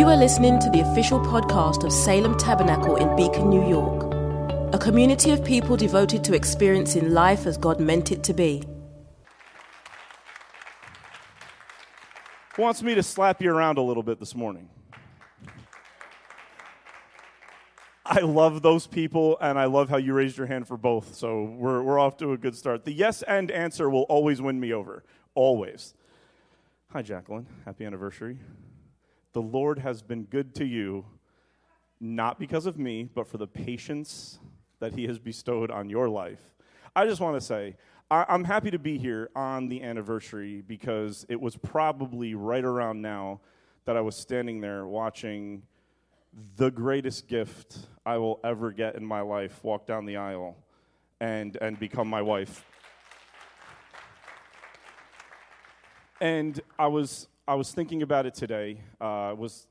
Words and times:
You 0.00 0.08
are 0.08 0.16
listening 0.16 0.58
to 0.60 0.70
the 0.70 0.80
official 0.80 1.20
podcast 1.20 1.84
of 1.84 1.92
Salem 1.92 2.38
Tabernacle 2.38 2.96
in 2.96 3.14
Beacon, 3.16 3.50
New 3.50 3.68
York, 3.68 4.10
a 4.72 4.78
community 4.78 5.30
of 5.30 5.44
people 5.44 5.76
devoted 5.76 6.24
to 6.24 6.32
experiencing 6.32 7.12
life 7.12 7.44
as 7.44 7.58
God 7.58 7.80
meant 7.80 8.10
it 8.10 8.22
to 8.22 8.32
be. 8.32 8.62
wants 12.56 12.82
me 12.82 12.94
to 12.94 13.02
slap 13.02 13.42
you 13.42 13.52
around 13.52 13.76
a 13.76 13.82
little 13.82 14.02
bit 14.02 14.18
this 14.18 14.34
morning? 14.34 14.70
I 18.06 18.20
love 18.20 18.62
those 18.62 18.86
people, 18.86 19.36
and 19.38 19.58
I 19.58 19.66
love 19.66 19.90
how 19.90 19.98
you 19.98 20.14
raised 20.14 20.38
your 20.38 20.46
hand 20.46 20.66
for 20.66 20.78
both. 20.78 21.14
So 21.14 21.42
we're, 21.42 21.82
we're 21.82 21.98
off 21.98 22.16
to 22.16 22.32
a 22.32 22.38
good 22.38 22.56
start. 22.56 22.86
The 22.86 22.92
yes 22.94 23.20
and 23.20 23.50
answer 23.50 23.90
will 23.90 24.04
always 24.04 24.40
win 24.40 24.60
me 24.60 24.72
over. 24.72 25.04
Always. 25.34 25.92
Hi, 26.88 27.02
Jacqueline. 27.02 27.46
Happy 27.66 27.84
anniversary. 27.84 28.38
The 29.32 29.42
Lord 29.42 29.78
has 29.78 30.02
been 30.02 30.24
good 30.24 30.54
to 30.56 30.64
you, 30.64 31.04
not 32.00 32.38
because 32.38 32.66
of 32.66 32.78
me, 32.78 33.08
but 33.14 33.26
for 33.26 33.38
the 33.38 33.46
patience 33.46 34.38
that 34.80 34.94
He 34.94 35.06
has 35.06 35.18
bestowed 35.18 35.70
on 35.70 35.88
your 35.88 36.08
life. 36.08 36.54
I 36.96 37.06
just 37.06 37.20
want 37.20 37.36
to 37.36 37.40
say, 37.40 37.76
I, 38.10 38.24
I'm 38.28 38.44
happy 38.44 38.70
to 38.70 38.78
be 38.78 38.98
here 38.98 39.30
on 39.36 39.68
the 39.68 39.82
anniversary 39.82 40.62
because 40.66 41.24
it 41.28 41.40
was 41.40 41.56
probably 41.56 42.34
right 42.34 42.64
around 42.64 43.00
now 43.00 43.40
that 43.84 43.96
I 43.96 44.00
was 44.00 44.16
standing 44.16 44.60
there 44.60 44.86
watching 44.86 45.62
the 46.56 46.70
greatest 46.70 47.28
gift 47.28 47.78
I 48.04 48.18
will 48.18 48.40
ever 48.44 48.72
get 48.72 48.94
in 48.94 49.04
my 49.04 49.20
life 49.20 49.62
walk 49.64 49.86
down 49.86 50.06
the 50.06 50.16
aisle 50.16 50.56
and, 51.20 51.56
and 51.60 51.78
become 51.78 52.08
my 52.08 52.22
wife. 52.22 52.64
And 56.20 56.60
I 56.78 56.86
was, 56.86 57.28
I 57.50 57.54
was 57.54 57.72
thinking 57.72 58.02
about 58.02 58.26
it 58.26 58.34
today. 58.34 58.80
Uh, 59.00 59.34
was, 59.36 59.66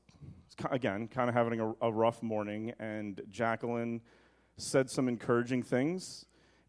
again, 0.70 1.08
kind 1.08 1.30
of 1.30 1.34
having 1.34 1.60
a, 1.60 1.72
a 1.80 1.90
rough 1.90 2.22
morning, 2.22 2.74
and 2.78 3.22
Jacqueline 3.30 4.02
said 4.58 4.90
some 4.90 5.08
encouraging 5.08 5.62
things. 5.62 6.26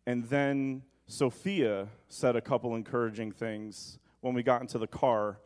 And 0.08 0.24
then 0.30 0.84
Sophia 1.08 1.90
said 2.08 2.38
a 2.38 2.42
couple 2.42 2.76
encouraging 2.76 3.34
things 3.34 4.00
when 4.22 4.34
we 4.34 4.42
got 4.42 4.62
into 4.62 4.78
the 4.78 4.88
car. 4.88 5.42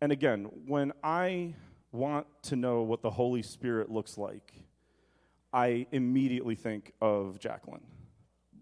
And 0.00 0.12
again, 0.12 0.44
when 0.66 0.94
I 1.04 1.56
want 1.92 2.26
to 2.44 2.56
know 2.56 2.80
what 2.80 3.02
the 3.02 3.10
Holy 3.10 3.42
Spirit 3.42 3.90
looks 3.90 4.16
like, 4.16 4.54
I 5.52 5.86
immediately 5.92 6.54
think 6.54 6.94
of 7.02 7.38
Jacqueline. 7.38 7.84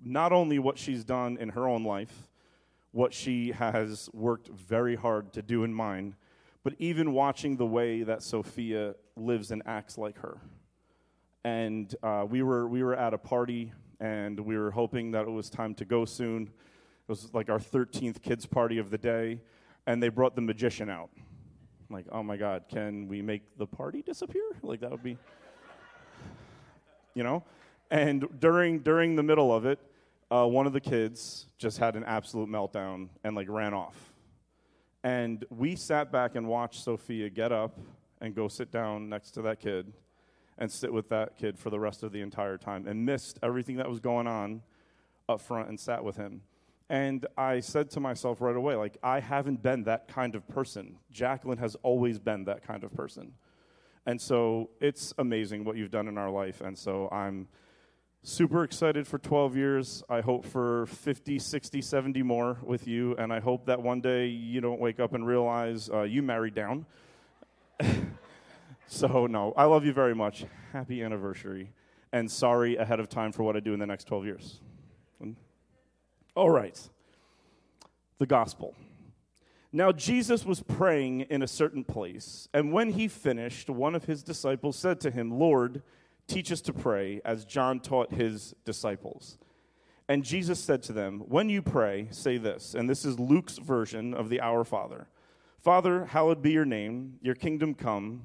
Not 0.04 0.32
only 0.32 0.58
what 0.58 0.78
she's 0.78 1.04
done 1.04 1.36
in 1.38 1.50
her 1.50 1.68
own 1.68 1.84
life, 1.84 2.28
what 2.90 3.14
she 3.14 3.52
has 3.52 4.10
worked 4.12 4.48
very 4.48 4.96
hard 4.96 5.32
to 5.34 5.40
do 5.40 5.62
in 5.62 5.72
mine, 5.72 6.16
but 6.64 6.74
even 6.78 7.12
watching 7.12 7.56
the 7.56 7.66
way 7.66 8.02
that 8.02 8.22
Sophia 8.22 8.94
lives 9.16 9.50
and 9.50 9.62
acts 9.66 9.96
like 9.98 10.18
her. 10.18 10.38
And 11.44 11.94
uh, 12.02 12.26
we, 12.28 12.42
were, 12.42 12.66
we 12.66 12.82
were 12.82 12.96
at 12.96 13.12
a 13.12 13.18
party, 13.18 13.70
and 14.00 14.40
we 14.40 14.56
were 14.56 14.70
hoping 14.70 15.10
that 15.10 15.26
it 15.26 15.30
was 15.30 15.50
time 15.50 15.74
to 15.74 15.84
go 15.84 16.06
soon. 16.06 16.44
It 16.44 16.50
was 17.06 17.32
like 17.34 17.50
our 17.50 17.58
13th 17.58 18.22
kids' 18.22 18.46
party 18.46 18.78
of 18.78 18.88
the 18.90 18.96
day, 18.96 19.42
and 19.86 20.02
they 20.02 20.08
brought 20.08 20.34
the 20.34 20.40
magician 20.40 20.88
out. 20.88 21.10
I'm 21.16 21.94
like, 21.94 22.06
oh 22.10 22.22
my 22.22 22.38
God, 22.38 22.64
can 22.70 23.08
we 23.08 23.20
make 23.20 23.42
the 23.58 23.66
party 23.66 24.00
disappear? 24.00 24.42
Like, 24.62 24.80
that 24.80 24.90
would 24.90 25.02
be, 25.02 25.18
you 27.12 27.22
know? 27.22 27.44
And 27.90 28.26
during, 28.40 28.78
during 28.78 29.16
the 29.16 29.22
middle 29.22 29.54
of 29.54 29.66
it, 29.66 29.78
uh, 30.30 30.46
one 30.46 30.66
of 30.66 30.72
the 30.72 30.80
kids 30.80 31.44
just 31.58 31.76
had 31.76 31.94
an 31.94 32.04
absolute 32.04 32.48
meltdown 32.48 33.08
and 33.22 33.36
like 33.36 33.50
ran 33.50 33.74
off. 33.74 34.13
And 35.04 35.44
we 35.50 35.76
sat 35.76 36.10
back 36.10 36.34
and 36.34 36.48
watched 36.48 36.82
Sophia 36.82 37.28
get 37.28 37.52
up 37.52 37.78
and 38.22 38.34
go 38.34 38.48
sit 38.48 38.72
down 38.72 39.10
next 39.10 39.32
to 39.32 39.42
that 39.42 39.60
kid 39.60 39.92
and 40.56 40.72
sit 40.72 40.92
with 40.92 41.10
that 41.10 41.36
kid 41.36 41.58
for 41.58 41.68
the 41.68 41.78
rest 41.78 42.02
of 42.02 42.10
the 42.10 42.22
entire 42.22 42.56
time 42.56 42.86
and 42.88 43.04
missed 43.04 43.38
everything 43.42 43.76
that 43.76 43.88
was 43.88 44.00
going 44.00 44.26
on 44.26 44.62
up 45.28 45.42
front 45.42 45.68
and 45.68 45.78
sat 45.78 46.02
with 46.02 46.16
him. 46.16 46.40
And 46.88 47.26
I 47.36 47.60
said 47.60 47.90
to 47.90 48.00
myself 48.00 48.40
right 48.40 48.56
away, 48.56 48.76
like, 48.76 48.96
I 49.02 49.20
haven't 49.20 49.62
been 49.62 49.84
that 49.84 50.08
kind 50.08 50.34
of 50.34 50.48
person. 50.48 50.96
Jacqueline 51.10 51.58
has 51.58 51.76
always 51.82 52.18
been 52.18 52.44
that 52.44 52.66
kind 52.66 52.82
of 52.82 52.92
person. 52.94 53.32
And 54.06 54.20
so 54.20 54.70
it's 54.80 55.12
amazing 55.18 55.64
what 55.64 55.76
you've 55.76 55.90
done 55.90 56.08
in 56.08 56.16
our 56.16 56.30
life. 56.30 56.62
And 56.62 56.76
so 56.78 57.08
I'm 57.10 57.48
super 58.24 58.64
excited 58.64 59.06
for 59.06 59.18
12 59.18 59.54
years. 59.54 60.02
I 60.08 60.22
hope 60.22 60.46
for 60.46 60.86
50, 60.86 61.38
60, 61.38 61.82
70 61.82 62.22
more 62.22 62.56
with 62.62 62.88
you. 62.88 63.14
And 63.16 63.32
I 63.32 63.38
hope 63.38 63.66
that 63.66 63.82
one 63.82 64.00
day 64.00 64.26
you 64.26 64.60
don't 64.62 64.80
wake 64.80 64.98
up 64.98 65.12
and 65.12 65.26
realize 65.26 65.90
uh, 65.92 66.02
you 66.02 66.22
married 66.22 66.54
down. 66.54 66.86
so, 68.86 69.26
no, 69.26 69.52
I 69.56 69.64
love 69.64 69.84
you 69.84 69.92
very 69.92 70.14
much. 70.14 70.46
Happy 70.72 71.02
anniversary. 71.02 71.70
And 72.12 72.30
sorry 72.30 72.76
ahead 72.76 72.98
of 72.98 73.08
time 73.10 73.30
for 73.30 73.42
what 73.42 73.56
I 73.56 73.60
do 73.60 73.74
in 73.74 73.78
the 73.78 73.86
next 73.86 74.04
12 74.04 74.24
years. 74.24 74.60
All 76.34 76.50
right. 76.50 76.80
The 78.18 78.26
gospel. 78.26 78.74
Now, 79.70 79.92
Jesus 79.92 80.46
was 80.46 80.62
praying 80.62 81.22
in 81.22 81.42
a 81.42 81.48
certain 81.48 81.82
place, 81.82 82.48
and 82.54 82.72
when 82.72 82.92
he 82.92 83.08
finished, 83.08 83.68
one 83.68 83.96
of 83.96 84.04
his 84.04 84.22
disciples 84.22 84.76
said 84.76 85.00
to 85.00 85.10
him, 85.10 85.36
Lord, 85.36 85.82
teach 86.26 86.50
us 86.52 86.60
to 86.62 86.72
pray, 86.72 87.20
as 87.24 87.44
John 87.44 87.80
taught 87.80 88.12
his 88.12 88.54
disciples. 88.64 89.38
And 90.08 90.24
Jesus 90.24 90.58
said 90.58 90.82
to 90.84 90.92
them, 90.92 91.20
When 91.20 91.48
you 91.48 91.62
pray, 91.62 92.08
say 92.10 92.36
this, 92.36 92.74
and 92.74 92.88
this 92.88 93.04
is 93.04 93.18
Luke's 93.18 93.58
version 93.58 94.14
of 94.14 94.28
the 94.28 94.40
Our 94.40 94.64
Father 94.64 95.08
Father, 95.64 96.04
hallowed 96.04 96.42
be 96.42 96.52
your 96.52 96.66
name, 96.66 97.14
your 97.22 97.34
kingdom 97.34 97.74
come. 97.74 98.24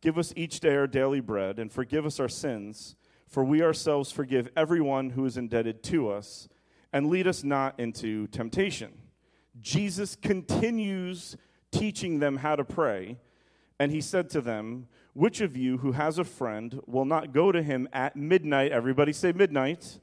Give 0.00 0.16
us 0.16 0.32
each 0.36 0.60
day 0.60 0.74
our 0.74 0.86
daily 0.86 1.20
bread, 1.20 1.58
and 1.58 1.70
forgive 1.70 2.06
us 2.06 2.18
our 2.18 2.30
sins, 2.30 2.96
for 3.26 3.44
we 3.44 3.62
ourselves 3.62 4.10
forgive 4.10 4.48
everyone 4.56 5.10
who 5.10 5.26
is 5.26 5.36
indebted 5.36 5.82
to 5.82 6.08
us 6.08 6.48
and 6.90 7.10
lead 7.10 7.26
us 7.26 7.44
not 7.44 7.78
into 7.78 8.26
temptation. 8.28 8.92
Jesus 9.60 10.16
continues 10.16 11.36
teaching 11.70 12.20
them 12.20 12.38
how 12.38 12.56
to 12.56 12.64
pray, 12.64 13.18
and 13.78 13.92
he 13.92 14.00
said 14.00 14.30
to 14.30 14.40
them, 14.40 14.88
Which 15.18 15.40
of 15.40 15.56
you 15.56 15.78
who 15.78 15.90
has 15.90 16.20
a 16.20 16.24
friend 16.24 16.80
will 16.86 17.04
not 17.04 17.32
go 17.32 17.50
to 17.50 17.60
him 17.60 17.88
at 17.92 18.14
midnight? 18.14 18.70
Everybody 18.70 19.12
say 19.12 19.32
midnight. 19.32 19.98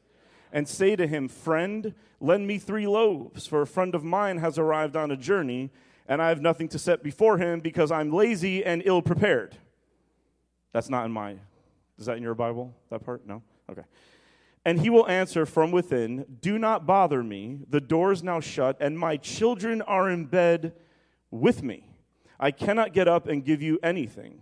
And 0.52 0.68
say 0.68 0.98
to 0.98 1.08
him, 1.08 1.30
Friend, 1.30 1.94
lend 2.20 2.46
me 2.46 2.58
three 2.58 2.86
loaves, 2.86 3.48
for 3.48 3.62
a 3.62 3.66
friend 3.66 3.96
of 3.96 4.03
mine 4.03 4.40
has 4.40 4.59
arrived 4.59 4.98
on 4.98 5.12
a 5.12 5.16
journey, 5.16 5.72
and 6.06 6.22
I 6.22 6.28
have 6.28 6.42
nothing 6.42 6.68
to 6.68 6.78
set 6.78 7.02
before 7.02 7.38
him 7.38 7.62
because 7.62 7.94
I'm 7.94 8.12
lazy 8.12 8.66
and 8.66 8.84
ill 8.84 9.02
prepared. 9.02 9.58
That's 10.74 10.90
not 10.90 11.06
in 11.06 11.14
my. 11.14 11.38
Is 11.97 12.08
that 12.08 12.18
in 12.18 12.24
your 12.24 12.36
Bible, 12.36 12.76
that 12.90 13.06
part? 13.06 13.26
No? 13.26 13.42
Okay. 13.72 13.84
And 14.66 14.82
he 14.82 14.90
will 14.90 15.08
answer 15.08 15.46
from 15.46 15.72
within, 15.72 16.26
Do 16.42 16.59
not 16.59 16.86
bother 16.86 17.24
me. 17.24 17.62
The 17.70 17.80
door 17.80 18.12
is 18.12 18.22
now 18.22 18.42
shut, 18.42 18.76
and 18.82 19.00
my 19.00 19.16
children 19.16 19.82
are 19.84 20.09
in 20.09 20.26
bed 20.26 20.74
with 21.32 21.64
me. 21.64 21.88
I 22.38 22.52
cannot 22.52 22.92
get 22.92 23.08
up 23.08 23.30
and 23.30 23.46
give 23.46 23.62
you 23.62 23.80
anything. 23.82 24.42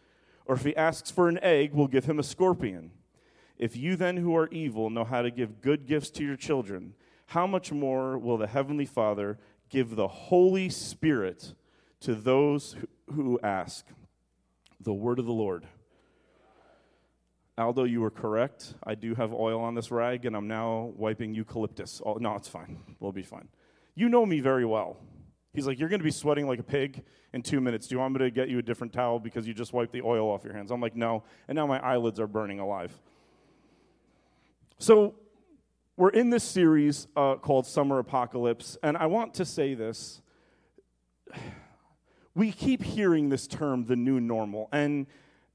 Or 0.51 0.55
if 0.55 0.65
he 0.65 0.75
asks 0.75 1.09
for 1.09 1.29
an 1.29 1.39
egg, 1.41 1.71
we'll 1.71 1.87
give 1.87 2.03
him 2.03 2.19
a 2.19 2.23
scorpion? 2.23 2.91
If 3.57 3.77
you 3.77 3.95
then 3.95 4.17
who 4.17 4.35
are 4.35 4.49
evil 4.49 4.89
know 4.89 5.05
how 5.05 5.21
to 5.21 5.31
give 5.31 5.61
good 5.61 5.85
gifts 5.85 6.09
to 6.09 6.25
your 6.25 6.35
children, 6.35 6.93
how 7.27 7.47
much 7.47 7.71
more 7.71 8.17
will 8.17 8.37
the 8.37 8.47
Heavenly 8.47 8.85
Father 8.85 9.39
give 9.69 9.95
the 9.95 10.09
Holy 10.09 10.67
Spirit 10.67 11.53
to 12.01 12.15
those 12.15 12.75
who 13.13 13.39
ask. 13.41 13.85
The 14.81 14.91
word 14.91 15.19
of 15.19 15.25
the 15.25 15.31
Lord. 15.31 15.67
Aldo, 17.57 17.85
you 17.85 18.01
were 18.01 18.11
correct. 18.11 18.73
I 18.83 18.95
do 18.95 19.15
have 19.15 19.31
oil 19.31 19.61
on 19.61 19.73
this 19.73 19.89
rag, 19.89 20.25
and 20.25 20.35
I'm 20.35 20.49
now 20.49 20.91
wiping 20.97 21.33
eucalyptus. 21.33 22.01
Oh, 22.05 22.15
no, 22.15 22.35
it's 22.35 22.49
fine. 22.49 22.77
We'll 22.99 23.13
be 23.13 23.23
fine. 23.23 23.47
You 23.95 24.09
know 24.09 24.25
me 24.25 24.41
very 24.41 24.65
well. 24.65 24.97
He's 25.53 25.67
like, 25.67 25.79
You're 25.79 25.89
going 25.89 25.99
to 25.99 26.05
be 26.05 26.11
sweating 26.11 26.47
like 26.47 26.59
a 26.59 26.63
pig 26.63 27.03
in 27.33 27.41
two 27.41 27.61
minutes. 27.61 27.87
Do 27.87 27.95
you 27.95 27.99
want 27.99 28.13
me 28.13 28.19
to 28.19 28.31
get 28.31 28.49
you 28.49 28.59
a 28.59 28.61
different 28.61 28.93
towel 28.93 29.19
because 29.19 29.47
you 29.47 29.53
just 29.53 29.73
wiped 29.73 29.91
the 29.91 30.01
oil 30.01 30.29
off 30.29 30.43
your 30.43 30.53
hands? 30.53 30.71
I'm 30.71 30.81
like, 30.81 30.95
No. 30.95 31.23
And 31.47 31.55
now 31.55 31.67
my 31.67 31.79
eyelids 31.79 32.19
are 32.19 32.27
burning 32.27 32.59
alive. 32.59 32.97
So, 34.77 35.15
we're 35.97 36.09
in 36.09 36.29
this 36.31 36.43
series 36.43 37.07
uh, 37.15 37.35
called 37.35 37.67
Summer 37.67 37.99
Apocalypse, 37.99 38.77
and 38.81 38.97
I 38.97 39.05
want 39.05 39.33
to 39.35 39.45
say 39.45 39.73
this. 39.73 40.21
We 42.33 42.53
keep 42.53 42.81
hearing 42.81 43.27
this 43.27 43.45
term, 43.45 43.83
the 43.83 43.97
new 43.97 44.21
normal, 44.21 44.69
and 44.71 45.05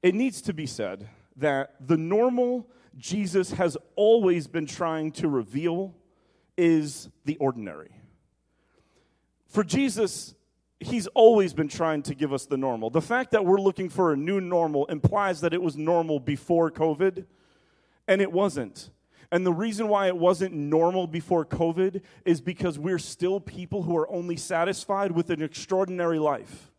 it 0.03 0.13
needs 0.13 0.43
to 0.43 0.53
be 0.53 0.67
said 0.67 1.09
that 1.35 1.73
the 1.79 1.97
normal 1.97 2.69
Jesus 2.97 3.51
has 3.53 3.77
always 3.95 4.47
been 4.47 4.65
trying 4.65 5.11
to 5.13 5.27
reveal 5.27 5.95
is 6.57 7.09
the 7.25 7.35
ordinary. 7.37 7.89
For 9.47 9.63
Jesus, 9.63 10.35
he's 10.79 11.07
always 11.07 11.53
been 11.53 11.67
trying 11.67 12.03
to 12.03 12.15
give 12.15 12.33
us 12.33 12.45
the 12.45 12.57
normal. 12.57 12.89
The 12.89 13.01
fact 13.01 13.31
that 13.31 13.45
we're 13.45 13.61
looking 13.61 13.89
for 13.89 14.13
a 14.13 14.17
new 14.17 14.39
normal 14.39 14.85
implies 14.87 15.41
that 15.41 15.53
it 15.53 15.61
was 15.61 15.75
normal 15.75 16.19
before 16.19 16.69
COVID, 16.71 17.25
and 18.07 18.21
it 18.21 18.31
wasn't. 18.31 18.91
And 19.31 19.45
the 19.45 19.53
reason 19.53 19.87
why 19.89 20.07
it 20.07 20.15
wasn't 20.15 20.53
normal 20.53 21.07
before 21.07 21.45
COVID 21.45 22.01
is 22.25 22.39
because 22.39 22.79
we're 22.79 22.99
still 22.99 23.39
people 23.39 23.83
who 23.83 23.97
are 23.97 24.09
only 24.09 24.37
satisfied 24.37 25.11
with 25.11 25.29
an 25.29 25.41
extraordinary 25.41 26.19
life. 26.19 26.71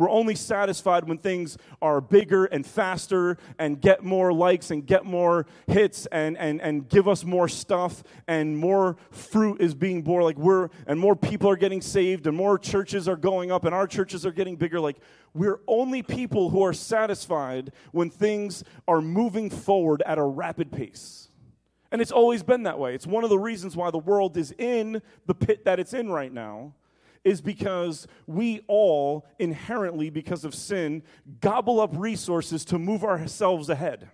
We're 0.00 0.08
only 0.08 0.34
satisfied 0.34 1.06
when 1.06 1.18
things 1.18 1.58
are 1.82 2.00
bigger 2.00 2.46
and 2.46 2.64
faster 2.64 3.36
and 3.58 3.78
get 3.78 4.02
more 4.02 4.32
likes 4.32 4.70
and 4.70 4.86
get 4.86 5.04
more 5.04 5.44
hits 5.66 6.06
and, 6.06 6.38
and, 6.38 6.58
and 6.62 6.88
give 6.88 7.06
us 7.06 7.22
more 7.22 7.48
stuff 7.48 8.02
and 8.26 8.56
more 8.56 8.96
fruit 9.10 9.60
is 9.60 9.74
being 9.74 10.00
born. 10.00 10.24
Like 10.24 10.38
we're, 10.38 10.70
and 10.86 10.98
more 10.98 11.14
people 11.14 11.50
are 11.50 11.56
getting 11.56 11.82
saved 11.82 12.26
and 12.26 12.34
more 12.34 12.58
churches 12.58 13.08
are 13.08 13.16
going 13.16 13.52
up 13.52 13.66
and 13.66 13.74
our 13.74 13.86
churches 13.86 14.24
are 14.24 14.32
getting 14.32 14.56
bigger. 14.56 14.80
Like 14.80 14.96
we're 15.34 15.60
only 15.68 16.02
people 16.02 16.48
who 16.48 16.62
are 16.62 16.72
satisfied 16.72 17.70
when 17.92 18.08
things 18.08 18.64
are 18.88 19.02
moving 19.02 19.50
forward 19.50 20.02
at 20.06 20.16
a 20.16 20.24
rapid 20.24 20.72
pace. 20.72 21.28
And 21.92 22.00
it's 22.00 22.10
always 22.10 22.42
been 22.42 22.62
that 22.62 22.78
way. 22.78 22.94
It's 22.94 23.06
one 23.06 23.22
of 23.22 23.28
the 23.28 23.38
reasons 23.38 23.76
why 23.76 23.90
the 23.90 23.98
world 23.98 24.38
is 24.38 24.54
in 24.56 25.02
the 25.26 25.34
pit 25.34 25.66
that 25.66 25.78
it's 25.78 25.92
in 25.92 26.08
right 26.08 26.32
now 26.32 26.72
is 27.24 27.40
because 27.40 28.06
we 28.26 28.62
all 28.66 29.26
inherently, 29.38 30.10
because 30.10 30.44
of 30.44 30.54
sin, 30.54 31.02
gobble 31.40 31.80
up 31.80 31.90
resources 31.94 32.64
to 32.66 32.78
move 32.78 33.04
ourselves 33.04 33.68
ahead. 33.68 34.08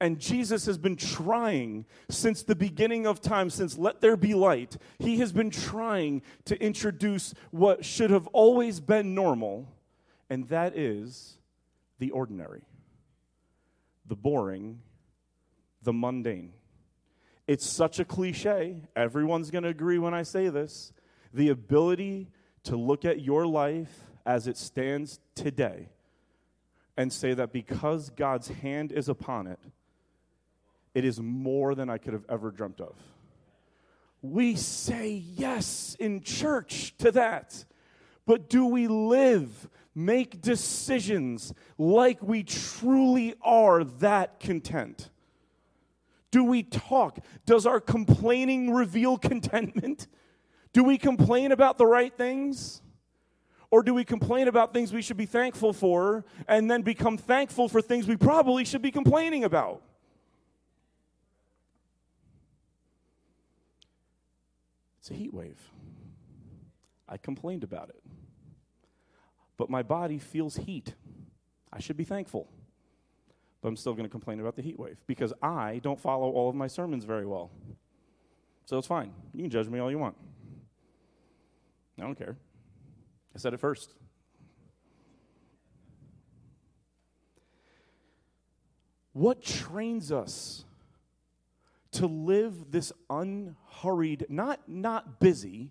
And 0.00 0.20
Jesus 0.20 0.66
has 0.66 0.78
been 0.78 0.94
trying 0.94 1.84
since 2.08 2.44
the 2.44 2.54
beginning 2.54 3.06
of 3.06 3.20
time, 3.20 3.50
since 3.50 3.76
Let 3.76 4.00
There 4.00 4.16
Be 4.16 4.32
Light, 4.32 4.76
he 5.00 5.18
has 5.18 5.32
been 5.32 5.50
trying 5.50 6.22
to 6.44 6.60
introduce 6.62 7.34
what 7.50 7.84
should 7.84 8.10
have 8.10 8.28
always 8.28 8.78
been 8.78 9.14
normal, 9.14 9.68
and 10.30 10.48
that 10.48 10.76
is 10.78 11.38
the 11.98 12.12
ordinary, 12.12 12.62
the 14.06 14.14
boring, 14.14 14.78
the 15.82 15.92
mundane. 15.92 16.52
It's 17.48 17.66
such 17.66 17.98
a 17.98 18.04
cliche. 18.04 18.82
Everyone's 18.94 19.50
going 19.50 19.64
to 19.64 19.70
agree 19.70 19.98
when 19.98 20.14
I 20.14 20.22
say 20.22 20.48
this 20.48 20.92
the 21.32 21.48
ability 21.48 22.28
to 22.64 22.76
look 22.76 23.04
at 23.04 23.20
your 23.20 23.46
life 23.46 24.04
as 24.26 24.46
it 24.46 24.56
stands 24.56 25.20
today 25.34 25.88
and 26.96 27.12
say 27.12 27.32
that 27.34 27.52
because 27.52 28.10
God's 28.10 28.48
hand 28.48 28.92
is 28.92 29.08
upon 29.08 29.46
it, 29.46 29.60
it 30.94 31.04
is 31.04 31.20
more 31.20 31.74
than 31.74 31.88
I 31.88 31.98
could 31.98 32.12
have 32.12 32.24
ever 32.28 32.50
dreamt 32.50 32.80
of. 32.80 32.94
We 34.20 34.56
say 34.56 35.22
yes 35.36 35.96
in 36.00 36.22
church 36.22 36.94
to 36.98 37.12
that, 37.12 37.64
but 38.26 38.50
do 38.50 38.66
we 38.66 38.88
live, 38.88 39.68
make 39.94 40.42
decisions 40.42 41.54
like 41.78 42.20
we 42.20 42.42
truly 42.42 43.34
are 43.42 43.84
that 43.84 44.40
content? 44.40 45.10
Do 46.30 46.44
we 46.44 46.62
talk? 46.62 47.20
Does 47.46 47.64
our 47.64 47.80
complaining 47.80 48.74
reveal 48.74 49.16
contentment? 49.16 50.08
Do 50.72 50.84
we 50.84 50.98
complain 50.98 51.52
about 51.52 51.78
the 51.78 51.86
right 51.86 52.12
things? 52.12 52.82
Or 53.70 53.82
do 53.82 53.92
we 53.92 54.04
complain 54.04 54.48
about 54.48 54.72
things 54.72 54.92
we 54.92 55.02
should 55.02 55.16
be 55.16 55.26
thankful 55.26 55.72
for 55.72 56.24
and 56.46 56.70
then 56.70 56.82
become 56.82 57.18
thankful 57.18 57.68
for 57.68 57.82
things 57.82 58.06
we 58.06 58.16
probably 58.16 58.64
should 58.64 58.82
be 58.82 58.90
complaining 58.90 59.44
about? 59.44 59.82
It's 65.00 65.10
a 65.10 65.14
heat 65.14 65.32
wave. 65.32 65.58
I 67.08 67.16
complained 67.16 67.64
about 67.64 67.90
it. 67.90 68.02
But 69.56 69.70
my 69.70 69.82
body 69.82 70.18
feels 70.18 70.56
heat. 70.56 70.94
I 71.72 71.80
should 71.80 71.96
be 71.96 72.04
thankful. 72.04 72.48
But 73.60 73.68
I'm 73.68 73.76
still 73.76 73.94
going 73.94 74.04
to 74.04 74.10
complain 74.10 74.40
about 74.40 74.56
the 74.56 74.62
heat 74.62 74.78
wave 74.78 74.98
because 75.06 75.32
I 75.42 75.80
don't 75.82 75.98
follow 75.98 76.30
all 76.30 76.48
of 76.48 76.54
my 76.54 76.68
sermons 76.68 77.04
very 77.04 77.26
well. 77.26 77.50
So 78.64 78.78
it's 78.78 78.86
fine. 78.86 79.12
You 79.34 79.42
can 79.42 79.50
judge 79.50 79.68
me 79.68 79.78
all 79.78 79.90
you 79.90 79.98
want. 79.98 80.14
I 81.98 82.02
don't 82.02 82.16
care. 82.16 82.36
I 83.34 83.38
said 83.38 83.54
it 83.54 83.60
first. 83.60 83.94
What 89.12 89.42
trains 89.42 90.12
us 90.12 90.64
to 91.92 92.06
live 92.06 92.70
this 92.70 92.92
unhurried, 93.10 94.26
not 94.28 94.68
not 94.68 95.18
busy, 95.20 95.70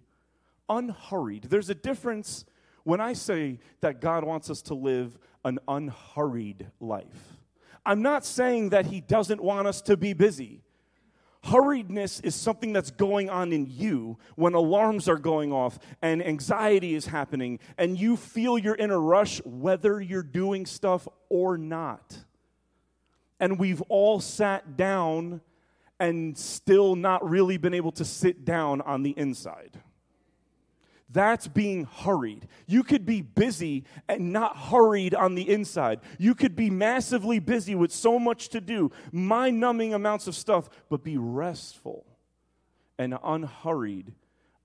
unhurried. 0.67 1.43
There's 1.43 1.69
a 1.69 1.75
difference 1.75 2.45
when 2.83 2.99
I 2.99 3.13
say 3.13 3.59
that 3.81 4.01
God 4.01 4.23
wants 4.23 4.49
us 4.49 4.61
to 4.63 4.73
live 4.73 5.17
an 5.45 5.59
unhurried 5.67 6.67
life. 6.79 7.37
I'm 7.85 8.01
not 8.01 8.25
saying 8.25 8.69
that 8.69 8.87
he 8.87 8.99
doesn't 8.99 9.41
want 9.41 9.67
us 9.67 9.81
to 9.83 9.95
be 9.95 10.13
busy. 10.13 10.63
Hurriedness 11.47 12.23
is 12.25 12.35
something 12.35 12.73
that's 12.73 12.91
going 12.91 13.29
on 13.29 13.53
in 13.53 13.67
you 13.69 14.17
when 14.35 14.53
alarms 14.53 15.07
are 15.07 15.17
going 15.17 15.53
off 15.53 15.79
and 16.01 16.25
anxiety 16.25 16.93
is 16.93 17.05
happening 17.05 17.59
and 17.77 17.97
you 17.97 18.17
feel 18.17 18.57
you're 18.57 18.75
in 18.75 18.91
a 18.91 18.99
rush 18.99 19.39
whether 19.45 20.01
you're 20.01 20.23
doing 20.23 20.65
stuff 20.65 21.07
or 21.29 21.57
not. 21.57 22.17
And 23.39 23.57
we've 23.57 23.81
all 23.83 24.19
sat 24.19 24.75
down 24.75 25.41
and 25.99 26.37
still 26.37 26.95
not 26.95 27.27
really 27.27 27.57
been 27.57 27.73
able 27.73 27.91
to 27.93 28.05
sit 28.05 28.43
down 28.43 28.81
on 28.81 29.03
the 29.03 29.11
inside. 29.11 29.79
That's 31.09 31.47
being 31.47 31.85
hurried. 31.85 32.47
You 32.65 32.83
could 32.83 33.05
be 33.05 33.21
busy 33.21 33.85
and 34.09 34.33
not 34.33 34.57
hurried 34.57 35.15
on 35.15 35.35
the 35.35 35.49
inside. 35.49 36.01
You 36.17 36.35
could 36.35 36.55
be 36.55 36.69
massively 36.69 37.39
busy 37.39 37.75
with 37.75 37.93
so 37.93 38.19
much 38.19 38.49
to 38.49 38.59
do, 38.59 38.91
mind 39.11 39.59
numbing 39.59 39.93
amounts 39.93 40.27
of 40.27 40.35
stuff, 40.35 40.69
but 40.89 41.03
be 41.03 41.17
restful 41.17 42.05
and 42.99 43.17
unhurried 43.23 44.13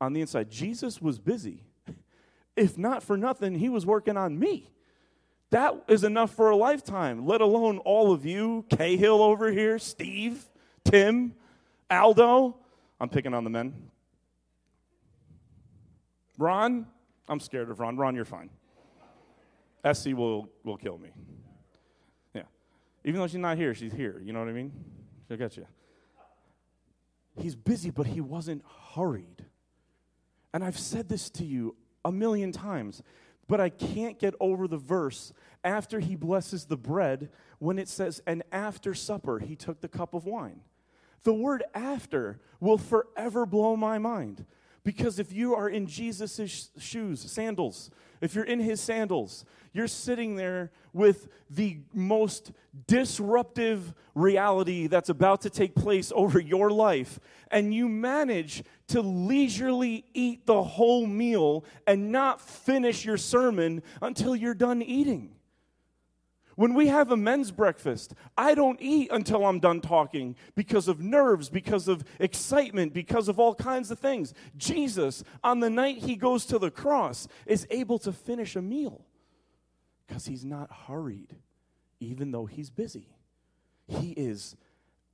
on 0.00 0.14
the 0.14 0.20
inside. 0.20 0.50
Jesus 0.50 1.00
was 1.00 1.20
busy. 1.20 1.62
If 2.56 2.76
not 2.76 3.02
for 3.02 3.16
nothing, 3.16 3.54
he 3.54 3.68
was 3.68 3.86
working 3.86 4.16
on 4.16 4.38
me. 4.38 4.68
That 5.50 5.84
is 5.86 6.02
enough 6.02 6.34
for 6.34 6.50
a 6.50 6.56
lifetime, 6.56 7.26
let 7.26 7.40
alone 7.40 7.78
all 7.78 8.12
of 8.12 8.24
you, 8.24 8.64
Cahill 8.70 9.22
over 9.22 9.52
here, 9.52 9.78
Steve, 9.78 10.48
Tim, 10.84 11.34
Aldo. 11.90 12.56
I'm 12.98 13.08
picking 13.10 13.34
on 13.34 13.44
the 13.44 13.50
men. 13.50 13.91
Ron, 16.42 16.86
I'm 17.28 17.38
scared 17.38 17.70
of 17.70 17.78
Ron. 17.78 17.96
Ron, 17.96 18.16
you're 18.16 18.24
fine. 18.24 18.50
Essie 19.84 20.12
will, 20.12 20.48
will 20.64 20.76
kill 20.76 20.98
me. 20.98 21.10
Yeah. 22.34 22.42
Even 23.04 23.20
though 23.20 23.28
she's 23.28 23.36
not 23.36 23.56
here, 23.56 23.74
she's 23.74 23.92
here. 23.92 24.20
You 24.24 24.32
know 24.32 24.40
what 24.40 24.48
I 24.48 24.52
mean? 24.52 24.72
She'll 25.28 25.36
get 25.36 25.56
you. 25.56 25.66
He's 27.36 27.54
busy, 27.54 27.90
but 27.90 28.08
he 28.08 28.20
wasn't 28.20 28.64
hurried. 28.94 29.44
And 30.52 30.64
I've 30.64 30.78
said 30.78 31.08
this 31.08 31.30
to 31.30 31.44
you 31.44 31.76
a 32.04 32.10
million 32.10 32.50
times, 32.50 33.04
but 33.46 33.60
I 33.60 33.68
can't 33.68 34.18
get 34.18 34.34
over 34.40 34.66
the 34.66 34.76
verse 34.76 35.32
after 35.62 36.00
he 36.00 36.16
blesses 36.16 36.64
the 36.64 36.76
bread 36.76 37.30
when 37.60 37.78
it 37.78 37.88
says, 37.88 38.20
and 38.26 38.42
after 38.50 38.94
supper 38.94 39.38
he 39.38 39.54
took 39.54 39.80
the 39.80 39.88
cup 39.88 40.12
of 40.12 40.26
wine. 40.26 40.62
The 41.22 41.32
word 41.32 41.62
after 41.72 42.40
will 42.58 42.78
forever 42.78 43.46
blow 43.46 43.76
my 43.76 43.98
mind 43.98 44.44
because 44.84 45.18
if 45.18 45.32
you 45.32 45.54
are 45.54 45.68
in 45.68 45.86
Jesus' 45.86 46.70
shoes, 46.78 47.20
sandals, 47.20 47.90
if 48.20 48.34
you're 48.34 48.44
in 48.44 48.60
his 48.60 48.80
sandals, 48.80 49.44
you're 49.72 49.88
sitting 49.88 50.36
there 50.36 50.70
with 50.92 51.28
the 51.48 51.78
most 51.94 52.52
disruptive 52.86 53.94
reality 54.14 54.86
that's 54.86 55.08
about 55.08 55.40
to 55.42 55.50
take 55.50 55.74
place 55.74 56.12
over 56.16 56.38
your 56.38 56.70
life, 56.70 57.18
and 57.50 57.74
you 57.74 57.88
manage 57.88 58.62
to 58.88 59.00
leisurely 59.00 60.04
eat 60.14 60.46
the 60.46 60.62
whole 60.62 61.06
meal 61.06 61.64
and 61.86 62.10
not 62.10 62.40
finish 62.40 63.04
your 63.04 63.16
sermon 63.16 63.82
until 64.00 64.36
you're 64.36 64.54
done 64.54 64.82
eating. 64.82 65.34
When 66.54 66.74
we 66.74 66.88
have 66.88 67.10
a 67.10 67.16
men's 67.16 67.50
breakfast, 67.50 68.14
I 68.36 68.54
don't 68.54 68.78
eat 68.80 69.10
until 69.10 69.44
I'm 69.46 69.58
done 69.58 69.80
talking 69.80 70.36
because 70.54 70.86
of 70.86 71.00
nerves, 71.00 71.48
because 71.48 71.88
of 71.88 72.04
excitement, 72.18 72.92
because 72.92 73.28
of 73.28 73.38
all 73.38 73.54
kinds 73.54 73.90
of 73.90 73.98
things. 73.98 74.34
Jesus, 74.56 75.24
on 75.42 75.60
the 75.60 75.70
night 75.70 75.98
he 75.98 76.16
goes 76.16 76.44
to 76.46 76.58
the 76.58 76.70
cross, 76.70 77.26
is 77.46 77.66
able 77.70 77.98
to 78.00 78.12
finish 78.12 78.54
a 78.54 78.62
meal 78.62 79.04
because 80.06 80.26
he's 80.26 80.44
not 80.44 80.70
hurried, 80.86 81.36
even 82.00 82.32
though 82.32 82.46
he's 82.46 82.68
busy. 82.68 83.08
He 83.86 84.10
is 84.10 84.54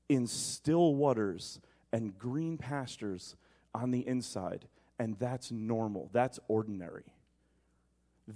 in 0.09 0.27
still 0.27 0.95
waters 0.95 1.61
and 1.93 2.19
green 2.19 2.59
pastures 2.59 3.37
on 3.75 3.93
the 3.93 4.07
inside, 4.07 4.67
and 4.99 5.17
that's 5.19 5.53
normal. 5.53 6.11
That's 6.13 6.41
ordinary. 6.49 7.05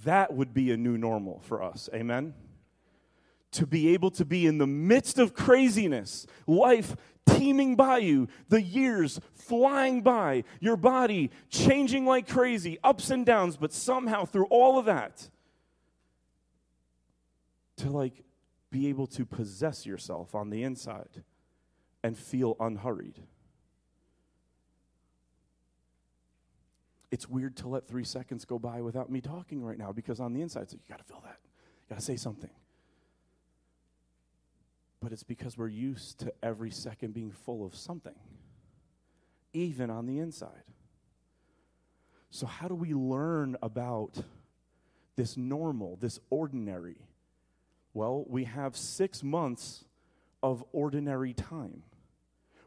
That 0.04 0.32
would 0.32 0.54
be 0.54 0.70
a 0.70 0.76
new 0.76 0.96
normal 0.96 1.40
for 1.40 1.62
us. 1.62 1.90
Amen? 1.92 2.34
To 3.52 3.66
be 3.66 3.94
able 3.94 4.10
to 4.10 4.24
be 4.24 4.46
in 4.46 4.58
the 4.58 4.66
midst 4.66 5.18
of 5.18 5.34
craziness, 5.34 6.26
life 6.46 6.96
teeming 7.26 7.76
by 7.76 7.98
you, 7.98 8.28
the 8.48 8.60
years 8.60 9.20
flying 9.34 10.02
by, 10.02 10.44
your 10.60 10.76
body 10.76 11.30
changing 11.50 12.04
like 12.04 12.28
crazy, 12.28 12.78
ups 12.82 13.10
and 13.10 13.24
downs, 13.24 13.56
but 13.56 13.72
somehow 13.72 14.24
through 14.24 14.46
all 14.46 14.78
of 14.78 14.86
that, 14.86 15.28
to 17.76 17.90
like 17.90 18.24
be 18.70 18.88
able 18.88 19.06
to 19.06 19.24
possess 19.24 19.86
yourself 19.86 20.34
on 20.34 20.50
the 20.50 20.62
inside 20.62 21.22
and 22.02 22.16
feel 22.16 22.56
unhurried. 22.58 23.18
It's 27.10 27.28
weird 27.28 27.56
to 27.58 27.68
let 27.68 27.86
three 27.86 28.04
seconds 28.04 28.46
go 28.46 28.58
by 28.58 28.80
without 28.80 29.10
me 29.10 29.20
talking 29.20 29.62
right 29.62 29.76
now 29.76 29.92
because 29.92 30.18
on 30.18 30.32
the 30.32 30.40
inside, 30.40 30.62
it's 30.62 30.72
like, 30.72 30.80
you 30.88 30.94
got 30.94 30.98
to 30.98 31.04
feel 31.04 31.20
that. 31.24 31.36
You 31.42 31.90
got 31.90 31.98
to 31.98 32.04
say 32.04 32.16
something. 32.16 32.50
But 35.02 35.12
it's 35.12 35.24
because 35.24 35.58
we're 35.58 35.68
used 35.68 36.20
to 36.20 36.32
every 36.42 36.70
second 36.70 37.12
being 37.12 37.32
full 37.32 37.66
of 37.66 37.74
something, 37.74 38.14
even 39.52 39.90
on 39.90 40.06
the 40.06 40.18
inside. 40.18 40.62
So, 42.30 42.46
how 42.46 42.68
do 42.68 42.74
we 42.74 42.94
learn 42.94 43.56
about 43.62 44.22
this 45.16 45.36
normal, 45.36 45.96
this 45.96 46.20
ordinary? 46.30 46.96
Well, 47.94 48.24
we 48.28 48.44
have 48.44 48.76
six 48.76 49.22
months 49.22 49.84
of 50.42 50.64
ordinary 50.72 51.34
time 51.34 51.82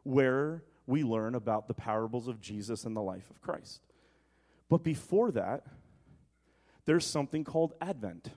where 0.04 0.62
we 0.86 1.02
learn 1.02 1.34
about 1.34 1.66
the 1.66 1.74
parables 1.74 2.28
of 2.28 2.40
Jesus 2.40 2.84
and 2.84 2.94
the 2.94 3.02
life 3.02 3.28
of 3.30 3.40
Christ. 3.40 3.80
But 4.68 4.84
before 4.84 5.32
that, 5.32 5.64
there's 6.84 7.04
something 7.04 7.44
called 7.44 7.74
Advent. 7.80 8.30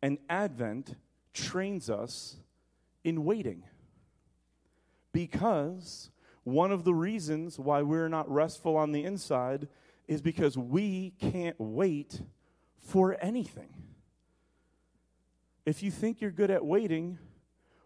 And 0.00 0.16
Advent 0.30 0.94
trains 1.32 1.88
us 1.90 2.36
in 3.04 3.24
waiting. 3.24 3.64
Because 5.12 6.10
one 6.44 6.72
of 6.72 6.84
the 6.84 6.94
reasons 6.94 7.58
why 7.58 7.82
we're 7.82 8.08
not 8.08 8.30
restful 8.30 8.76
on 8.76 8.92
the 8.92 9.04
inside 9.04 9.68
is 10.08 10.20
because 10.20 10.56
we 10.56 11.12
can't 11.20 11.56
wait 11.58 12.22
for 12.80 13.16
anything. 13.20 13.68
If 15.64 15.82
you 15.82 15.90
think 15.90 16.20
you're 16.20 16.30
good 16.30 16.50
at 16.50 16.64
waiting, 16.64 17.18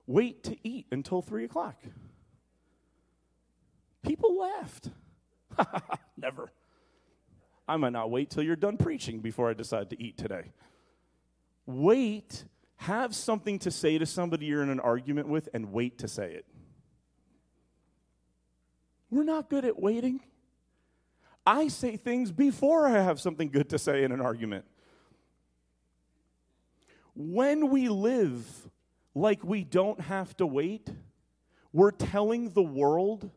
wait 0.06 0.42
to 0.44 0.56
eat 0.66 0.86
until 0.90 1.20
three 1.20 1.44
o'clock. 1.44 1.76
People 4.02 4.38
laughed. 4.38 4.90
Never. 6.16 6.52
I 7.66 7.76
might 7.76 7.92
not 7.92 8.10
wait 8.10 8.30
till 8.30 8.42
you're 8.42 8.56
done 8.56 8.76
preaching 8.76 9.20
before 9.20 9.50
I 9.50 9.54
decide 9.54 9.90
to 9.90 10.02
eat 10.02 10.18
today. 10.18 10.52
Wait, 11.66 12.44
have 12.84 13.14
something 13.14 13.58
to 13.60 13.70
say 13.70 13.96
to 13.98 14.06
somebody 14.06 14.46
you're 14.46 14.62
in 14.62 14.68
an 14.68 14.80
argument 14.80 15.28
with, 15.28 15.48
and 15.54 15.72
wait 15.72 15.98
to 15.98 16.08
say 16.08 16.32
it. 16.32 16.44
We're 19.10 19.24
not 19.24 19.48
good 19.48 19.64
at 19.64 19.80
waiting. 19.80 20.20
I 21.46 21.68
say 21.68 21.96
things 21.96 22.30
before 22.30 22.86
I 22.86 23.02
have 23.02 23.20
something 23.20 23.50
good 23.50 23.70
to 23.70 23.78
say 23.78 24.04
in 24.04 24.12
an 24.12 24.20
argument. 24.20 24.64
When 27.14 27.70
we 27.70 27.88
live 27.88 28.68
like 29.14 29.42
we 29.44 29.64
don't 29.64 30.00
have 30.00 30.36
to 30.38 30.46
wait, 30.46 30.90
we're 31.72 31.90
telling 31.90 32.50
the 32.50 32.62
world 32.62 33.30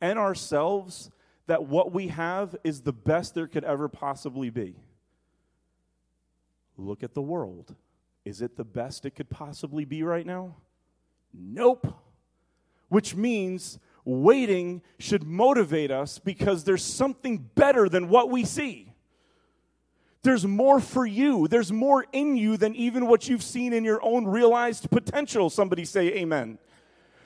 and 0.00 0.18
ourselves 0.18 1.10
that 1.46 1.64
what 1.64 1.92
we 1.92 2.08
have 2.08 2.54
is 2.62 2.82
the 2.82 2.92
best 2.92 3.34
there 3.34 3.48
could 3.48 3.64
ever 3.64 3.88
possibly 3.88 4.50
be. 4.50 4.76
Look 6.76 7.02
at 7.02 7.14
the 7.14 7.22
world. 7.22 7.74
Is 8.24 8.40
it 8.40 8.56
the 8.56 8.64
best 8.64 9.04
it 9.04 9.14
could 9.14 9.30
possibly 9.30 9.84
be 9.84 10.02
right 10.02 10.26
now? 10.26 10.56
Nope. 11.32 11.94
Which 12.88 13.14
means 13.14 13.78
waiting 14.04 14.82
should 14.98 15.24
motivate 15.24 15.90
us 15.90 16.18
because 16.18 16.64
there's 16.64 16.84
something 16.84 17.50
better 17.54 17.88
than 17.88 18.08
what 18.08 18.30
we 18.30 18.44
see. 18.44 18.92
There's 20.22 20.46
more 20.46 20.78
for 20.78 21.04
you. 21.04 21.48
There's 21.48 21.72
more 21.72 22.06
in 22.12 22.36
you 22.36 22.56
than 22.56 22.76
even 22.76 23.06
what 23.06 23.28
you've 23.28 23.42
seen 23.42 23.72
in 23.72 23.82
your 23.82 24.02
own 24.04 24.24
realized 24.24 24.88
potential. 24.90 25.50
Somebody 25.50 25.84
say 25.84 26.08
amen. 26.14 26.58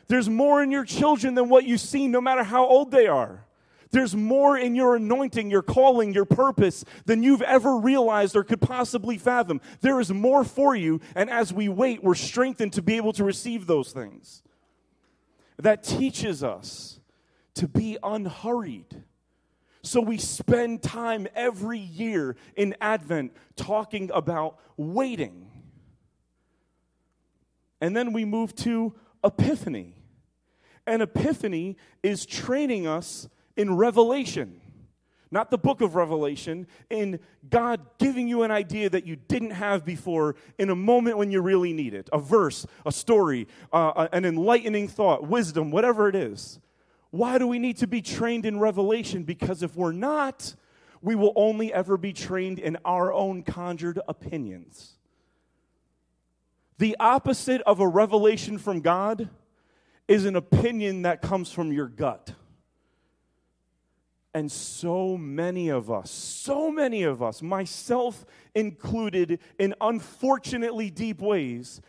There's 0.09 0.31
more 0.31 0.62
in 0.62 0.71
your 0.71 0.85
children 0.85 1.35
than 1.35 1.49
what 1.49 1.65
you 1.65 1.79
see, 1.79 2.09
no 2.09 2.21
matter 2.21 2.43
how 2.43 2.67
old 2.67 2.91
they 2.91 3.07
are. 3.07 3.46
There's 3.90 4.14
more 4.14 4.59
in 4.59 4.75
your 4.75 4.97
anointing, 4.97 5.50
your 5.50 5.62
calling, 5.62 6.12
your 6.12 6.25
purpose 6.25 6.85
than 7.05 7.23
you've 7.23 7.43
ever 7.43 7.76
realized 7.76 8.37
or 8.37 8.45
could 8.45 8.61
possibly 8.61 9.16
fathom. 9.19 9.61
There 9.81 10.00
is 10.00 10.12
more 10.12 10.45
for 10.45 10.75
you, 10.75 11.00
and 11.14 11.31
as 11.31 11.52
we 11.52 11.69
wait, 11.69 12.02
we're 12.02 12.14
strengthened 12.14 12.73
to 12.75 12.83
be 12.83 12.97
able 12.97 13.12
to 13.14 13.25
receive 13.25 13.66
those 13.66 13.93
things. 13.93 14.43
That 15.59 15.83
teaches 15.83 16.43
us 16.43 17.00
to 17.55 17.69
be 17.69 17.97
unhurried. 18.02 19.05
So 19.83 20.00
we 20.00 20.19
spend 20.19 20.83
time 20.83 21.28
every 21.35 21.78
year 21.78 22.37
in 22.57 22.75
Advent 22.81 23.33
talking 23.55 24.11
about 24.12 24.59
waiting. 24.76 25.47
And 27.81 27.97
then 27.97 28.12
we 28.12 28.25
move 28.25 28.55
to 28.57 28.95
Epiphany. 29.23 29.95
And 30.87 31.02
Epiphany 31.02 31.76
is 32.02 32.26
training 32.26 32.87
us 32.87 33.28
in 33.57 33.77
Revelation. 33.77 34.61
Not 35.31 35.51
the 35.51 35.59
book 35.59 35.81
of 35.81 35.97
Revelation, 35.97 36.69
in 36.89 37.19
God 37.49 37.81
giving 37.99 38.29
you 38.29 38.43
an 38.43 38.53
idea 38.53 38.89
that 38.89 39.07
you 39.07 39.17
didn't 39.17 39.51
have 39.51 39.85
before 39.85 40.37
in 40.57 40.71
a 40.71 40.77
moment 40.77 41.19
when 41.19 41.33
you 41.33 41.43
really 41.43 41.73
need 41.73 41.95
it. 41.95 42.09
A 42.13 42.19
verse, 42.19 42.65
a 42.85 42.93
story, 42.93 43.49
uh, 43.73 44.07
an 44.13 44.25
enlightening 44.25 44.87
thought, 44.87 45.27
wisdom, 45.27 45.73
whatever 45.73 46.09
it 46.09 46.15
is. 46.15 46.61
Why 47.11 47.39
do 47.39 47.47
we 47.47 47.59
need 47.59 47.79
to 47.79 47.87
be 47.87 48.03
trained 48.03 48.47
in 48.47 48.61
Revelation? 48.61 49.25
Because 49.25 49.63
if 49.63 49.75
we're 49.75 49.93
not, 49.93 50.55
we 51.03 51.15
will 51.15 51.33
only 51.35 51.73
ever 51.73 51.97
be 51.97 52.13
trained 52.13 52.59
in 52.59 52.77
our 52.85 53.13
own 53.13 53.43
conjured 53.43 53.99
opinions. 54.07 54.93
The 56.79 56.97
opposite 57.01 57.63
of 57.63 57.81
a 57.81 57.89
revelation 57.89 58.59
from 58.59 58.81
God 58.81 59.29
is 60.07 60.25
an 60.25 60.37
opinion 60.37 61.03
that 61.03 61.23
comes 61.23 61.51
from 61.51 61.73
your 61.73 61.89
gut. 61.89 62.35
And 64.37 64.52
so 64.52 65.16
many 65.16 65.71
of 65.71 65.90
us, 65.90 66.11
so 66.11 66.71
many 66.71 67.05
of 67.05 67.23
us, 67.23 67.40
myself 67.40 68.26
included, 68.55 69.40
in 69.59 69.75
unfortunately 69.81 70.90
deep 70.90 71.23
ways, 71.23 71.81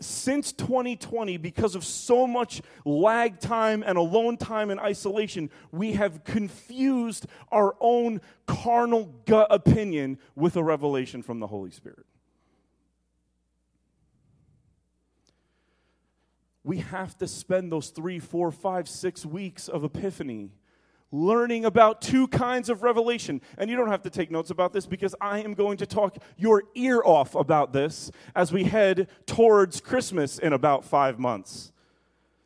since 0.00 0.52
2020, 0.52 1.36
because 1.38 1.74
of 1.74 1.84
so 1.84 2.28
much 2.28 2.62
lag 2.84 3.40
time 3.40 3.82
and 3.84 3.98
alone 3.98 4.36
time 4.36 4.70
and 4.70 4.78
isolation, 4.78 5.50
we 5.72 5.94
have 5.94 6.22
confused 6.22 7.26
our 7.50 7.74
own 7.80 8.20
carnal 8.46 9.06
gut 9.26 9.48
opinion 9.50 10.20
with 10.36 10.54
a 10.54 10.62
revelation 10.62 11.24
from 11.24 11.40
the 11.40 11.48
Holy 11.48 11.72
Spirit. 11.72 12.06
We 16.62 16.78
have 16.78 17.18
to 17.18 17.26
spend 17.26 17.72
those 17.72 17.88
three, 17.88 18.20
four, 18.20 18.52
five, 18.52 18.88
six 18.88 19.26
weeks 19.26 19.66
of 19.66 19.82
Epiphany 19.82 20.52
learning 21.12 21.64
about 21.64 22.00
two 22.00 22.28
kinds 22.28 22.68
of 22.68 22.82
revelation. 22.82 23.40
And 23.58 23.70
you 23.70 23.76
don't 23.76 23.88
have 23.88 24.02
to 24.02 24.10
take 24.10 24.30
notes 24.30 24.50
about 24.50 24.72
this 24.72 24.86
because 24.86 25.14
I 25.20 25.40
am 25.40 25.54
going 25.54 25.76
to 25.78 25.86
talk 25.86 26.16
your 26.36 26.64
ear 26.74 27.02
off 27.04 27.34
about 27.34 27.72
this 27.72 28.10
as 28.34 28.52
we 28.52 28.64
head 28.64 29.08
towards 29.26 29.80
Christmas 29.80 30.38
in 30.38 30.52
about 30.52 30.84
five 30.84 31.18
months. 31.18 31.72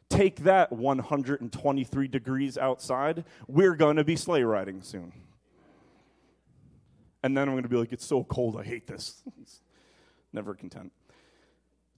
Take 0.08 0.44
that 0.44 0.72
123 0.72 2.08
degrees 2.08 2.56
outside. 2.56 3.24
We're 3.48 3.74
going 3.74 3.96
to 3.96 4.04
be 4.04 4.16
sleigh 4.16 4.44
riding 4.44 4.82
soon. 4.82 5.12
And 7.22 7.36
then 7.36 7.48
I'm 7.48 7.54
going 7.54 7.62
to 7.62 7.68
be 7.68 7.76
like, 7.76 7.92
it's 7.92 8.04
so 8.04 8.22
cold, 8.22 8.56
I 8.58 8.64
hate 8.64 8.86
this. 8.86 9.22
Never 10.32 10.54
content 10.54 10.92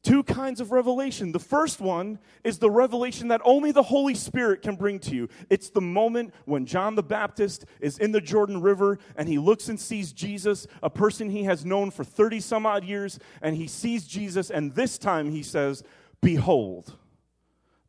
two 0.07 0.23
kinds 0.23 0.61
of 0.61 0.71
revelation. 0.71 1.33
The 1.33 1.41
first 1.41 1.81
one 1.81 2.21
is 2.45 2.59
the 2.59 2.71
revelation 2.71 3.27
that 3.29 3.41
only 3.45 3.73
the 3.73 3.83
Holy 3.83 4.15
Spirit 4.15 4.63
can 4.63 4.77
bring 4.77 5.01
to 5.01 5.15
you. 5.17 5.29
It's 5.51 5.69
the 5.69 5.81
moment 5.81 6.33
when 6.45 6.65
John 6.65 6.95
the 6.95 7.03
Baptist 7.03 7.65
is 7.81 7.99
in 7.99 8.13
the 8.13 8.21
Jordan 8.21 8.61
River 8.61 9.01
and 9.17 9.29
he 9.29 9.39
looks 9.39 9.69
and 9.69 9.81
sees 9.81 10.13
Jesus, 10.13 10.69
a 10.81 10.89
person 10.89 11.29
he 11.29 11.43
has 11.43 11.65
known 11.65 11.91
for 11.91 12.05
30 12.05 12.39
some 12.39 12.67
odd 12.67 12.85
years, 12.85 13.19
and 13.43 13.57
he 13.57 13.67
sees 13.67 14.07
Jesus, 14.07 14.49
and 14.49 14.77
this 14.77 14.97
time 14.97 15.33
he 15.33 15.43
says, 15.43 15.83
Behold, 16.23 16.97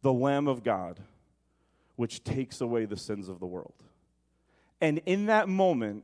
the 0.01 0.11
Lamb 0.13 0.47
of 0.47 0.63
God, 0.63 0.99
which 1.97 2.23
takes 2.23 2.61
away 2.61 2.85
the 2.85 2.97
sins 2.97 3.29
of 3.29 3.39
the 3.39 3.45
world. 3.45 3.83
And 4.81 5.01
in 5.05 5.27
that 5.27 5.47
moment, 5.47 6.03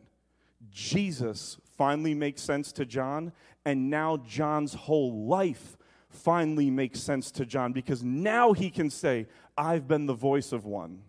Jesus 0.69 1.57
finally 1.75 2.13
makes 2.13 2.43
sense 2.43 2.71
to 2.73 2.85
John, 2.85 3.31
and 3.65 3.89
now 3.89 4.17
John's 4.17 4.75
whole 4.75 5.25
life 5.25 5.75
finally 6.13 6.69
makes 6.69 6.99
sense 6.99 7.31
to 7.31 7.45
John 7.45 7.73
because 7.73 8.03
now 8.03 8.53
he 8.53 8.69
can 8.69 8.89
say, 8.89 9.27
I've 9.57 9.87
been 9.87 10.05
the 10.05 10.13
voice 10.13 10.51
of 10.51 10.65
one 10.65 11.01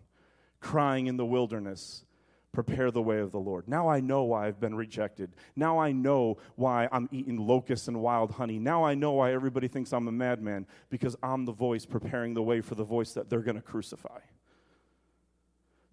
crying 0.59 1.05
in 1.05 1.15
the 1.15 1.25
wilderness, 1.25 2.05
prepare 2.51 2.89
the 2.89 3.01
way 3.01 3.19
of 3.19 3.31
the 3.31 3.39
Lord. 3.39 3.67
Now 3.67 3.87
I 3.87 3.99
know 3.99 4.23
why 4.23 4.47
I've 4.47 4.59
been 4.59 4.73
rejected. 4.73 5.35
Now 5.55 5.77
I 5.77 5.91
know 5.91 6.37
why 6.55 6.89
I'm 6.91 7.07
eating 7.11 7.37
locusts 7.37 7.87
and 7.87 8.01
wild 8.01 8.31
honey. 8.31 8.57
Now 8.57 8.83
I 8.83 8.95
know 8.95 9.11
why 9.11 9.33
everybody 9.33 9.67
thinks 9.67 9.93
I'm 9.93 10.07
a 10.07 10.11
madman 10.11 10.65
because 10.89 11.15
I'm 11.21 11.45
the 11.45 11.51
voice 11.51 11.85
preparing 11.85 12.33
the 12.33 12.41
way 12.41 12.61
for 12.61 12.73
the 12.73 12.83
voice 12.83 13.13
that 13.13 13.29
they're 13.29 13.41
going 13.41 13.57
to 13.57 13.61
crucify. 13.61 14.19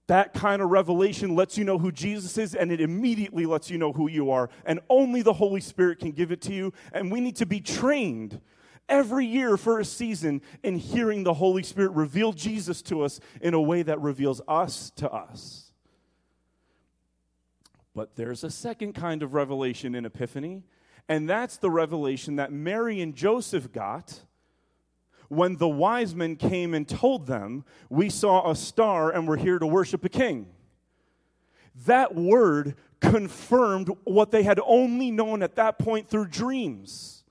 That 0.07 0.35
kind 0.35 0.63
of 0.63 0.71
revelation 0.71 1.35
lets 1.35 1.57
you 1.57 1.65
know 1.65 1.79
who 1.79 1.93
Jesus 1.93 2.37
is, 2.37 2.55
and 2.55 2.73
it 2.73 2.81
immediately 2.81 3.47
lets 3.47 3.71
you 3.71 3.79
know 3.79 3.93
who 3.93 4.09
you 4.09 4.31
are. 4.31 4.51
And 4.67 4.81
only 4.91 5.23
the 5.23 5.33
Holy 5.33 5.61
Spirit 5.61 6.01
can 6.01 6.11
give 6.11 6.33
it 6.33 6.41
to 6.43 6.53
you. 6.53 6.73
And 6.93 7.11
we 7.11 7.21
need 7.21 7.37
to 7.37 7.47
be 7.47 7.61
trained 7.61 8.41
every 8.89 9.27
year 9.27 9.57
for 9.57 9.79
a 9.79 9.85
season 9.85 10.43
in 10.63 10.77
hearing 10.77 11.25
the 11.25 11.35
Holy 11.35 11.63
Spirit 11.63 11.93
reveal 11.93 12.33
Jesus 12.33 12.83
to 12.83 13.03
us 13.03 13.21
in 13.41 13.55
a 13.55 13.61
way 13.61 13.83
that 13.83 14.01
reveals 14.01 14.41
us 14.47 14.91
to 14.97 15.11
us. 15.11 15.73
But 17.95 18.17
there's 18.17 18.43
a 18.43 18.51
second 18.51 18.95
kind 18.95 19.23
of 19.23 19.35
revelation 19.35 19.95
in 19.95 20.07
Epiphany, 20.07 20.63
and 21.09 21.29
that's 21.29 21.59
the 21.59 21.71
revelation 21.71 22.37
that 22.37 22.53
Mary 22.53 23.01
and 23.01 23.15
Joseph 23.15 23.73
got 23.73 24.21
when 25.29 25.57
the 25.57 25.69
wise 25.69 26.15
men 26.15 26.37
came 26.37 26.75
and 26.75 26.87
told 26.87 27.27
them, 27.27 27.65
We 27.89 28.11
saw 28.11 28.51
a 28.51 28.55
star 28.55 29.11
and 29.11 29.27
we're 29.27 29.39
here 29.39 29.59
to 29.59 29.67
worship 29.67 30.05
a 30.05 30.09
king. 30.09 30.47
That 31.87 32.15
word 32.15 32.77
confirmed 33.01 33.91
what 34.05 34.31
they 34.31 34.43
had 34.43 34.61
only 34.65 35.11
known 35.11 35.43
at 35.43 35.57
that 35.57 35.79
point 35.79 36.09
through 36.09 36.29
dreams. 36.29 37.22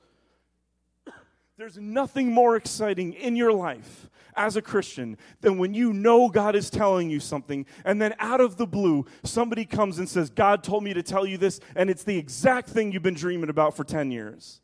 There's 1.61 1.77
nothing 1.77 2.33
more 2.33 2.55
exciting 2.55 3.13
in 3.13 3.35
your 3.35 3.53
life 3.53 4.09
as 4.35 4.55
a 4.55 4.63
Christian 4.63 5.15
than 5.41 5.59
when 5.59 5.75
you 5.75 5.93
know 5.93 6.27
God 6.27 6.55
is 6.55 6.71
telling 6.71 7.11
you 7.11 7.19
something, 7.19 7.67
and 7.85 8.01
then 8.01 8.15
out 8.17 8.41
of 8.41 8.57
the 8.57 8.65
blue, 8.65 9.05
somebody 9.23 9.65
comes 9.65 9.99
and 9.99 10.09
says, 10.09 10.31
God 10.31 10.63
told 10.63 10.83
me 10.83 10.91
to 10.95 11.03
tell 11.03 11.23
you 11.23 11.37
this, 11.37 11.59
and 11.75 11.87
it's 11.87 12.03
the 12.03 12.17
exact 12.17 12.67
thing 12.69 12.91
you've 12.91 13.03
been 13.03 13.13
dreaming 13.13 13.51
about 13.51 13.77
for 13.77 13.83
10 13.83 14.09
years. 14.09 14.59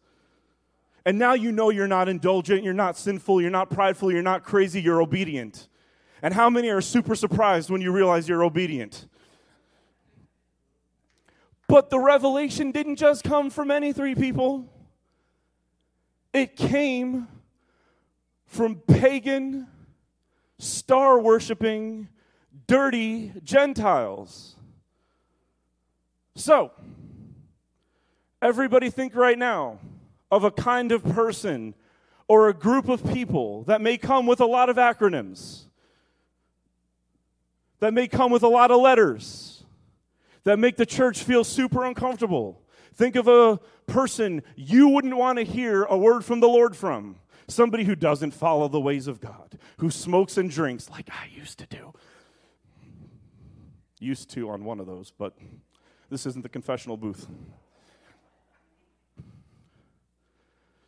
And 1.05 1.19
now 1.19 1.35
you 1.35 1.51
know 1.51 1.69
you're 1.69 1.87
not 1.87 2.09
indulgent, 2.09 2.63
you're 2.63 2.73
not 2.73 2.97
sinful, 2.97 3.43
you're 3.43 3.51
not 3.51 3.69
prideful, 3.69 4.11
you're 4.11 4.23
not 4.23 4.43
crazy, 4.43 4.81
you're 4.81 4.99
obedient. 4.99 5.67
And 6.23 6.33
how 6.33 6.49
many 6.49 6.71
are 6.71 6.81
super 6.81 7.13
surprised 7.13 7.69
when 7.69 7.79
you 7.79 7.91
realize 7.91 8.27
you're 8.27 8.43
obedient? 8.43 9.05
But 11.67 11.91
the 11.91 11.99
revelation 11.99 12.71
didn't 12.71 12.95
just 12.95 13.23
come 13.23 13.51
from 13.51 13.69
any 13.69 13.93
three 13.93 14.15
people, 14.15 14.67
it 16.33 16.55
came 16.55 17.27
from 18.45 18.75
pagan, 18.75 19.67
star 20.59 21.19
worshiping, 21.19 22.07
dirty 22.67 23.33
Gentiles. 23.43 24.55
So, 26.35 26.71
everybody 28.41 28.89
think 28.89 29.15
right 29.15 29.37
now 29.37 29.79
of 30.31 30.43
a 30.43 30.51
kind 30.51 30.91
of 30.91 31.03
person 31.03 31.73
or 32.27 32.49
a 32.49 32.53
group 32.53 32.89
of 32.89 33.05
people 33.11 33.63
that 33.63 33.81
may 33.81 33.97
come 33.97 34.25
with 34.25 34.39
a 34.39 34.45
lot 34.45 34.69
of 34.69 34.75
acronyms, 34.77 35.65
that 37.79 37.93
may 37.93 38.07
come 38.07 38.31
with 38.31 38.43
a 38.43 38.47
lot 38.47 38.71
of 38.71 38.81
letters, 38.81 39.63
that 40.43 40.59
make 40.59 40.77
the 40.77 40.85
church 40.85 41.23
feel 41.23 41.43
super 41.43 41.85
uncomfortable. 41.85 42.61
Think 42.97 43.15
of 43.15 43.27
a 43.27 43.59
person 43.85 44.41
you 44.55 44.89
wouldn't 44.89 45.15
want 45.15 45.37
to 45.37 45.45
hear 45.45 45.83
a 45.83 45.95
word 45.95 46.25
from 46.25 46.39
the 46.39 46.47
Lord 46.47 46.75
from. 46.75 47.17
Somebody 47.47 47.83
who 47.83 47.95
doesn't 47.95 48.31
follow 48.31 48.67
the 48.67 48.81
ways 48.81 49.07
of 49.07 49.21
God, 49.21 49.59
who 49.77 49.91
smokes 49.91 50.35
and 50.35 50.49
drinks 50.49 50.89
like 50.89 51.07
I 51.11 51.27
used 51.31 51.59
to 51.59 51.67
do. 51.67 51.93
Used 53.99 54.31
to 54.31 54.49
on 54.49 54.65
one 54.65 54.79
of 54.79 54.87
those, 54.87 55.11
but 55.11 55.37
this 56.09 56.25
isn't 56.25 56.41
the 56.41 56.49
confessional 56.49 56.97
booth. 56.97 57.27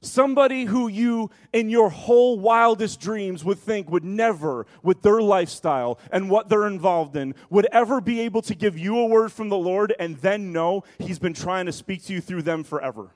Somebody 0.01 0.63
who 0.63 0.87
you, 0.87 1.29
in 1.51 1.69
your 1.69 1.89
whole 1.89 2.39
wildest 2.39 3.01
dreams, 3.01 3.43
would 3.43 3.59
think 3.59 3.89
would 3.89 4.05
never, 4.05 4.65
with 4.81 5.01
their 5.01 5.21
lifestyle 5.21 5.99
and 6.09 6.29
what 6.29 6.47
they're 6.47 6.67
involved 6.67 7.17
in, 7.17 7.35
would 7.49 7.67
ever 7.73 7.99
be 7.99 8.21
able 8.21 8.41
to 8.43 8.55
give 8.55 8.77
you 8.77 8.97
a 8.97 9.05
word 9.07 9.33
from 9.33 9.49
the 9.49 9.57
Lord 9.57 9.93
and 9.99 10.15
then 10.17 10.53
know 10.53 10.85
He's 10.99 11.19
been 11.19 11.33
trying 11.33 11.65
to 11.65 11.73
speak 11.73 12.05
to 12.05 12.13
you 12.13 12.21
through 12.21 12.43
them 12.43 12.63
forever. 12.63 13.11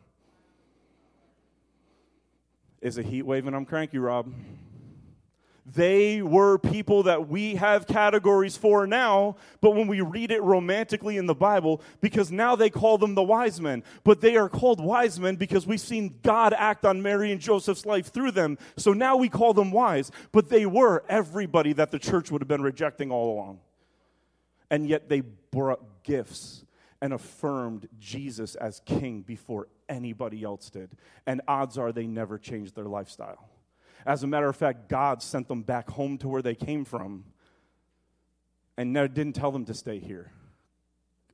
Is 2.81 2.97
a 2.97 3.03
heat 3.03 3.25
wave 3.25 3.47
and 3.47 3.55
I'm 3.55 3.65
cranky, 3.65 3.97
Rob. 3.97 4.33
They 5.65 6.21
were 6.21 6.57
people 6.57 7.03
that 7.03 7.29
we 7.29 7.55
have 7.55 7.87
categories 7.87 8.57
for 8.57 8.85
now, 8.85 9.37
but 9.61 9.71
when 9.71 9.87
we 9.87 10.01
read 10.01 10.29
it 10.31 10.43
romantically 10.43 11.15
in 11.15 11.25
the 11.25 11.33
Bible, 11.33 11.81
because 12.01 12.31
now 12.31 12.57
they 12.57 12.69
call 12.69 12.97
them 12.97 13.15
the 13.15 13.23
wise 13.23 13.61
men, 13.61 13.83
but 14.03 14.19
they 14.19 14.35
are 14.35 14.49
called 14.49 14.83
wise 14.83 15.21
men 15.21 15.37
because 15.37 15.65
we've 15.65 15.79
seen 15.79 16.19
God 16.21 16.53
act 16.53 16.85
on 16.85 17.01
Mary 17.01 17.31
and 17.31 17.39
Joseph's 17.39 17.85
life 17.85 18.07
through 18.07 18.31
them. 18.31 18.57
So 18.75 18.91
now 18.91 19.15
we 19.15 19.29
call 19.29 19.53
them 19.53 19.71
wise, 19.71 20.11
but 20.33 20.49
they 20.49 20.65
were 20.65 21.05
everybody 21.07 21.71
that 21.73 21.91
the 21.91 21.99
church 21.99 22.29
would 22.29 22.41
have 22.41 22.49
been 22.49 22.61
rejecting 22.61 23.09
all 23.09 23.33
along. 23.33 23.59
And 24.69 24.85
yet 24.85 25.07
they 25.07 25.21
brought 25.21 26.03
gifts 26.03 26.65
and 27.01 27.13
affirmed 27.13 27.87
Jesus 27.99 28.55
as 28.55 28.81
king 28.85 29.21
before 29.21 29.69
anybody 29.87 30.43
else 30.43 30.69
did. 30.69 30.89
And 31.25 31.41
odds 31.47 31.77
are 31.77 31.93
they 31.93 32.07
never 32.07 32.37
changed 32.37 32.75
their 32.75 32.85
lifestyle. 32.85 33.47
As 34.05 34.23
a 34.23 34.27
matter 34.27 34.49
of 34.49 34.55
fact, 34.55 34.89
God 34.89 35.21
sent 35.21 35.47
them 35.47 35.61
back 35.61 35.89
home 35.89 36.17
to 36.19 36.27
where 36.27 36.41
they 36.41 36.55
came 36.55 36.83
from 36.85 37.25
and 38.77 38.93
didn't 38.93 39.33
tell 39.33 39.51
them 39.51 39.65
to 39.65 39.73
stay 39.73 39.99
here. 39.99 40.31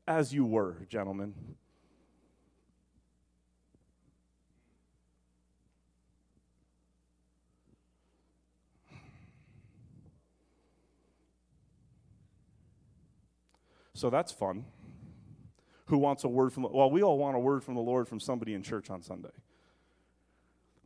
As 0.08 0.34
you 0.34 0.46
were, 0.46 0.86
gentlemen. 0.90 1.34
So 13.94 14.10
that's 14.10 14.32
fun. 14.32 14.64
Who 15.88 15.98
wants 15.98 16.24
a 16.24 16.30
word 16.30 16.54
from 16.54 16.64
the 16.64 16.70
Well, 16.70 16.90
we 16.90 17.04
all 17.04 17.18
want 17.18 17.36
a 17.36 17.40
word 17.40 17.66
from 17.66 17.76
the 17.76 17.82
Lord 17.82 18.08
from 18.08 18.20
somebody 18.20 18.54
in 18.54 18.64
church 18.64 18.90
on 18.90 19.02
Sunday. 19.02 19.30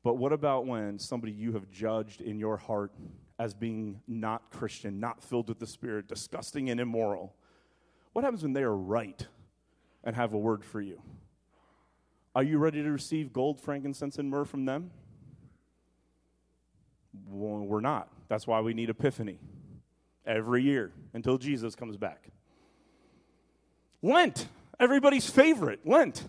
But 0.04 0.18
what 0.18 0.34
about 0.34 0.66
when 0.66 1.00
somebody 1.00 1.32
you 1.32 1.54
have 1.54 1.70
judged 1.72 2.22
in 2.22 2.38
your 2.38 2.58
heart 2.58 2.92
as 3.40 3.54
being 3.54 4.02
not 4.08 4.50
Christian, 4.52 5.00
not 5.00 5.24
filled 5.24 5.48
with 5.48 5.60
the 5.60 5.68
Spirit, 5.68 6.08
disgusting 6.08 6.70
and 6.70 6.80
immoral? 6.80 7.34
What 8.12 8.24
happens 8.24 8.44
when 8.44 8.54
they 8.54 8.64
are 8.64 8.76
right 8.76 9.26
and 10.04 10.16
have 10.16 10.34
a 10.34 10.38
word 10.38 10.64
for 10.64 10.82
you? 10.82 11.02
Are 12.36 12.44
you 12.44 12.58
ready 12.58 12.84
to 12.84 12.92
receive 12.92 13.32
gold, 13.32 13.62
frankincense, 13.62 14.18
and 14.18 14.30
myrrh 14.30 14.46
from 14.46 14.66
them? 14.66 14.92
Well, 17.28 17.60
we're 17.60 17.80
not. 17.80 18.10
That's 18.28 18.46
why 18.46 18.60
we 18.60 18.74
need 18.74 18.90
Epiphany 18.90 19.40
every 20.26 20.64
year 20.64 20.92
until 21.14 21.38
Jesus 21.38 21.76
comes 21.76 21.96
back. 21.96 22.30
Lent, 24.02 24.48
everybody's 24.80 25.30
favorite, 25.30 25.80
Lent. 25.86 26.28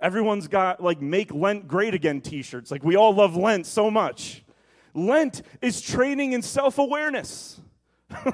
Everyone's 0.00 0.48
got 0.48 0.82
like 0.82 1.00
make 1.00 1.32
Lent 1.32 1.68
great 1.68 1.94
again 1.94 2.20
t 2.20 2.42
shirts. 2.42 2.70
Like 2.70 2.82
we 2.82 2.96
all 2.96 3.14
love 3.14 3.36
Lent 3.36 3.66
so 3.66 3.90
much. 3.90 4.42
Lent 4.94 5.42
is 5.60 5.80
training 5.80 6.32
in 6.32 6.42
self 6.42 6.78
awareness. 6.78 7.60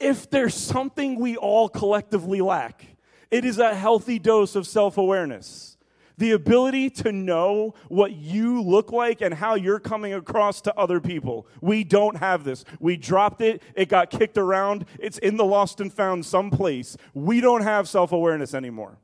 if 0.00 0.28
there's 0.30 0.54
something 0.54 1.18
we 1.18 1.36
all 1.36 1.68
collectively 1.68 2.40
lack, 2.40 2.84
it 3.30 3.44
is 3.44 3.58
a 3.58 3.74
healthy 3.74 4.18
dose 4.18 4.54
of 4.54 4.66
self 4.66 4.98
awareness. 4.98 5.78
The 6.18 6.32
ability 6.32 6.90
to 6.90 7.10
know 7.10 7.74
what 7.88 8.12
you 8.12 8.62
look 8.62 8.92
like 8.92 9.22
and 9.22 9.32
how 9.32 9.54
you're 9.54 9.80
coming 9.80 10.12
across 10.12 10.60
to 10.62 10.76
other 10.76 11.00
people. 11.00 11.46
We 11.62 11.84
don't 11.84 12.18
have 12.18 12.44
this. 12.44 12.64
We 12.78 12.98
dropped 12.98 13.40
it, 13.40 13.62
it 13.74 13.88
got 13.88 14.10
kicked 14.10 14.36
around, 14.36 14.84
it's 15.00 15.18
in 15.18 15.38
the 15.38 15.44
lost 15.44 15.80
and 15.80 15.92
found 15.92 16.26
someplace. 16.26 16.96
We 17.14 17.40
don't 17.40 17.62
have 17.62 17.88
self 17.88 18.12
awareness 18.12 18.54
anymore. 18.54 18.98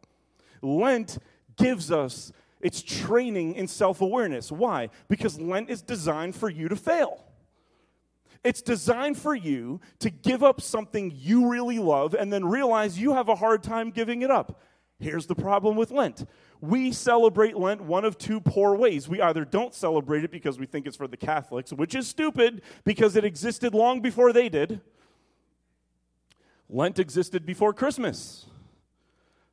Lent 0.60 1.18
gives 1.58 1.92
us 1.92 2.32
its 2.60 2.82
training 2.82 3.54
in 3.54 3.68
self 3.68 4.00
awareness. 4.00 4.50
Why? 4.50 4.90
Because 5.08 5.40
Lent 5.40 5.70
is 5.70 5.82
designed 5.82 6.34
for 6.34 6.48
you 6.48 6.68
to 6.68 6.76
fail. 6.76 7.24
It's 8.44 8.62
designed 8.62 9.18
for 9.18 9.34
you 9.34 9.80
to 9.98 10.10
give 10.10 10.42
up 10.42 10.60
something 10.60 11.12
you 11.14 11.50
really 11.50 11.78
love 11.78 12.14
and 12.14 12.32
then 12.32 12.44
realize 12.44 12.98
you 12.98 13.14
have 13.14 13.28
a 13.28 13.34
hard 13.34 13.62
time 13.62 13.90
giving 13.90 14.22
it 14.22 14.30
up. 14.30 14.60
Here's 15.00 15.26
the 15.26 15.34
problem 15.34 15.76
with 15.76 15.90
Lent. 15.90 16.26
We 16.60 16.90
celebrate 16.90 17.56
Lent 17.56 17.80
one 17.80 18.04
of 18.04 18.18
two 18.18 18.40
poor 18.40 18.74
ways. 18.74 19.08
We 19.08 19.20
either 19.20 19.44
don't 19.44 19.74
celebrate 19.74 20.24
it 20.24 20.32
because 20.32 20.58
we 20.58 20.66
think 20.66 20.86
it's 20.86 20.96
for 20.96 21.06
the 21.06 21.16
Catholics, 21.16 21.72
which 21.72 21.94
is 21.94 22.08
stupid 22.08 22.62
because 22.84 23.14
it 23.14 23.24
existed 23.24 23.74
long 23.74 24.00
before 24.00 24.32
they 24.32 24.48
did. 24.48 24.80
Lent 26.68 26.98
existed 26.98 27.46
before 27.46 27.72
Christmas 27.72 28.47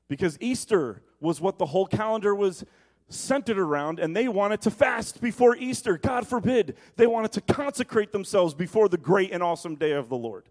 because 0.07 0.37
Easter 0.39 1.01
was 1.19 1.41
what 1.41 1.57
the 1.57 1.67
whole 1.67 1.87
calendar 1.87 2.35
was 2.35 2.63
centered 3.07 3.59
around, 3.59 3.99
and 3.99 4.15
they 4.15 4.27
wanted 4.27 4.61
to 4.61 4.71
fast 4.71 5.21
before 5.21 5.55
Easter. 5.55 5.97
God 5.97 6.27
forbid. 6.27 6.75
They 6.95 7.07
wanted 7.07 7.31
to 7.33 7.41
consecrate 7.41 8.11
themselves 8.11 8.53
before 8.53 8.89
the 8.89 8.97
great 8.97 9.31
and 9.31 9.43
awesome 9.43 9.75
day 9.75 9.91
of 9.91 10.09
the 10.09 10.17
Lord. 10.17 10.45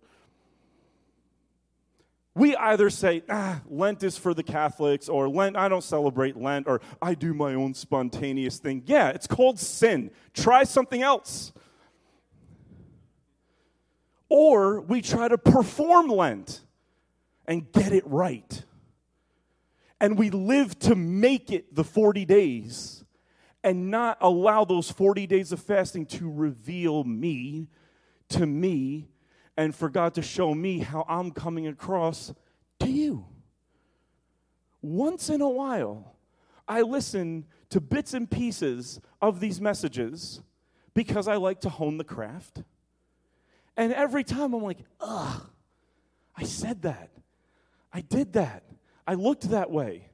We 2.36 2.56
either 2.56 2.90
say, 2.90 3.22
ah, 3.30 3.60
Lent 3.68 4.02
is 4.02 4.18
for 4.18 4.34
the 4.34 4.42
Catholics, 4.42 5.08
or 5.08 5.28
Lent, 5.28 5.56
I 5.56 5.68
don't 5.68 5.84
celebrate 5.84 6.36
Lent, 6.36 6.66
or 6.66 6.80
I 7.00 7.14
do 7.14 7.32
my 7.32 7.54
own 7.54 7.74
spontaneous 7.74 8.58
thing. 8.58 8.82
Yeah, 8.86 9.10
it's 9.10 9.28
called 9.28 9.58
sin. 9.60 10.10
Try 10.32 10.64
something 10.64 11.00
else. 11.00 11.52
Or 14.28 14.80
we 14.80 15.00
try 15.00 15.28
to 15.28 15.38
perform 15.38 16.08
Lent 16.08 16.62
and 17.46 17.70
get 17.70 17.92
it 17.92 18.04
right. 18.04 18.64
And 20.00 20.18
we 20.18 20.30
live 20.30 20.78
to 20.80 20.94
make 20.94 21.50
it 21.50 21.74
the 21.74 21.84
40 21.84 22.24
days 22.24 23.04
and 23.62 23.90
not 23.90 24.18
allow 24.20 24.64
those 24.64 24.90
40 24.90 25.26
days 25.26 25.52
of 25.52 25.60
fasting 25.60 26.04
to 26.06 26.30
reveal 26.30 27.04
me 27.04 27.68
to 28.28 28.46
me 28.46 29.08
and 29.56 29.74
for 29.74 29.88
God 29.88 30.14
to 30.14 30.22
show 30.22 30.54
me 30.54 30.80
how 30.80 31.04
I'm 31.08 31.30
coming 31.30 31.66
across 31.66 32.34
to 32.80 32.90
you. 32.90 33.26
Once 34.82 35.30
in 35.30 35.40
a 35.40 35.48
while, 35.48 36.16
I 36.68 36.82
listen 36.82 37.46
to 37.70 37.80
bits 37.80 38.14
and 38.14 38.30
pieces 38.30 39.00
of 39.22 39.40
these 39.40 39.60
messages 39.60 40.40
because 40.92 41.26
I 41.28 41.36
like 41.36 41.60
to 41.60 41.68
hone 41.68 41.96
the 41.96 42.04
craft. 42.04 42.62
And 43.76 43.92
every 43.92 44.24
time 44.24 44.52
I'm 44.54 44.62
like, 44.62 44.78
ugh, 45.00 45.48
I 46.36 46.44
said 46.44 46.82
that. 46.82 47.10
I 47.92 48.00
did 48.00 48.34
that. 48.34 48.64
I 49.06 49.14
looked 49.14 49.50
that 49.50 49.70
way. 49.70 50.08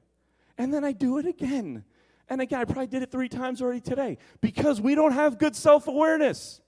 And 0.57 0.73
then 0.73 0.83
I 0.83 0.91
do 0.91 1.17
it 1.17 1.25
again. 1.25 1.83
And 2.29 2.41
again, 2.41 2.59
I 2.59 2.65
probably 2.65 2.87
did 2.87 3.03
it 3.03 3.11
three 3.11 3.29
times 3.29 3.61
already 3.61 3.81
today 3.81 4.17
because 4.39 4.79
we 4.79 4.95
don't 4.95 5.11
have 5.11 5.37
good 5.37 5.55
self 5.55 5.87
awareness. 5.87 6.61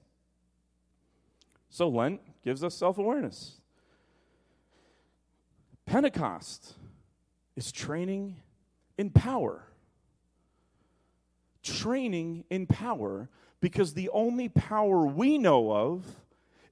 So 1.70 1.88
Lent 1.88 2.22
gives 2.44 2.64
us 2.64 2.76
self 2.76 2.98
awareness. 2.98 3.60
Pentecost 5.86 6.74
is 7.56 7.72
training 7.72 8.38
in 8.98 9.10
power. 9.10 9.64
Training 11.62 12.46
in 12.50 12.68
power 12.68 13.30
because 13.62 13.94
the 13.94 14.10
only 14.10 14.50
power 14.50 15.06
we 15.06 15.38
know 15.38 15.72
of 15.72 16.06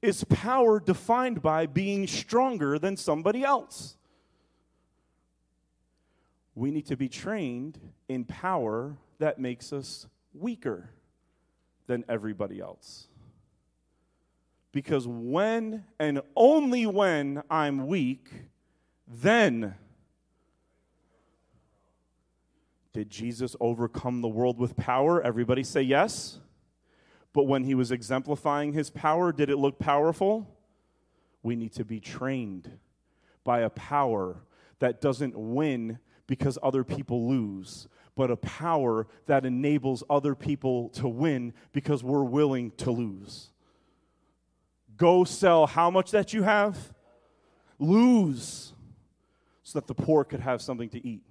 is 0.01 0.23
power 0.25 0.79
defined 0.79 1.41
by 1.41 1.65
being 1.65 2.07
stronger 2.07 2.77
than 2.77 2.97
somebody 2.97 3.43
else. 3.43 3.95
We 6.55 6.71
need 6.71 6.85
to 6.87 6.97
be 6.97 7.07
trained 7.07 7.79
in 8.09 8.25
power 8.25 8.97
that 9.19 9.39
makes 9.39 9.71
us 9.71 10.07
weaker 10.33 10.89
than 11.87 12.03
everybody 12.09 12.59
else. 12.59 13.07
Because 14.71 15.07
when 15.07 15.83
and 15.99 16.21
only 16.35 16.85
when 16.85 17.43
I'm 17.49 17.87
weak, 17.87 18.29
then 19.07 19.75
did 22.93 23.09
Jesus 23.09 23.55
overcome 23.59 24.21
the 24.21 24.27
world 24.27 24.57
with 24.57 24.75
power? 24.75 25.21
Everybody 25.21 25.63
say 25.63 25.81
yes. 25.81 26.39
But 27.33 27.43
when 27.43 27.63
he 27.63 27.75
was 27.75 27.91
exemplifying 27.91 28.73
his 28.73 28.89
power, 28.89 29.31
did 29.31 29.49
it 29.49 29.57
look 29.57 29.79
powerful? 29.79 30.47
We 31.43 31.55
need 31.55 31.73
to 31.73 31.85
be 31.85 31.99
trained 31.99 32.77
by 33.43 33.61
a 33.61 33.69
power 33.69 34.43
that 34.79 34.99
doesn't 34.99 35.37
win 35.37 35.99
because 36.31 36.57
other 36.63 36.85
people 36.85 37.27
lose, 37.27 37.89
but 38.15 38.31
a 38.31 38.37
power 38.37 39.05
that 39.25 39.45
enables 39.45 40.01
other 40.09 40.33
people 40.33 40.87
to 40.87 41.05
win 41.05 41.53
because 41.73 42.05
we're 42.05 42.23
willing 42.23 42.71
to 42.77 42.89
lose. 42.89 43.49
Go 44.95 45.25
sell 45.25 45.67
how 45.67 45.91
much 45.91 46.11
that 46.11 46.31
you 46.31 46.43
have, 46.43 46.93
lose, 47.79 48.71
so 49.61 49.77
that 49.77 49.87
the 49.87 49.93
poor 49.93 50.23
could 50.23 50.39
have 50.39 50.61
something 50.61 50.87
to 50.91 51.05
eat. 51.05 51.25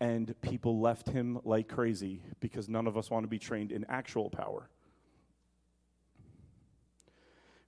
And 0.00 0.34
people 0.42 0.80
left 0.80 1.08
him 1.08 1.38
like 1.44 1.68
crazy 1.68 2.22
because 2.40 2.68
none 2.68 2.88
of 2.88 2.98
us 2.98 3.08
want 3.08 3.22
to 3.22 3.28
be 3.28 3.38
trained 3.38 3.70
in 3.70 3.86
actual 3.88 4.30
power. 4.30 4.68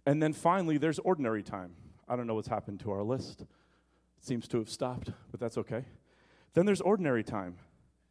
And 0.05 0.21
then 0.21 0.33
finally, 0.33 0.79
there's 0.79 0.99
ordinary 0.99 1.45
time. 1.45 1.77
I 2.09 2.17
don't 2.17 2.27
know 2.27 2.35
what's 2.35 2.49
happened 2.49 2.81
to 2.81 2.91
our 2.91 3.05
list. 3.05 3.45
Seems 4.21 4.49
to 4.49 4.59
have 4.59 4.69
stopped, 4.69 5.11
but 5.31 5.41
that's 5.41 5.59
okay. 5.59 5.85
Then 6.55 6.67
there's 6.67 6.81
ordinary 6.81 7.23
time, 7.23 7.57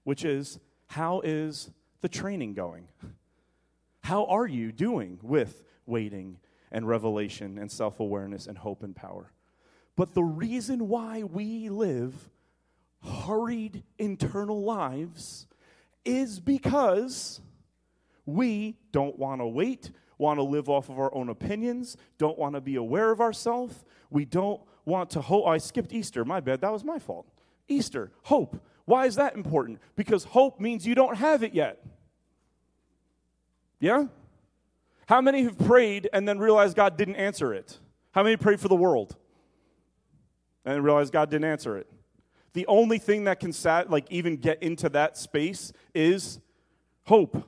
which 0.03 0.23
is 0.23 0.59
how 0.87 1.21
is 1.21 1.71
the 2.01 2.09
training 2.09 2.53
going? 2.53 2.87
How 4.01 4.25
are 4.25 4.47
you 4.47 4.71
doing 4.71 5.19
with 5.23 5.63
waiting 5.87 6.37
and 6.71 6.87
revelation 6.87 7.57
and 7.57 7.71
self 7.71 7.99
awareness 7.99 8.47
and 8.47 8.57
hope 8.57 8.83
and 8.83 8.95
power? 8.95 9.31
But 9.95 10.13
the 10.13 10.23
reason 10.23 10.87
why 10.87 11.23
we 11.23 11.69
live 11.69 12.29
hurried 13.03 13.83
internal 13.97 14.63
lives 14.63 15.47
is 16.03 16.39
because 16.39 17.41
we 18.25 18.77
don't 18.91 19.17
want 19.17 19.41
to 19.41 19.47
wait, 19.47 19.91
want 20.17 20.37
to 20.37 20.43
live 20.43 20.69
off 20.69 20.89
of 20.89 20.99
our 20.99 21.13
own 21.13 21.29
opinions, 21.29 21.97
don't 22.17 22.37
want 22.37 22.55
to 22.55 22.61
be 22.61 22.75
aware 22.75 23.11
of 23.11 23.21
ourselves. 23.21 23.85
We 24.09 24.25
don't 24.25 24.61
want 24.85 25.09
to 25.11 25.21
hope. 25.21 25.47
I 25.47 25.57
skipped 25.57 25.93
Easter. 25.93 26.23
My 26.23 26.39
bad. 26.39 26.61
That 26.61 26.71
was 26.71 26.83
my 26.83 26.99
fault. 26.99 27.27
Easter, 27.67 28.11
hope. 28.23 28.61
Why 28.85 29.05
is 29.05 29.15
that 29.15 29.35
important? 29.35 29.79
Because 29.95 30.23
hope 30.23 30.59
means 30.59 30.85
you 30.85 30.95
don't 30.95 31.17
have 31.17 31.43
it 31.43 31.53
yet. 31.53 31.83
Yeah? 33.79 34.05
How 35.07 35.21
many 35.21 35.43
have 35.43 35.57
prayed 35.57 36.09
and 36.13 36.27
then 36.27 36.39
realized 36.39 36.75
God 36.75 36.97
didn't 36.97 37.15
answer 37.15 37.53
it? 37.53 37.79
How 38.11 38.23
many 38.23 38.37
prayed 38.37 38.59
for 38.59 38.67
the 38.67 38.75
world 38.75 39.15
and 40.63 40.83
realized 40.83 41.11
God 41.11 41.29
didn't 41.29 41.45
answer 41.45 41.77
it? 41.77 41.87
The 42.53 42.65
only 42.67 42.99
thing 42.99 43.25
that 43.25 43.39
can 43.39 43.51
sat, 43.51 43.89
like 43.89 44.05
even 44.09 44.37
get 44.37 44.63
into 44.63 44.87
that 44.89 45.17
space 45.17 45.73
is 45.93 46.39
hope. 47.03 47.43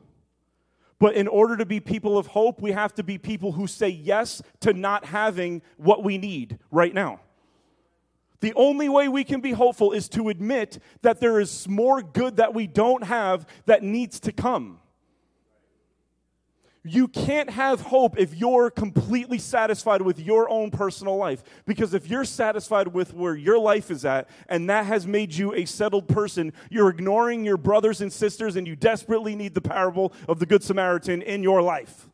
But 1.00 1.15
in 1.15 1.28
order 1.28 1.56
to 1.58 1.65
be 1.65 1.80
people 1.80 2.17
of 2.17 2.28
hope, 2.28 2.62
we 2.62 2.71
have 2.71 2.93
to 2.95 3.04
be 3.04 3.17
people 3.17 3.52
who 3.52 3.67
say 3.67 3.88
yes 3.89 4.41
to 4.62 4.73
not 4.73 5.06
having 5.06 5.62
what 5.78 6.04
we 6.04 6.17
need 6.17 6.60
right 6.71 6.93
now. 6.93 7.21
The 8.39 8.54
only 8.56 8.88
way 8.88 9.08
we 9.08 9.23
can 9.23 9.41
be 9.41 9.52
hopeful 9.52 9.91
is 9.91 10.08
to 10.10 10.30
admit 10.30 10.80
that 11.02 11.19
there 11.19 11.39
is 11.39 11.67
more 11.67 12.02
good 12.02 12.38
that 12.38 12.54
we 12.54 12.67
don't 12.67 13.04
have 13.04 13.47
that 13.65 13.84
needs 13.84 14.19
to 14.21 14.32
come. 14.32 14.80
You 16.84 17.10
can't 17.10 17.50
have 17.50 17.82
hope 17.82 18.17
if 18.17 18.34
you're 18.34 18.69
completely 18.69 19.39
satisfied 19.39 20.02
with 20.02 20.19
your 20.19 20.50
own 20.50 20.71
personal 20.71 21.17
life. 21.17 21.43
Because 21.65 21.93
if 21.93 22.08
you're 22.08 22.23
satisfied 22.23 22.88
with 22.88 23.13
where 23.13 23.36
your 23.36 23.60
life 23.60 23.91
is 23.91 24.06
at 24.06 24.30
and 24.47 24.69
that 24.69 24.86
has 24.86 25.06
made 25.06 25.34
you 25.34 25.54
a 25.54 25.65
settled 25.65 26.08
person, 26.08 26.54
you're 26.69 26.89
ignoring 26.89 27.43
your 27.43 27.58
brothers 27.58 28.00
and 28.00 28.13
sisters 28.13 28.56
and 28.56 28.65
you 28.65 28.76
desperately 28.76 29.36
need 29.36 29.54
the 29.54 29.62
parable 29.62 30.13
of 30.30 30.39
the 30.39 30.45
Good 30.45 30.63
Samaritan 30.63 31.21
in 31.21 31.43
your 31.43 31.62
life. 31.62 32.10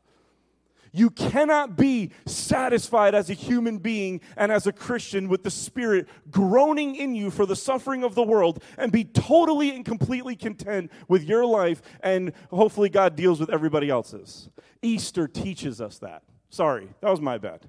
You 0.95 1.09
cannot 1.09 1.75
be 1.75 2.11
satisfied 2.27 3.15
as 3.15 3.31
a 3.31 3.33
human 3.33 3.79
being 3.79 4.21
and 4.37 4.51
as 4.51 4.67
a 4.67 4.71
Christian 4.71 5.27
with 5.27 5.41
the 5.41 5.49
Spirit 5.49 6.07
groaning 6.29 6.95
in 6.95 7.15
you 7.15 7.31
for 7.31 7.47
the 7.47 7.55
suffering 7.55 8.03
of 8.03 8.13
the 8.13 8.21
world 8.21 8.63
and 8.77 8.91
be 8.91 9.03
totally 9.03 9.75
and 9.75 9.83
completely 9.83 10.35
content 10.35 10.91
with 11.07 11.23
your 11.23 11.47
life, 11.47 11.81
and 12.01 12.31
hopefully 12.51 12.89
God 12.89 13.15
deals 13.15 13.39
with 13.39 13.49
everybody 13.49 13.89
else's. 13.89 14.49
Easter 14.83 15.27
teaches 15.27 15.81
us 15.81 15.97
that. 15.97 16.21
Sorry, 16.51 16.87
that 17.01 17.09
was 17.09 17.19
my 17.19 17.39
bad. 17.39 17.65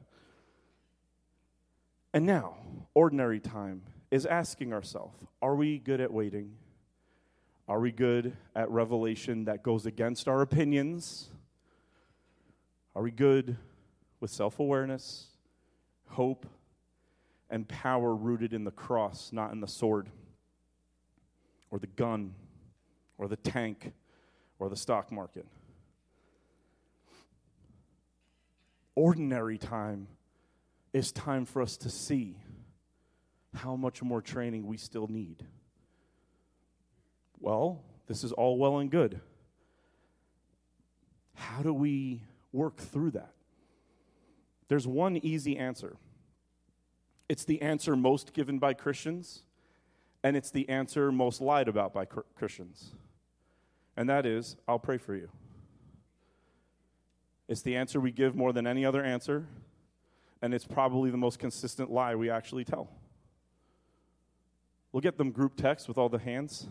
And 2.12 2.26
now, 2.26 2.58
ordinary 2.92 3.40
time 3.40 3.82
is 4.10 4.26
asking 4.26 4.74
ourselves 4.74 5.24
are 5.40 5.54
we 5.54 5.78
good 5.78 6.02
at 6.02 6.12
waiting? 6.12 6.52
Are 7.66 7.80
we 7.80 7.90
good 7.90 8.37
at 8.54 8.70
revelation 8.70 9.46
that 9.46 9.62
goes 9.62 9.87
against 9.87 10.28
our 10.28 10.42
opinions? 10.42 11.30
Are 12.96 13.02
we 13.02 13.11
good 13.11 13.57
with 14.20 14.30
self 14.30 14.61
awareness, 14.61 15.26
hope, 16.09 16.46
and 17.50 17.66
power 17.66 18.14
rooted 18.14 18.52
in 18.52 18.64
the 18.64 18.70
cross, 18.70 19.30
not 19.33 19.52
in 19.52 19.61
the 19.61 19.68
sword, 19.68 20.09
or 21.70 21.78
the 21.78 21.88
gun, 21.88 22.35
or 23.18 23.26
the 23.26 23.37
tank, 23.37 23.92
or 24.59 24.68
the 24.68 24.76
stock 24.76 25.11
market? 25.11 25.46
Ordinary 28.94 29.59
time 29.59 30.07
is 30.92 31.11
time 31.11 31.44
for 31.44 31.61
us 31.61 31.76
to 31.78 31.90
see 31.90 32.37
how 33.54 33.74
much 33.74 34.02
more 34.02 34.22
training 34.22 34.66
we 34.66 34.76
still 34.76 35.09
need. 35.09 35.44
Well, 37.40 37.83
this 38.07 38.22
is 38.22 38.30
all 38.33 38.57
well 38.57 38.78
and 38.78 38.90
good. 38.90 39.20
How 41.35 41.62
do 41.62 41.74
we 41.74 42.22
work 42.54 42.78
through 42.78 43.10
that? 43.10 43.32
There's 44.68 44.86
one 44.86 45.18
easy 45.18 45.58
answer. 45.58 45.96
It's 47.28 47.44
the 47.44 47.60
answer 47.60 47.96
most 47.96 48.32
given 48.32 48.58
by 48.58 48.72
Christians, 48.74 49.42
and 50.22 50.36
it's 50.36 50.50
the 50.50 50.68
answer 50.68 51.12
most 51.12 51.40
lied 51.40 51.68
about 51.68 51.92
by 51.92 52.06
Christians. 52.06 52.92
And 53.96 54.08
that 54.08 54.24
is, 54.24 54.56
I'll 54.66 54.78
pray 54.78 54.98
for 54.98 55.14
you. 55.14 55.28
It's 57.48 57.62
the 57.62 57.76
answer 57.76 58.00
we 58.00 58.10
give 58.10 58.34
more 58.34 58.52
than 58.52 58.66
any 58.66 58.84
other 58.86 59.02
answer, 59.02 59.46
and 60.40 60.54
it's 60.54 60.66
probably 60.66 61.10
the 61.10 61.18
most 61.18 61.38
consistent 61.38 61.90
lie 61.90 62.14
we 62.14 62.30
actually 62.30 62.64
tell. 62.64 62.88
We'll 64.92 65.00
get 65.00 65.18
them 65.18 65.30
group 65.30 65.56
text 65.56 65.88
with 65.88 65.98
all 65.98 66.08
the 66.08 66.18
hands. 66.18 66.68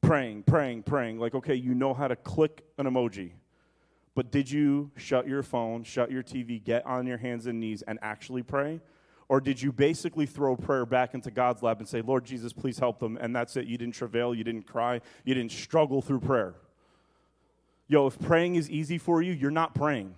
Praying, 0.00 0.42
praying, 0.42 0.82
praying. 0.82 1.18
Like, 1.18 1.34
okay, 1.34 1.54
you 1.54 1.74
know 1.74 1.94
how 1.94 2.08
to 2.08 2.16
click 2.16 2.64
an 2.78 2.86
emoji. 2.86 3.32
But 4.20 4.30
did 4.30 4.50
you 4.50 4.90
shut 4.98 5.26
your 5.26 5.42
phone, 5.42 5.82
shut 5.82 6.10
your 6.10 6.22
TV, 6.22 6.62
get 6.62 6.84
on 6.84 7.06
your 7.06 7.16
hands 7.16 7.46
and 7.46 7.58
knees, 7.58 7.80
and 7.80 7.98
actually 8.02 8.42
pray? 8.42 8.82
Or 9.30 9.40
did 9.40 9.62
you 9.62 9.72
basically 9.72 10.26
throw 10.26 10.56
prayer 10.56 10.84
back 10.84 11.14
into 11.14 11.30
God's 11.30 11.62
lap 11.62 11.78
and 11.78 11.88
say, 11.88 12.02
Lord 12.02 12.26
Jesus, 12.26 12.52
please 12.52 12.78
help 12.78 12.98
them? 12.98 13.16
And 13.18 13.34
that's 13.34 13.56
it. 13.56 13.64
You 13.64 13.78
didn't 13.78 13.94
travail, 13.94 14.34
you 14.34 14.44
didn't 14.44 14.66
cry, 14.66 15.00
you 15.24 15.32
didn't 15.32 15.52
struggle 15.52 16.02
through 16.02 16.20
prayer. 16.20 16.54
Yo, 17.88 18.08
if 18.08 18.18
praying 18.18 18.56
is 18.56 18.68
easy 18.68 18.98
for 18.98 19.22
you, 19.22 19.32
you're 19.32 19.50
not 19.50 19.74
praying. 19.74 20.14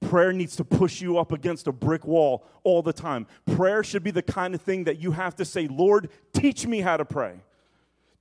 Prayer 0.00 0.32
needs 0.32 0.56
to 0.56 0.64
push 0.64 1.02
you 1.02 1.18
up 1.18 1.30
against 1.30 1.66
a 1.66 1.72
brick 1.72 2.06
wall 2.06 2.46
all 2.62 2.80
the 2.80 2.94
time. 2.94 3.26
Prayer 3.54 3.84
should 3.84 4.02
be 4.02 4.12
the 4.12 4.22
kind 4.22 4.54
of 4.54 4.62
thing 4.62 4.84
that 4.84 4.98
you 4.98 5.12
have 5.12 5.36
to 5.36 5.44
say, 5.44 5.68
Lord, 5.68 6.08
teach 6.32 6.66
me 6.66 6.80
how 6.80 6.96
to 6.96 7.04
pray. 7.04 7.34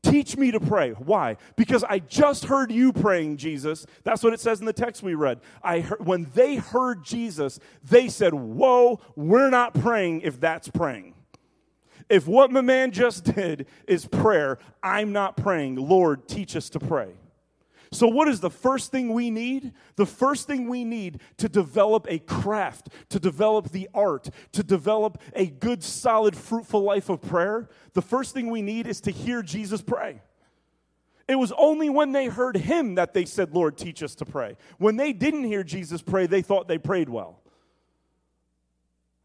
Teach 0.04 0.36
me 0.36 0.52
to 0.52 0.60
pray. 0.60 0.92
Why? 0.92 1.38
Because 1.56 1.84
I 1.86 2.00
just 2.00 2.46
heard 2.46 2.72
you 2.72 2.92
praying, 2.92 3.38
Jesus. 3.38 3.86
That's 4.04 4.22
what 4.22 4.34
it 4.34 4.40
says 4.42 4.60
in 4.60 4.66
the 4.66 4.74
text 4.74 5.02
we 5.02 5.16
read. 5.16 5.40
I 5.64 5.80
heard, 5.80 6.06
when 6.06 6.30
they 6.36 6.58
heard 6.58 7.06
Jesus, 7.06 7.60
they 7.84 8.10
said, 8.10 8.34
Whoa, 8.34 9.00
we're 9.16 9.50
not 9.50 9.74
praying 9.74 10.22
if 10.22 10.40
that's 10.42 10.68
praying. 10.68 11.16
If 12.10 12.28
what 12.28 12.52
my 12.52 12.62
man 12.62 12.92
just 12.92 13.24
did 13.24 13.66
is 13.88 14.06
prayer, 14.06 14.60
I'm 14.84 15.14
not 15.14 15.38
praying. 15.38 15.76
Lord, 15.76 16.28
teach 16.28 16.56
us 16.58 16.70
to 16.72 16.80
pray. 16.80 17.14
So, 17.94 18.08
what 18.08 18.28
is 18.28 18.40
the 18.40 18.50
first 18.50 18.92
thing 18.92 19.14
we 19.14 19.30
need? 19.30 19.74
The 19.96 20.06
first 20.06 20.48
thing 20.48 20.68
we 20.68 20.84
need 20.84 21.22
to 21.38 21.48
develop 21.48 22.08
a 22.10 22.20
craft, 22.20 22.90
to 23.10 23.20
develop 23.20 23.70
the 23.70 23.88
art, 23.94 24.30
to 24.54 24.64
develop 24.64 25.22
a 25.36 25.46
good, 25.46 25.84
solid, 25.84 26.36
fruitful 26.36 26.82
life 26.82 27.10
of 27.10 27.22
prayer, 27.22 27.70
the 27.94 28.02
first 28.02 28.34
thing 28.34 28.50
we 28.50 28.64
need 28.64 28.88
is 28.88 29.00
to 29.02 29.12
hear 29.12 29.44
Jesus 29.44 29.82
pray. 29.82 30.22
It 31.28 31.36
was 31.36 31.54
only 31.58 31.90
when 31.90 32.12
they 32.12 32.26
heard 32.26 32.58
him 32.58 32.96
that 32.96 33.14
they 33.14 33.26
said, 33.26 33.54
Lord, 33.54 33.78
teach 33.78 34.04
us 34.04 34.16
to 34.16 34.26
pray. 34.26 34.58
When 34.78 34.98
they 34.98 35.14
didn't 35.14 35.46
hear 35.46 35.64
Jesus 35.64 36.02
pray, 36.02 36.26
they 36.26 36.42
thought 36.42 36.68
they 36.68 36.80
prayed 36.80 37.10
well. 37.10 37.42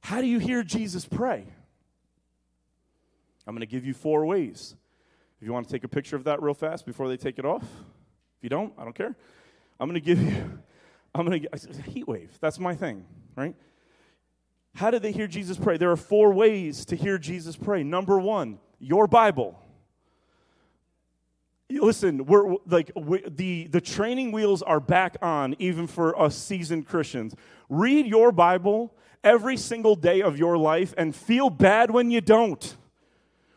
How 0.00 0.20
do 0.20 0.26
you 0.26 0.38
hear 0.38 0.62
Jesus 0.62 1.06
pray? 1.06 1.44
I'm 3.46 3.54
going 3.54 3.60
to 3.60 3.66
give 3.66 3.84
you 3.84 3.94
four 3.94 4.26
ways. 4.26 4.76
If 5.40 5.46
you 5.46 5.52
want 5.52 5.66
to 5.66 5.72
take 5.72 5.84
a 5.84 5.88
picture 5.88 6.16
of 6.16 6.24
that 6.24 6.42
real 6.42 6.54
fast 6.54 6.84
before 6.84 7.08
they 7.08 7.16
take 7.16 7.38
it 7.38 7.44
off. 7.44 7.64
If 8.38 8.44
you 8.44 8.50
don't, 8.50 8.72
I 8.78 8.84
don't 8.84 8.94
care. 8.94 9.16
I'm 9.80 9.88
going 9.88 10.00
to 10.00 10.04
give 10.04 10.20
you, 10.22 10.60
I'm 11.14 11.26
going 11.26 11.42
to, 11.42 11.82
heat 11.82 12.06
wave. 12.06 12.30
That's 12.40 12.58
my 12.58 12.74
thing, 12.74 13.04
right? 13.36 13.54
How 14.74 14.92
did 14.92 15.02
they 15.02 15.10
hear 15.10 15.26
Jesus 15.26 15.56
pray? 15.56 15.76
There 15.76 15.90
are 15.90 15.96
four 15.96 16.32
ways 16.32 16.84
to 16.86 16.96
hear 16.96 17.18
Jesus 17.18 17.56
pray. 17.56 17.82
Number 17.82 18.18
one, 18.18 18.60
your 18.78 19.08
Bible. 19.08 19.60
Listen, 21.68 22.26
we're 22.26 22.54
like 22.66 22.92
we, 22.94 23.22
the 23.28 23.66
the 23.66 23.80
training 23.80 24.32
wheels 24.32 24.62
are 24.62 24.80
back 24.80 25.16
on, 25.20 25.54
even 25.58 25.86
for 25.86 26.18
us 26.18 26.34
seasoned 26.36 26.86
Christians. 26.86 27.34
Read 27.68 28.06
your 28.06 28.32
Bible 28.32 28.94
every 29.22 29.56
single 29.56 29.94
day 29.96 30.22
of 30.22 30.38
your 30.38 30.56
life 30.56 30.94
and 30.96 31.14
feel 31.14 31.50
bad 31.50 31.90
when 31.90 32.10
you 32.10 32.20
don't. 32.20 32.76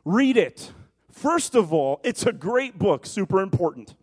Read 0.03 0.35
it. 0.35 0.73
First 1.11 1.55
of 1.55 1.71
all, 1.71 2.01
it's 2.03 2.25
a 2.25 2.33
great 2.33 2.79
book, 2.79 3.05
super 3.05 3.41
important. 3.41 3.95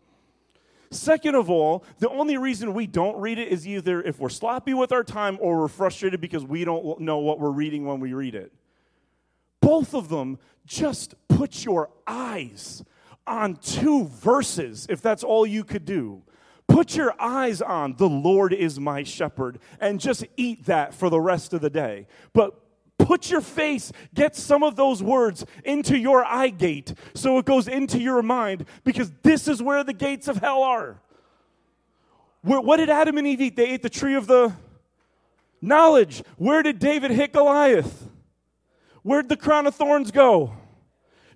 Second 0.91 1.35
of 1.35 1.51
all, 1.51 1.85
the 1.99 2.09
only 2.09 2.37
reason 2.39 2.73
we 2.73 2.87
don't 2.87 3.19
read 3.21 3.39
it 3.39 3.49
is 3.49 3.67
either 3.67 4.01
if 4.03 4.19
we're 4.19 4.29
sloppy 4.29 4.73
with 4.73 4.91
our 4.91 5.05
time 5.05 5.39
or 5.41 5.59
we're 5.59 5.69
frustrated 5.69 6.21
because 6.21 6.45
we 6.45 6.65
don't 6.65 7.01
know 7.01 7.19
what 7.19 7.39
we're 7.39 7.51
reading 7.51 7.85
when 7.85 8.01
we 8.01 8.15
read 8.15 8.35
it. 8.35 8.53
Both 9.61 9.95
of 9.95 10.09
them, 10.09 10.39
just 10.65 11.15
put 11.29 11.65
your 11.65 11.91
eyes 12.07 12.85
on 13.27 13.57
two 13.57 14.07
verses 14.07 14.87
if 14.89 15.03
that's 15.03 15.25
all 15.25 15.47
you 15.47 15.65
could 15.65 15.85
do. 15.85 16.23
Put 16.67 16.97
your 16.97 17.15
eyes 17.19 17.63
on 17.63 17.97
the 17.97 18.09
Lord 18.09 18.53
is 18.53 18.79
my 18.79 19.03
shepherd 19.03 19.59
and 19.81 19.99
just 19.99 20.25
eat 20.37 20.67
that 20.67 20.95
for 20.95 21.11
the 21.11 21.21
rest 21.21 21.55
of 21.55 21.61
the 21.61 21.71
day. 21.71 22.07
But 22.33 22.55
put 22.99 23.31
your 23.31 23.41
face, 23.41 23.93
get 24.15 24.37
some 24.37 24.63
of 24.63 24.77
those 24.77 25.03
words 25.03 25.45
into 25.65 25.97
your 25.97 26.25
eye 26.25 26.51
gate 26.51 26.95
so 27.15 27.39
it 27.39 27.45
goes 27.45 27.69
into 27.69 27.99
your 27.99 28.23
mind 28.23 28.67
because 28.85 29.11
this 29.23 29.49
is 29.49 29.63
where 29.63 29.85
the 29.85 29.93
gates 29.93 30.29
of 30.29 30.39
hell 30.39 30.63
are. 30.63 31.01
Where, 32.43 32.61
what 32.61 32.79
did 32.79 32.91
Adam 32.91 33.19
and 33.19 33.27
Eve 33.27 33.41
eat? 33.41 33.57
They 33.57 33.69
ate 33.71 33.83
the 33.83 33.91
tree 33.91 34.15
of 34.15 34.27
the 34.27 34.53
knowledge. 35.61 36.23
Where 36.37 36.63
did 36.63 36.79
David 36.79 37.11
hit 37.11 37.33
Goliath? 37.33 38.09
Where'd 39.03 39.29
the 39.29 39.37
crown 39.37 39.67
of 39.67 39.75
thorns 39.75 40.11
go? 40.11 40.53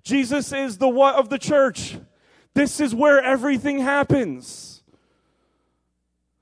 Jesus 0.03 0.51
is 0.51 0.77
the 0.77 0.89
what 0.89 1.15
of 1.15 1.29
the 1.29 1.39
church. 1.39 1.97
This 2.53 2.79
is 2.79 2.93
where 2.93 3.21
everything 3.21 3.79
happens. 3.79 4.83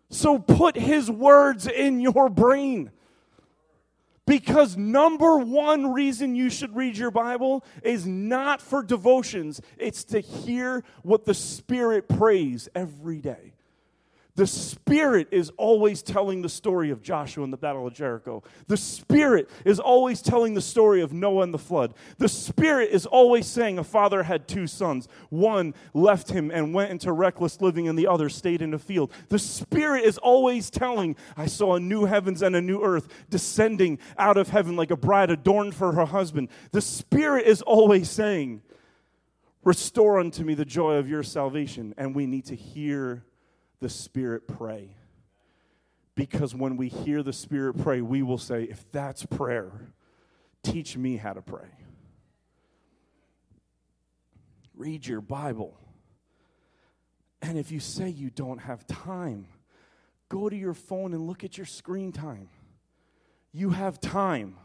So 0.10 0.40
put 0.40 0.76
his 0.76 1.10
words 1.10 1.68
in 1.68 2.02
your 2.02 2.30
brain. 2.30 2.92
Because 4.28 4.78
number 4.78 5.38
one 5.38 5.92
reason 5.92 6.36
you 6.36 6.50
should 6.50 6.76
read 6.76 6.96
your 6.96 7.12
Bible 7.12 7.66
is 7.84 8.06
not 8.06 8.62
for 8.62 8.84
devotions, 8.84 9.62
it's 9.78 10.04
to 10.06 10.20
hear 10.20 10.84
what 11.02 11.26
the 11.26 11.34
Spirit 11.34 12.08
prays 12.08 12.70
every 12.76 13.20
day. 13.20 13.51
The 14.42 14.48
Spirit 14.48 15.28
is 15.30 15.52
always 15.56 16.02
telling 16.02 16.42
the 16.42 16.50
story 16.50 16.90
of 16.90 17.04
Joshua 17.04 17.44
and 17.44 17.54
the 17.54 17.58
Battle 17.58 17.86
of 17.86 17.94
Jericho. 17.94 18.42
The 18.66 18.76
Spirit 18.76 19.48
is 19.66 19.80
always 19.80 20.20
telling 20.24 20.56
the 20.56 20.62
story 20.62 21.02
of 21.02 21.14
Noah 21.14 21.44
and 21.44 21.54
the 21.54 21.60
flood. 21.60 21.94
The 22.18 22.28
Spirit 22.28 22.90
is 22.90 23.06
always 23.06 23.46
saying 23.46 23.78
a 23.78 23.84
father 23.84 24.24
had 24.24 24.48
two 24.48 24.66
sons. 24.66 25.08
One 25.30 25.76
left 25.94 26.32
him 26.32 26.50
and 26.50 26.74
went 26.74 26.90
into 26.90 27.12
reckless 27.12 27.62
living, 27.62 27.88
and 27.88 27.96
the 27.96 28.08
other 28.08 28.30
stayed 28.30 28.64
in 28.64 28.72
the 28.72 28.80
field. 28.80 29.12
The 29.30 29.38
Spirit 29.38 30.06
is 30.06 30.18
always 30.18 30.72
telling, 30.72 31.18
I 31.38 31.46
saw 31.46 31.76
a 31.76 31.80
new 31.80 32.06
heavens 32.06 32.42
and 32.42 32.56
a 32.56 32.62
new 32.62 32.82
earth 32.82 33.10
descending 33.30 34.00
out 34.18 34.38
of 34.38 34.50
heaven 34.50 34.76
like 34.76 34.90
a 34.90 34.98
bride 34.98 35.30
adorned 35.30 35.76
for 35.76 35.92
her 35.92 36.06
husband. 36.06 36.50
The 36.72 36.82
Spirit 36.82 37.46
is 37.46 37.62
always 37.62 38.10
saying, 38.10 38.64
Restore 39.64 40.20
unto 40.20 40.44
me 40.44 40.56
the 40.56 40.66
joy 40.66 40.96
of 40.96 41.08
your 41.08 41.22
salvation. 41.22 41.94
And 41.96 42.16
we 42.16 42.26
need 42.26 42.46
to 42.46 42.56
hear 42.56 43.24
the 43.82 43.90
Spirit 43.90 44.48
pray. 44.48 44.96
Because 46.16 46.56
when 46.56 46.78
we 46.78 46.88
hear 46.88 47.24
the 47.24 47.34
Spirit 47.34 47.82
pray, 47.82 48.02
we 48.02 48.22
will 48.22 48.38
say, 48.38 48.64
if 48.64 48.90
that's 48.92 49.26
prayer, 49.26 49.72
teach 50.64 50.96
me 50.96 51.18
how 51.18 51.34
to 51.34 51.42
pray. 51.42 51.68
Read 54.76 55.06
your 55.06 55.22
Bible. 55.22 55.78
And 57.42 57.58
if 57.58 57.72
you 57.72 57.80
say 57.80 58.10
you 58.10 58.30
don't 58.30 58.60
have 58.60 58.86
time, 58.88 59.48
go 60.30 60.48
to 60.48 60.56
your 60.56 60.76
phone 60.76 61.14
and 61.14 61.26
look 61.26 61.44
at 61.44 61.58
your 61.58 61.66
screen 61.66 62.12
time. 62.12 62.50
You 63.52 63.72
have 63.72 64.00
time. 64.00 64.58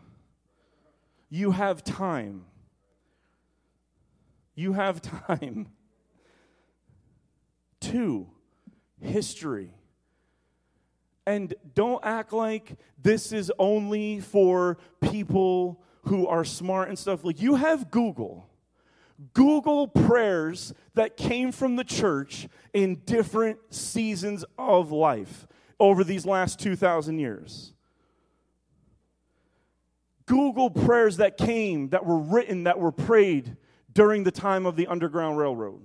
You 1.30 1.52
have 1.52 1.82
time. 1.82 2.44
You 4.54 4.74
have 4.74 5.00
time. 5.26 5.68
Two, 7.80 8.28
history. 9.00 9.72
And 11.26 11.54
don't 11.74 12.04
act 12.04 12.32
like 12.32 12.76
this 13.02 13.32
is 13.32 13.52
only 13.58 14.20
for 14.20 14.78
people 15.00 15.82
who 16.02 16.26
are 16.26 16.44
smart 16.44 16.88
and 16.88 16.98
stuff. 16.98 17.24
Like, 17.24 17.40
you 17.40 17.56
have 17.56 17.90
Google. 17.90 18.48
Google 19.32 19.88
prayers 19.88 20.72
that 20.94 21.16
came 21.16 21.50
from 21.50 21.76
the 21.76 21.84
church 21.84 22.48
in 22.72 22.96
different 23.06 23.58
seasons 23.70 24.44
of 24.58 24.92
life 24.92 25.46
over 25.80 26.04
these 26.04 26.24
last 26.26 26.60
2,000 26.60 27.18
years. 27.18 27.72
Google 30.26 30.70
prayers 30.70 31.16
that 31.18 31.36
came, 31.36 31.90
that 31.90 32.04
were 32.04 32.18
written, 32.18 32.64
that 32.64 32.78
were 32.78 32.92
prayed 32.92 33.56
during 33.92 34.24
the 34.24 34.30
time 34.30 34.66
of 34.66 34.76
the 34.76 34.86
Underground 34.86 35.38
Railroad. 35.38 35.80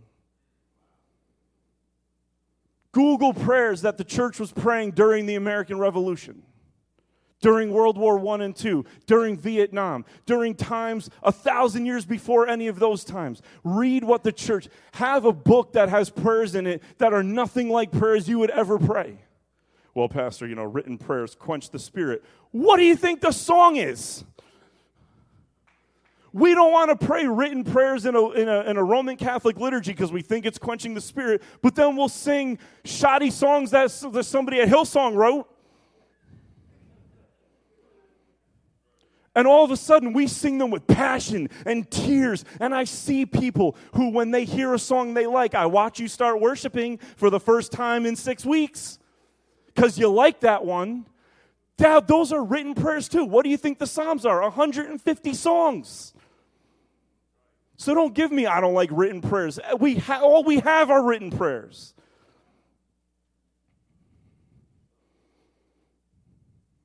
Google 2.92 3.34
prayers 3.34 3.82
that 3.82 3.98
the 3.98 4.04
church 4.04 4.40
was 4.40 4.52
praying 4.52 4.92
during 4.92 5.26
the 5.26 5.36
American 5.36 5.80
Revolution, 5.80 6.44
during 7.42 7.72
World 7.72 7.98
War 7.98 8.20
I 8.34 8.44
and 8.44 8.66
II, 8.66 8.84
during 9.06 9.38
Vietnam, 9.38 10.06
during 10.26 10.56
times 10.56 11.10
a 11.24 11.32
thousand 11.32 11.86
years 11.86 12.06
before 12.06 12.48
any 12.48 12.68
of 12.68 12.80
those 12.80 13.04
times. 13.04 13.42
Read 13.64 14.04
what 14.04 14.24
the 14.24 14.32
church, 14.32 14.68
have 14.94 15.26
a 15.26 15.34
book 15.34 15.74
that 15.74 15.90
has 15.90 16.10
prayers 16.10 16.54
in 16.56 16.68
it 16.68 16.84
that 16.98 17.14
are 17.14 17.24
nothing 17.24 17.70
like 17.70 17.92
prayers 17.92 18.28
you 18.28 18.40
would 18.40 18.52
ever 18.52 18.78
pray. 18.78 19.18
Well, 19.94 20.08
Pastor, 20.08 20.48
you 20.48 20.56
know, 20.56 20.64
written 20.64 20.98
prayers 20.98 21.36
quench 21.36 21.70
the 21.70 21.80
spirit. 21.80 22.24
What 22.52 22.78
do 22.78 22.84
you 22.84 22.96
think 22.96 23.22
the 23.22 23.32
song 23.32 23.76
is? 23.76 24.24
We 26.34 26.54
don't 26.54 26.72
want 26.72 26.98
to 26.98 27.06
pray 27.06 27.28
written 27.28 27.64
prayers 27.64 28.06
in 28.06 28.16
a, 28.16 28.30
in 28.30 28.48
a, 28.48 28.62
in 28.62 28.78
a 28.78 28.84
Roman 28.84 29.18
Catholic 29.18 29.58
liturgy 29.58 29.92
because 29.92 30.12
we 30.12 30.22
think 30.22 30.46
it's 30.46 30.58
quenching 30.58 30.94
the 30.94 31.02
spirit, 31.02 31.44
but 31.62 31.76
then 31.76 31.98
we'll 31.98 32.08
sing 32.08 32.58
shoddy 32.86 33.30
songs 33.30 33.72
that, 33.72 33.92
that 34.14 34.24
somebody 34.24 34.62
at 34.62 34.70
Hillsong 34.70 35.16
wrote. 35.16 35.48
And 39.34 39.48
all 39.48 39.64
of 39.64 39.72
a 39.72 39.78
sudden, 39.78 40.12
we 40.12 40.28
sing 40.28 40.58
them 40.58 40.72
with 40.72 40.88
passion 40.88 41.50
and 41.66 41.90
tears. 41.90 42.44
And 42.60 42.76
I 42.76 42.84
see 42.84 43.26
people 43.26 43.78
who, 43.94 44.10
when 44.10 44.32
they 44.32 44.44
hear 44.44 44.74
a 44.74 44.80
song 44.80 45.14
they 45.14 45.26
like, 45.26 45.56
I 45.56 45.66
watch 45.68 46.00
you 46.00 46.10
start 46.10 46.42
worshiping 46.42 46.98
for 47.16 47.30
the 47.30 47.40
first 47.40 47.72
time 47.72 48.06
in 48.06 48.16
six 48.18 48.46
weeks 48.46 49.00
because 49.68 49.98
you 49.98 50.10
like 50.10 50.42
that 50.42 50.66
one. 50.66 51.06
Dad, 51.78 52.08
those 52.08 52.34
are 52.34 52.44
written 52.44 52.76
prayers 52.76 53.08
too. 53.08 53.26
What 53.26 53.44
do 53.44 53.50
you 53.50 53.58
think 53.58 53.80
the 53.80 53.88
Psalms 53.88 54.26
are? 54.26 54.42
150 54.42 55.34
songs. 55.34 56.14
So 57.82 57.96
don't 57.96 58.14
give 58.14 58.32
me, 58.32 58.46
I 58.46 58.62
don't 58.62 58.76
like 58.76 58.92
written 58.92 59.22
prayers. 59.22 59.58
Uh, 59.58 59.76
we 59.76 59.96
ha- 59.96 60.22
all 60.22 60.44
we 60.44 60.60
have 60.60 60.92
are 60.92 61.04
written 61.04 61.32
prayers. 61.32 61.96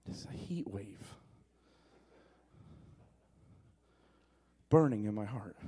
It's 0.09 0.25
a 0.25 0.33
heat 0.35 0.67
wave 0.67 1.07
burning 4.71 5.05
in 5.05 5.15
my 5.15 5.27
heart. 5.27 5.59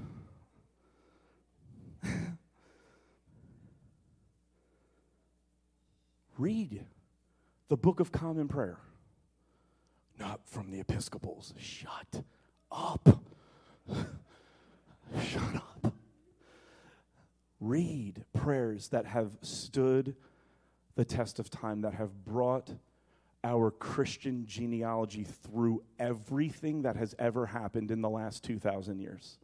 Read 6.39 6.87
the 7.69 7.77
Book 7.77 8.01
of 8.01 8.11
Common 8.13 8.49
Prayer. 8.49 8.79
Not 10.19 10.41
from 10.47 10.71
the 10.71 10.81
Episcopals. 10.81 11.53
Shut 11.59 12.23
up. 12.73 13.21
Shut 15.23 15.57
up. 15.57 15.95
Read 17.61 18.25
prayers 18.33 18.89
that 18.89 19.07
have 19.07 19.33
stood 19.43 20.15
the 20.95 21.05
test 21.05 21.39
of 21.39 21.51
time, 21.51 21.83
that 21.83 21.95
have 21.95 22.25
brought 22.25 22.71
our 23.45 23.71
Christian 23.71 24.47
genealogy 24.47 25.25
through 25.25 25.83
everything 25.99 26.83
that 26.83 26.97
has 26.97 27.15
ever 27.19 27.47
happened 27.47 27.91
in 27.91 28.01
the 28.01 28.11
last 28.11 28.45
2,000 28.45 28.99
years. 28.99 29.39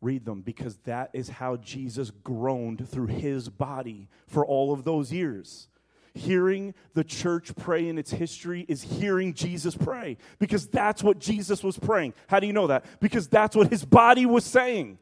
Read 0.00 0.24
them 0.24 0.42
because 0.42 0.76
that 0.84 1.10
is 1.12 1.28
how 1.28 1.56
Jesus 1.56 2.10
groaned 2.10 2.88
through 2.88 3.06
his 3.06 3.48
body 3.48 4.08
for 4.26 4.44
all 4.46 4.72
of 4.72 4.84
those 4.84 5.12
years. 5.12 5.68
Hearing 6.16 6.72
the 6.94 7.04
church 7.04 7.54
pray 7.56 7.88
in 7.88 7.98
its 7.98 8.10
history 8.10 8.64
is 8.68 8.82
hearing 8.82 9.34
Jesus 9.34 9.76
pray 9.76 10.16
because 10.38 10.66
that's 10.66 11.02
what 11.02 11.18
Jesus 11.18 11.62
was 11.62 11.78
praying. 11.78 12.14
How 12.26 12.40
do 12.40 12.46
you 12.46 12.54
know 12.54 12.68
that? 12.68 12.86
Because 13.00 13.28
that's 13.28 13.54
what 13.54 13.68
his 13.68 13.84
body 13.84 14.24
was 14.24 14.42
saying. 14.42 14.98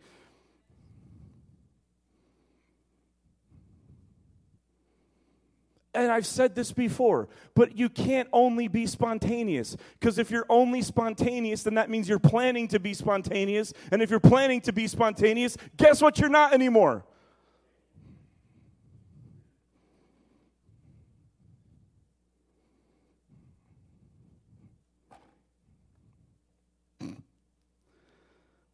and 5.94 6.11
I've 6.11 6.27
said 6.27 6.57
this 6.57 6.72
before, 6.72 7.29
but 7.55 7.79
you 7.79 7.88
can't 7.88 8.29
only 8.33 8.66
be 8.66 8.85
spontaneous. 8.85 9.77
Because 10.00 10.18
if 10.18 10.29
you're 10.29 10.46
only 10.48 10.83
spontaneous, 10.83 11.62
then 11.62 11.74
that 11.74 11.88
means 11.88 12.09
you're 12.09 12.18
planning 12.18 12.66
to 12.68 12.81
be 12.81 12.94
spontaneous. 12.94 13.72
And 13.92 14.03
if 14.03 14.11
you're 14.11 14.18
planning 14.18 14.61
to 14.62 14.72
be 14.72 14.88
spontaneous, 14.88 15.57
guess 15.77 16.03
what? 16.03 16.18
You're 16.18 16.31
not 16.31 16.53
anymore. 16.53 17.05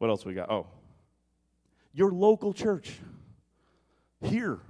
What 0.00 0.10
else 0.10 0.24
we 0.24 0.34
got? 0.34 0.50
Oh, 0.50 0.66
your 1.94 2.10
local 2.10 2.52
church 2.52 2.98
here 4.20 4.60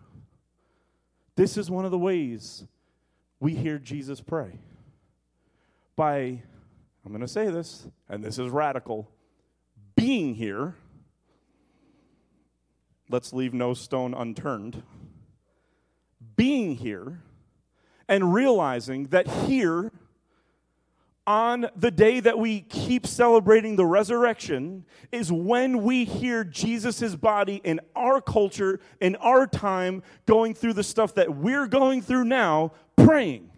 this 1.40 1.56
is 1.56 1.70
one 1.70 1.86
of 1.86 1.90
the 1.90 1.98
ways 1.98 2.66
we 3.40 3.54
hear 3.54 3.78
Jesus 3.78 4.20
pray. 4.20 4.58
By, 5.96 6.42
I'm 7.02 7.08
going 7.08 7.22
to 7.22 7.26
say 7.26 7.50
this, 7.50 7.88
and 8.10 8.22
this 8.22 8.38
is 8.38 8.50
radical, 8.50 9.10
being 9.96 10.34
here. 10.34 10.74
Let's 13.08 13.32
leave 13.32 13.54
no 13.54 13.72
stone 13.72 14.12
unturned. 14.12 14.82
Being 16.36 16.76
here 16.76 17.22
and 18.06 18.34
realizing 18.34 19.04
that 19.04 19.26
here 19.26 19.92
on 21.30 21.68
the 21.76 21.92
day 21.92 22.18
that 22.18 22.36
we 22.36 22.62
keep 22.62 23.06
celebrating 23.06 23.76
the 23.76 23.86
resurrection 23.86 24.84
is 25.12 25.30
when 25.30 25.80
we 25.84 26.04
hear 26.04 26.42
Jesus' 26.42 27.14
body 27.14 27.60
in 27.62 27.78
our 27.94 28.20
culture, 28.20 28.80
in 29.00 29.14
our 29.16 29.46
time, 29.46 30.02
going 30.26 30.54
through 30.54 30.72
the 30.72 30.82
stuff 30.82 31.14
that 31.14 31.36
we're 31.36 31.68
going 31.68 32.02
through 32.02 32.24
now, 32.24 32.72
praying 32.96 33.49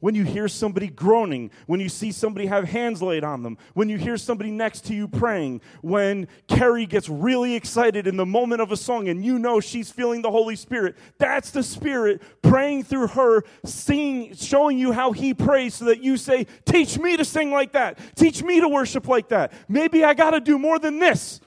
when 0.00 0.14
you 0.14 0.24
hear 0.24 0.48
somebody 0.48 0.88
groaning, 0.88 1.50
when 1.66 1.80
you 1.80 1.88
see 1.88 2.12
somebody 2.12 2.46
have 2.46 2.68
hands 2.68 3.02
laid 3.02 3.24
on 3.24 3.42
them, 3.42 3.56
when 3.74 3.88
you 3.88 3.96
hear 3.96 4.16
somebody 4.16 4.50
next 4.50 4.84
to 4.86 4.94
you 4.94 5.08
praying, 5.08 5.60
when 5.82 6.28
Carrie 6.48 6.86
gets 6.86 7.08
really 7.08 7.54
excited 7.54 8.06
in 8.06 8.16
the 8.16 8.26
moment 8.26 8.60
of 8.60 8.72
a 8.72 8.76
song 8.76 9.08
and 9.08 9.24
you 9.24 9.38
know 9.38 9.60
she's 9.60 9.90
feeling 9.90 10.22
the 10.22 10.30
Holy 10.30 10.56
Spirit, 10.56 10.96
that's 11.18 11.50
the 11.50 11.62
Spirit 11.62 12.22
praying 12.42 12.84
through 12.84 13.08
her, 13.08 13.44
singing, 13.64 14.34
showing 14.34 14.78
you 14.78 14.92
how 14.92 15.12
He 15.12 15.32
prays 15.32 15.74
so 15.74 15.86
that 15.86 16.02
you 16.02 16.16
say, 16.16 16.46
Teach 16.64 16.98
me 16.98 17.16
to 17.16 17.24
sing 17.24 17.50
like 17.50 17.72
that. 17.72 17.98
Teach 18.16 18.42
me 18.42 18.60
to 18.60 18.68
worship 18.68 19.08
like 19.08 19.28
that. 19.28 19.52
Maybe 19.68 20.04
I 20.04 20.14
got 20.14 20.30
to 20.30 20.40
do 20.40 20.58
more 20.58 20.78
than 20.78 20.98
this. 20.98 21.40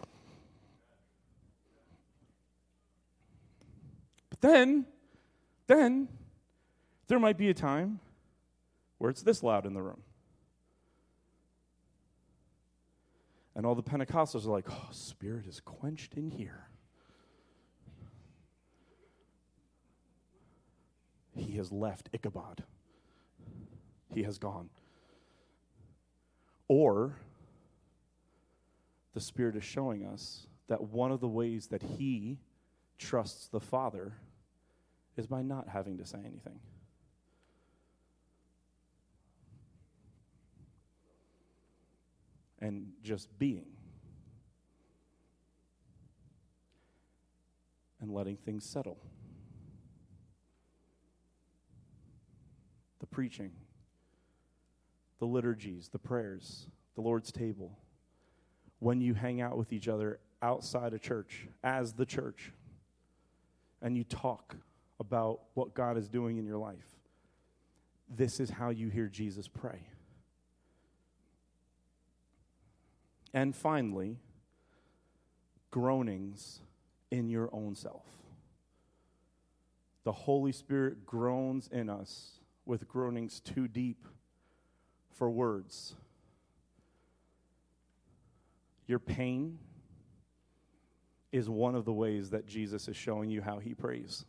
But 4.30 4.42
then, 4.42 4.86
then, 5.68 6.08
there 7.08 7.20
might 7.20 7.38
be 7.38 7.50
a 7.50 7.54
time 7.54 8.00
where 9.00 9.10
it's 9.10 9.24
this 9.24 9.42
loud 9.42 9.66
in 9.66 9.74
the 9.74 9.82
room. 9.82 10.02
And 13.56 13.66
all 13.66 13.76
the 13.76 13.84
Pentecostals 13.84 14.46
are 14.46 14.52
like, 14.52 14.68
oh, 14.70 14.88
Spirit 14.92 15.48
is 15.48 15.60
quenched 15.60 16.14
in 16.14 16.30
here. 16.30 16.68
He 21.36 21.58
has 21.58 21.72
left 21.72 22.10
Ichabod. 22.14 22.64
He 24.14 24.24
has 24.24 24.38
gone. 24.38 24.70
Or 26.68 27.18
the 29.14 29.22
Spirit 29.22 29.56
is 29.56 29.64
showing 29.64 30.06
us 30.06 30.48
that 30.68 30.82
one 30.82 31.12
of 31.12 31.20
the 31.20 31.28
ways 31.28 31.68
that 31.68 31.82
He 31.82 32.40
trusts 32.98 33.48
the 33.48 33.60
Father 33.60 34.14
is 35.18 35.28
by 35.28 35.42
not 35.42 35.68
having 35.68 35.98
to 35.98 36.06
say 36.06 36.20
anything. 36.20 36.60
And 42.60 42.88
just 43.04 43.28
being 43.39 43.65
and 48.02 48.12
letting 48.12 48.38
things 48.38 48.65
settle. 48.65 48.98
The 53.00 53.06
preaching, 53.08 53.52
the 55.19 55.26
liturgies, 55.26 55.89
the 55.89 56.00
prayers, 56.00 56.67
the 56.95 57.02
Lord's 57.02 57.32
table, 57.32 57.78
when 58.80 59.02
you 59.02 59.13
hang 59.13 59.41
out 59.41 59.58
with 59.58 59.74
each 59.74 59.88
other 59.88 60.19
outside 60.41 60.93
of 60.93 61.02
church, 61.02 61.48
as 61.63 61.93
the 61.93 62.06
church, 62.06 62.54
and 63.82 63.98
you 63.98 64.04
talk 64.04 64.56
about 65.00 65.41
what 65.54 65.74
God 65.74 65.98
is 65.98 66.10
doing 66.10 66.38
in 66.38 66.45
your 66.45 66.58
life. 66.58 66.98
This 68.10 68.39
is 68.39 68.50
how 68.50 68.69
you 68.69 68.89
hear 68.89 69.08
Jesus 69.08 69.48
pray. 69.48 69.80
And 73.34 73.56
finally, 73.56 74.18
groanings 75.72 76.60
in 77.12 77.30
your 77.30 77.50
own 77.54 77.76
self. 77.76 78.06
The 80.04 80.12
Holy 80.12 80.52
Spirit 80.52 81.06
groans 81.06 81.68
in 81.72 81.89
us 81.89 82.39
with 82.65 82.88
groanings 82.88 83.39
too 83.39 83.68
deep 83.68 84.06
for 85.12 85.30
words. 85.30 85.95
Your 88.88 88.99
pain 88.99 89.60
is 91.32 91.47
one 91.47 91.76
of 91.76 91.86
the 91.86 91.93
ways 91.93 92.32
that 92.32 92.47
Jesus 92.47 92.88
is 92.88 92.95
showing 92.95 93.30
you 93.30 93.41
how 93.41 93.60
he 93.60 93.74
prays. 93.74 94.26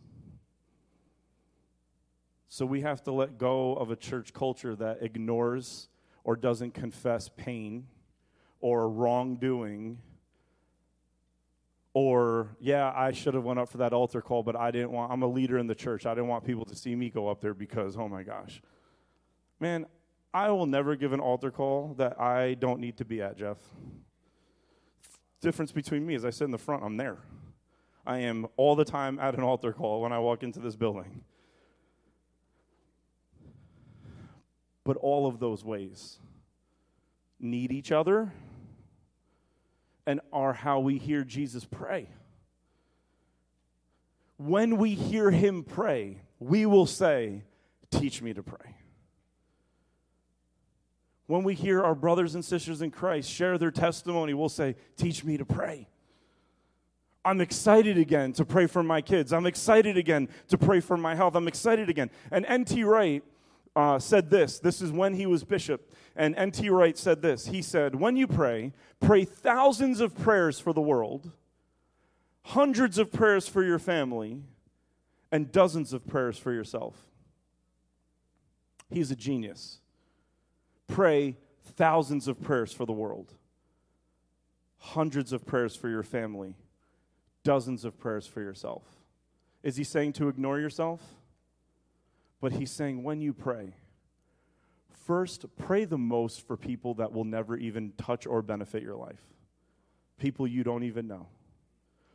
So 2.49 2.67
we 2.67 2.83
have 2.83 3.03
to 3.05 3.13
let 3.13 3.39
go 3.39 3.75
of 3.75 3.91
a 3.91 3.97
church 3.97 4.35
culture 4.35 4.75
that 4.77 4.99
ignores 5.03 5.89
or 6.25 6.37
doesn't 6.37 6.75
confess 6.75 7.31
pain 7.35 7.87
or 8.61 8.89
wrongdoing 8.89 9.99
or 11.93 12.49
yeah 12.61 12.93
i 12.95 13.11
should 13.11 13.35
have 13.35 13.43
went 13.43 13.59
up 13.59 13.69
for 13.69 13.79
that 13.79 13.93
altar 13.93 14.21
call 14.21 14.43
but 14.43 14.55
i 14.55 14.71
didn't 14.71 14.93
want 14.93 15.11
i'm 15.11 15.23
a 15.23 15.27
leader 15.27 15.59
in 15.59 15.67
the 15.67 15.75
church. 15.75 16.07
I 16.07 16.15
didn't 16.15 16.29
want 16.29 16.45
people 16.45 16.65
to 16.67 16.77
see 16.77 16.95
me 16.95 17.11
go 17.11 17.29
up 17.29 17.41
there 17.41 17.55
because 17.55 17.97
oh 17.97 18.09
my 18.09 18.23
gosh. 18.23 18.63
Man 19.59 19.87
i 20.33 20.51
will 20.51 20.67
never 20.67 20.95
give 20.95 21.13
an 21.13 21.21
altar 21.21 21.51
call 21.51 21.95
that 21.99 22.21
i 22.21 22.55
don't 22.55 22.81
need 22.81 22.97
to 22.99 23.05
be 23.05 23.21
at 23.21 23.37
jeff. 23.37 23.59
Difference 25.41 25.73
between 25.73 26.07
me 26.07 26.15
is 26.15 26.25
i 26.25 26.31
sit 26.31 26.45
in 26.45 26.51
the 26.51 26.59
front 26.59 26.85
i'm 26.85 26.97
there. 26.97 27.19
I 28.07 28.19
am 28.19 28.47
all 28.57 28.77
the 28.77 28.85
time 28.85 29.19
at 29.19 29.35
an 29.35 29.43
altar 29.43 29.73
call 29.73 30.03
when 30.03 30.13
i 30.13 30.19
walk 30.19 30.43
into 30.43 30.61
this 30.61 30.77
building. 30.77 31.23
But 34.85 34.97
all 34.97 35.27
of 35.27 35.41
those 35.41 35.65
ways 35.65 36.19
need 37.41 37.73
each 37.73 37.91
other 37.91 38.33
and 40.07 40.21
are 40.33 40.53
how 40.53 40.81
we 40.81 40.99
hear 40.99 41.25
Jesus 41.25 41.65
pray. 41.65 42.09
When 44.37 44.79
we 44.79 44.95
hear 44.95 45.31
him 45.31 45.65
pray, 45.65 46.19
we 46.39 46.67
will 46.67 46.87
say, 46.87 47.43
Teach 47.91 48.23
me 48.23 48.33
to 48.33 48.43
pray. 48.43 48.77
When 51.27 51.43
we 51.43 51.55
hear 51.55 51.83
our 51.83 51.95
brothers 51.95 52.35
and 52.35 52.45
sisters 52.45 52.83
in 52.83 52.91
Christ 52.91 53.31
share 53.31 53.59
their 53.59 53.71
testimony, 53.71 54.33
we'll 54.33 54.49
say, 54.49 54.77
Teach 54.97 55.25
me 55.25 55.37
to 55.37 55.45
pray. 55.45 55.89
I'm 57.25 57.41
excited 57.41 57.99
again 57.99 58.33
to 58.35 58.45
pray 58.45 58.67
for 58.67 58.83
my 58.83 59.03
kids. 59.03 59.33
I'm 59.33 59.47
excited 59.47 59.99
again 59.99 60.29
to 60.49 60.57
pray 60.57 60.81
for 60.81 60.97
my 60.97 61.15
health. 61.15 61.35
I'm 61.35 61.49
excited 61.49 61.91
again. 61.91 62.11
And 62.31 62.47
N.T. 62.47 62.83
Wright 62.85 63.23
uh, 63.77 63.99
said 63.99 64.31
this. 64.31 64.59
This 64.59 64.83
is 64.83 64.91
when 64.91 65.15
he 65.15 65.27
was 65.27 65.45
bishop. 65.45 65.93
And 66.17 66.35
N.T. 66.37 66.69
Wright 66.71 66.99
said 66.99 67.23
this. 67.23 67.47
He 67.47 67.63
said, 67.63 67.95
When 67.95 68.17
you 68.17 68.27
pray, 68.27 68.73
pray 68.99 69.25
thousands 69.25 70.01
of 70.01 70.17
prayers 70.17 70.59
for 70.59 70.73
the 70.73 70.81
world, 70.81 71.31
hundreds 72.43 72.99
of 72.99 73.13
prayers 73.13 73.49
for 73.49 73.63
your 73.63 73.79
family, 73.79 74.43
and 75.33 75.53
dozens 75.53 75.93
of 75.93 76.07
prayers 76.07 76.39
for 76.39 76.53
yourself. 76.53 76.97
He's 78.91 79.11
a 79.11 79.17
genius. 79.17 79.79
Pray 80.89 81.37
thousands 81.63 82.27
of 82.27 82.43
prayers 82.43 82.73
for 82.73 82.85
the 82.85 82.93
world, 82.93 83.33
hundreds 84.79 85.33
of 85.33 85.47
prayers 85.47 85.77
for 85.77 85.89
your 85.89 86.03
family, 86.03 86.57
dozens 87.45 87.85
of 87.85 87.99
prayers 87.99 88.27
for 88.27 88.41
yourself. 88.41 88.83
Is 89.63 89.77
he 89.77 89.85
saying 89.85 90.15
to 90.15 90.29
ignore 90.29 90.59
yourself? 90.59 91.01
But 92.41 92.53
he's 92.53 92.71
saying 92.71 93.03
when 93.03 93.21
you 93.21 93.35
pray, 93.35 93.75
first 95.07 95.45
pray 95.59 95.85
the 95.85 95.99
most 95.99 96.47
for 96.47 96.57
people 96.57 96.95
that 96.95 97.13
will 97.13 97.25
never 97.25 97.57
even 97.57 97.93
touch 97.99 98.27
or 98.27 98.43
benefit 98.43 98.83
your 98.83 98.97
life. 98.97 99.21
People 100.19 100.47
you 100.47 100.65
don't 100.65 100.85
even 100.85 101.07
know. 101.07 101.29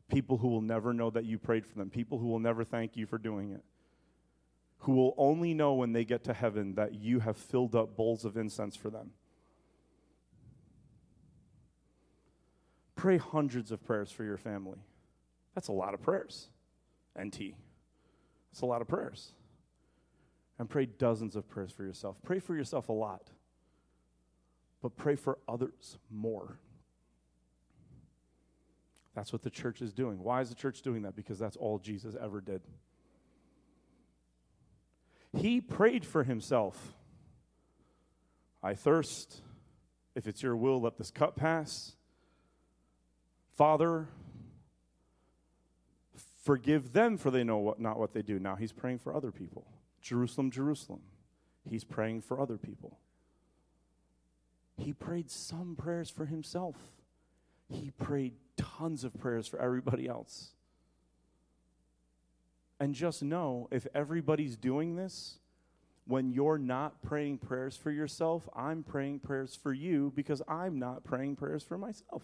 People 0.10 0.38
who 0.38 0.48
will 0.48 0.62
never 0.62 0.94
know 0.94 1.10
that 1.12 1.26
you 1.26 1.38
prayed 1.38 1.66
for 1.66 1.78
them. 1.78 1.90
People 1.90 2.18
who 2.18 2.28
will 2.28 2.40
never 2.40 2.64
thank 2.64 2.96
you 2.96 3.06
for 3.06 3.18
doing 3.18 3.52
it. 3.52 3.64
Who 4.80 4.94
will 4.94 5.14
only 5.18 5.54
know 5.54 5.74
when 5.74 5.94
they 5.94 6.06
get 6.06 6.24
to 6.26 6.34
heaven 6.34 6.76
that 6.76 6.94
you 6.94 7.20
have 7.20 7.38
filled 7.38 7.76
up 7.76 7.96
bowls 7.96 8.26
of 8.26 8.38
incense 8.38 8.76
for 8.76 8.90
them. 8.90 9.12
Pray 12.96 13.18
hundreds 13.18 13.72
of 13.72 13.84
prayers 13.84 14.12
for 14.12 14.24
your 14.24 14.38
family. 14.38 14.80
That's 15.54 15.68
a 15.68 15.74
lot 15.74 15.94
of 15.94 16.02
prayers. 16.02 16.48
NT. 17.20 17.56
That's 18.52 18.62
a 18.62 18.66
lot 18.66 18.82
of 18.82 18.88
prayers 18.88 19.32
and 20.58 20.70
pray 20.70 20.86
dozens 20.86 21.36
of 21.36 21.48
prayers 21.50 21.72
for 21.72 21.84
yourself. 21.84 22.18
Pray 22.24 22.40
for 22.40 22.56
yourself 22.56 22.90
a 22.90 22.94
lot, 22.94 23.30
but 24.82 24.96
pray 24.96 25.16
for 25.16 25.38
others 25.48 25.98
more. 26.10 26.58
That's 29.16 29.32
what 29.32 29.44
the 29.44 29.50
church 29.50 29.82
is 29.82 29.94
doing. 29.94 30.22
Why 30.22 30.42
is 30.42 30.50
the 30.50 30.56
church 30.56 30.82
doing 30.82 31.04
that? 31.04 31.16
Because 31.16 31.40
that's 31.40 31.56
all 31.56 31.80
Jesus 31.80 32.16
ever 32.22 32.42
did. 32.42 32.62
He 35.38 35.62
prayed 35.62 36.06
for 36.06 36.24
himself. 36.24 36.94
I 38.62 38.74
thirst. 38.74 39.42
If 40.16 40.28
it's 40.28 40.42
your 40.42 40.56
will, 40.56 40.82
let 40.82 40.98
this 40.98 41.12
cup 41.12 41.36
pass. 41.36 41.96
Father, 43.56 44.08
forgive 46.44 46.94
them 46.94 47.18
for 47.18 47.32
they 47.32 47.44
know 47.44 47.58
what, 47.58 47.80
not 47.80 48.00
what 48.00 48.14
they 48.14 48.22
do. 48.22 48.40
Now 48.40 48.56
he's 48.56 48.72
praying 48.72 49.00
for 49.00 49.16
other 49.16 49.32
people. 49.32 49.66
Jerusalem, 50.06 50.52
Jerusalem. 50.52 51.02
He's 51.68 51.84
praying 51.84 52.22
for 52.22 52.40
other 52.40 52.58
people. 52.58 53.00
He 54.78 54.94
prayed 54.94 55.32
some 55.32 55.76
prayers 55.76 56.12
for 56.12 56.26
himself, 56.26 56.76
he 57.68 57.90
prayed 57.90 58.34
tons 58.56 59.04
of 59.04 59.20
prayers 59.20 59.48
for 59.48 59.60
everybody 59.60 60.08
else. 60.08 60.52
And 62.80 62.94
just 62.94 63.24
know 63.24 63.68
if 63.72 63.88
everybody's 63.96 64.56
doing 64.58 64.96
this, 64.96 65.40
when 66.06 66.30
you're 66.30 66.60
not 66.60 67.02
praying 67.02 67.40
prayers 67.40 67.76
for 67.76 67.90
yourself, 67.90 68.48
I'm 68.56 68.84
praying 68.84 69.20
prayers 69.22 69.56
for 69.56 69.74
you 69.74 70.12
because 70.16 70.42
I'm 70.48 70.78
not 70.78 71.04
praying 71.04 71.38
prayers 71.38 71.64
for 71.64 71.78
myself. 71.78 72.22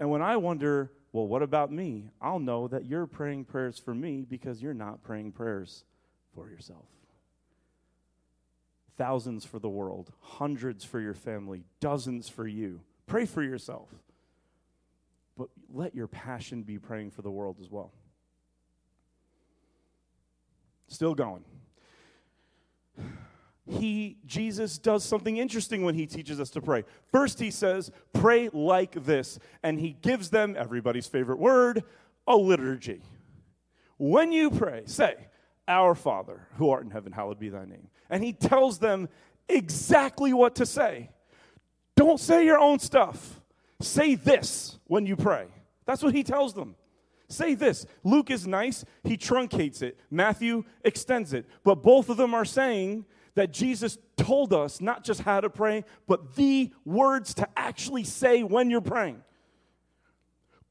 And 0.00 0.10
when 0.10 0.22
I 0.22 0.38
wonder, 0.38 0.90
well, 1.12 1.28
what 1.28 1.42
about 1.42 1.70
me? 1.70 2.08
I'll 2.22 2.38
know 2.38 2.66
that 2.68 2.86
you're 2.86 3.06
praying 3.06 3.44
prayers 3.44 3.78
for 3.78 3.94
me 3.94 4.24
because 4.28 4.62
you're 4.62 4.74
not 4.74 5.02
praying 5.02 5.32
prayers 5.32 5.84
for 6.34 6.48
yourself. 6.48 6.86
Thousands 8.96 9.44
for 9.44 9.58
the 9.58 9.68
world, 9.68 10.10
hundreds 10.20 10.84
for 10.84 11.00
your 11.00 11.14
family, 11.14 11.64
dozens 11.80 12.28
for 12.30 12.46
you. 12.46 12.80
Pray 13.06 13.26
for 13.26 13.42
yourself. 13.42 13.88
But 15.36 15.48
let 15.72 15.94
your 15.94 16.06
passion 16.06 16.62
be 16.62 16.78
praying 16.78 17.10
for 17.10 17.22
the 17.22 17.30
world 17.30 17.58
as 17.60 17.70
well. 17.70 17.92
Still 20.88 21.14
going 21.14 21.44
he 23.70 24.18
Jesus 24.26 24.78
does 24.78 25.04
something 25.04 25.36
interesting 25.36 25.84
when 25.84 25.94
he 25.94 26.06
teaches 26.06 26.40
us 26.40 26.50
to 26.50 26.60
pray. 26.60 26.84
First 27.10 27.38
he 27.38 27.50
says, 27.50 27.90
"Pray 28.12 28.48
like 28.52 29.04
this," 29.04 29.38
and 29.62 29.78
he 29.80 29.96
gives 30.02 30.30
them 30.30 30.54
everybody's 30.58 31.06
favorite 31.06 31.38
word, 31.38 31.84
a 32.26 32.36
liturgy. 32.36 33.02
When 33.96 34.32
you 34.32 34.50
pray, 34.50 34.82
say, 34.86 35.28
"Our 35.68 35.94
Father, 35.94 36.48
who 36.56 36.70
art 36.70 36.84
in 36.84 36.90
heaven, 36.90 37.12
hallowed 37.12 37.38
be 37.38 37.48
thy 37.48 37.64
name." 37.64 37.88
And 38.08 38.24
he 38.24 38.32
tells 38.32 38.78
them 38.78 39.08
exactly 39.48 40.32
what 40.32 40.54
to 40.56 40.66
say. 40.66 41.10
Don't 41.96 42.20
say 42.20 42.44
your 42.44 42.58
own 42.58 42.78
stuff. 42.78 43.40
Say 43.80 44.14
this 44.14 44.78
when 44.86 45.06
you 45.06 45.16
pray. 45.16 45.48
That's 45.86 46.02
what 46.02 46.14
he 46.14 46.22
tells 46.22 46.54
them. 46.54 46.76
Say 47.28 47.54
this. 47.54 47.86
Luke 48.02 48.30
is 48.30 48.46
nice, 48.46 48.84
he 49.04 49.16
truncates 49.16 49.82
it. 49.82 49.98
Matthew 50.10 50.64
extends 50.84 51.32
it. 51.32 51.46
But 51.62 51.76
both 51.76 52.08
of 52.08 52.16
them 52.16 52.34
are 52.34 52.44
saying 52.44 53.06
that 53.34 53.52
Jesus 53.52 53.98
told 54.16 54.52
us 54.52 54.80
not 54.80 55.04
just 55.04 55.22
how 55.22 55.40
to 55.40 55.50
pray, 55.50 55.84
but 56.06 56.36
the 56.36 56.72
words 56.84 57.34
to 57.34 57.48
actually 57.56 58.04
say 58.04 58.42
when 58.42 58.70
you're 58.70 58.80
praying. 58.80 59.22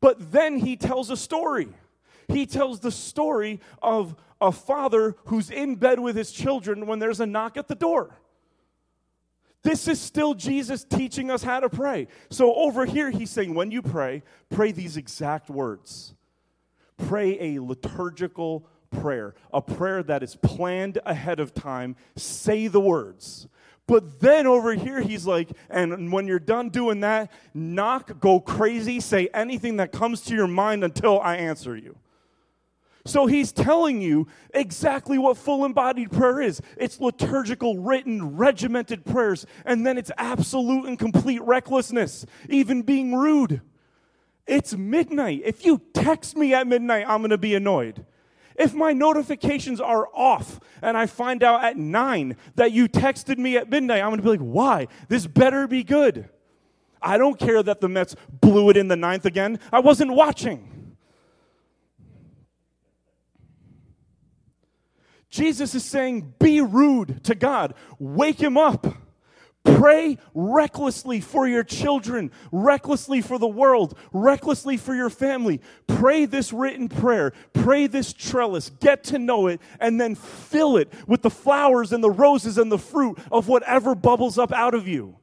But 0.01 0.31
then 0.31 0.57
he 0.57 0.75
tells 0.77 1.09
a 1.09 1.17
story. 1.17 1.69
He 2.27 2.45
tells 2.45 2.79
the 2.79 2.91
story 2.91 3.59
of 3.81 4.15
a 4.39 4.51
father 4.51 5.15
who's 5.25 5.49
in 5.49 5.75
bed 5.75 5.99
with 5.99 6.15
his 6.15 6.31
children 6.31 6.85
when 6.85 6.99
there's 6.99 7.19
a 7.19 7.25
knock 7.25 7.57
at 7.57 7.67
the 7.67 7.75
door. 7.75 8.15
This 9.61 9.87
is 9.87 9.99
still 9.99 10.33
Jesus 10.33 10.85
teaching 10.85 11.29
us 11.29 11.43
how 11.43 11.59
to 11.59 11.69
pray. 11.69 12.07
So 12.29 12.53
over 12.53 12.85
here, 12.85 13.09
he's 13.09 13.29
saying, 13.29 13.53
when 13.53 13.71
you 13.71 13.81
pray, 13.81 14.23
pray 14.49 14.71
these 14.71 14.95
exact 14.95 15.49
words. 15.49 16.13
Pray 16.97 17.55
a 17.55 17.61
liturgical 17.61 18.65
prayer, 18.91 19.35
a 19.53 19.61
prayer 19.61 20.03
that 20.03 20.23
is 20.23 20.35
planned 20.35 20.99
ahead 21.05 21.39
of 21.39 21.53
time. 21.53 21.95
Say 22.15 22.67
the 22.67 22.79
words. 22.79 23.47
But 23.87 24.19
then 24.19 24.45
over 24.45 24.75
here, 24.75 25.01
he's 25.01 25.25
like, 25.25 25.49
and 25.67 26.11
when 26.11 26.27
you're 26.27 26.37
done 26.37 26.69
doing 26.69 26.99
that, 26.99 27.31
knock, 27.55 28.19
go 28.19 28.39
crazy, 28.39 28.99
say 28.99 29.29
anything 29.33 29.77
that 29.77 29.91
comes 29.91 30.21
to 30.25 30.35
your 30.35 30.47
mind 30.47 30.83
until 30.83 31.19
I 31.19 31.37
answer 31.37 31.75
you. 31.75 31.97
So 33.05 33.25
he's 33.25 33.51
telling 33.51 34.01
you 34.01 34.27
exactly 34.53 35.17
what 35.17 35.37
full 35.37 35.65
embodied 35.65 36.11
prayer 36.11 36.39
is 36.39 36.61
it's 36.77 36.99
liturgical, 36.99 37.79
written, 37.79 38.37
regimented 38.37 39.05
prayers, 39.05 39.47
and 39.65 39.87
then 39.87 39.97
it's 39.97 40.11
absolute 40.17 40.85
and 40.85 40.99
complete 40.99 41.41
recklessness, 41.41 42.27
even 42.47 42.83
being 42.83 43.15
rude. 43.15 43.61
It's 44.45 44.75
midnight. 44.75 45.41
If 45.45 45.65
you 45.65 45.81
text 45.93 46.37
me 46.37 46.53
at 46.53 46.67
midnight, 46.67 47.05
I'm 47.07 47.21
going 47.21 47.31
to 47.31 47.37
be 47.37 47.55
annoyed. 47.55 48.05
If 48.59 48.73
my 48.73 48.91
notifications 48.91 49.79
are 49.79 50.09
off 50.13 50.59
and 50.81 50.97
I 50.97 51.05
find 51.05 51.43
out 51.43 51.63
at 51.63 51.77
nine 51.77 52.35
that 52.55 52.73
you 52.73 52.89
texted 52.89 53.37
me 53.37 53.55
at 53.55 53.69
midnight, 53.69 54.03
I'm 54.03 54.15
to 54.17 54.21
be 54.21 54.29
like, 54.29 54.41
why? 54.41 54.87
This 55.07 55.25
better 55.25 55.65
be 55.65 55.81
good. 55.81 56.27
I 57.01 57.17
don't 57.17 57.39
care 57.39 57.63
that 57.63 57.79
the 57.79 57.87
Mets 57.87 58.17
blew 58.29 58.69
it 58.69 58.75
in 58.75 58.89
the 58.89 58.97
ninth 58.97 59.25
again. 59.25 59.61
I 59.71 59.79
wasn't 59.79 60.11
watching. 60.11 60.97
Jesus 65.29 65.73
is 65.73 65.85
saying, 65.85 66.33
be 66.37 66.59
rude 66.59 67.23
to 67.23 67.35
God. 67.35 67.75
Wake 67.97 68.41
him 68.41 68.57
up. 68.57 68.85
Pray 69.63 70.17
recklessly 70.33 71.19
for 71.19 71.47
your 71.47 71.63
children, 71.63 72.31
recklessly 72.51 73.21
for 73.21 73.37
the 73.37 73.47
world, 73.47 73.97
recklessly 74.13 74.77
for 74.77 74.95
your 74.95 75.09
family. 75.09 75.59
Pray 75.87 76.25
this 76.25 76.53
written 76.53 76.87
prayer. 76.87 77.33
Pray 77.53 77.87
this 77.87 78.13
trellis. 78.13 78.69
Get 78.79 79.03
to 79.05 79.19
know 79.19 79.47
it 79.47 79.61
and 79.79 79.99
then 79.99 80.15
fill 80.15 80.77
it 80.77 80.91
with 81.07 81.21
the 81.21 81.29
flowers 81.29 81.91
and 81.91 82.03
the 82.03 82.09
roses 82.09 82.57
and 82.57 82.71
the 82.71 82.77
fruit 82.77 83.19
of 83.31 83.47
whatever 83.47 83.95
bubbles 83.95 84.37
up 84.37 84.53
out 84.53 84.73
of 84.73 84.87
you. 84.87 85.17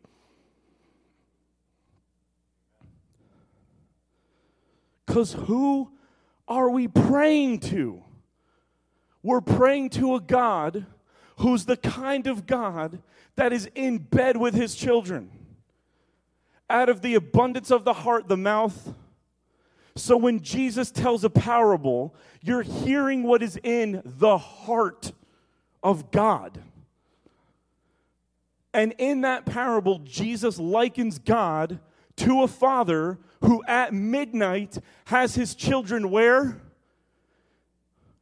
Because 5.07 5.33
who 5.33 5.91
are 6.47 6.69
we 6.69 6.89
praying 6.89 7.61
to? 7.61 8.03
We're 9.23 9.41
praying 9.41 9.91
to 9.91 10.15
a 10.15 10.21
God 10.21 10.87
who's 11.37 11.65
the 11.65 11.77
kind 11.77 12.27
of 12.27 12.47
God 12.47 13.03
that 13.37 13.53
is 13.53 13.69
in 13.75 13.99
bed 13.99 14.37
with 14.37 14.55
his 14.55 14.75
children. 14.75 15.31
Out 16.69 16.89
of 16.89 17.03
the 17.03 17.15
abundance 17.15 17.71
of 17.71 17.85
the 17.85 17.93
heart, 17.93 18.29
the 18.29 18.37
mouth. 18.37 18.95
So 19.95 20.17
when 20.17 20.41
Jesus 20.41 20.91
tells 20.91 21.25
a 21.25 21.31
parable, 21.31 22.15
you're 22.41 22.63
hearing 22.63 23.23
what 23.23 23.43
is 23.43 23.59
in 23.63 24.03
the 24.05 24.39
heart 24.39 25.13
of 25.83 26.11
God. 26.11 26.61
And 28.75 28.95
in 28.99 29.23
that 29.23 29.47
parable, 29.47 30.01
Jesus 30.01 30.59
likens 30.59 31.19
God 31.19 31.81
to 32.17 32.43
a 32.43 32.49
father 32.49 33.19
who 33.41 33.63
at 33.67 33.95
midnight 33.95 34.79
has 35.07 35.35
his 35.35 35.55
children 35.55 36.11
where? 36.11 36.61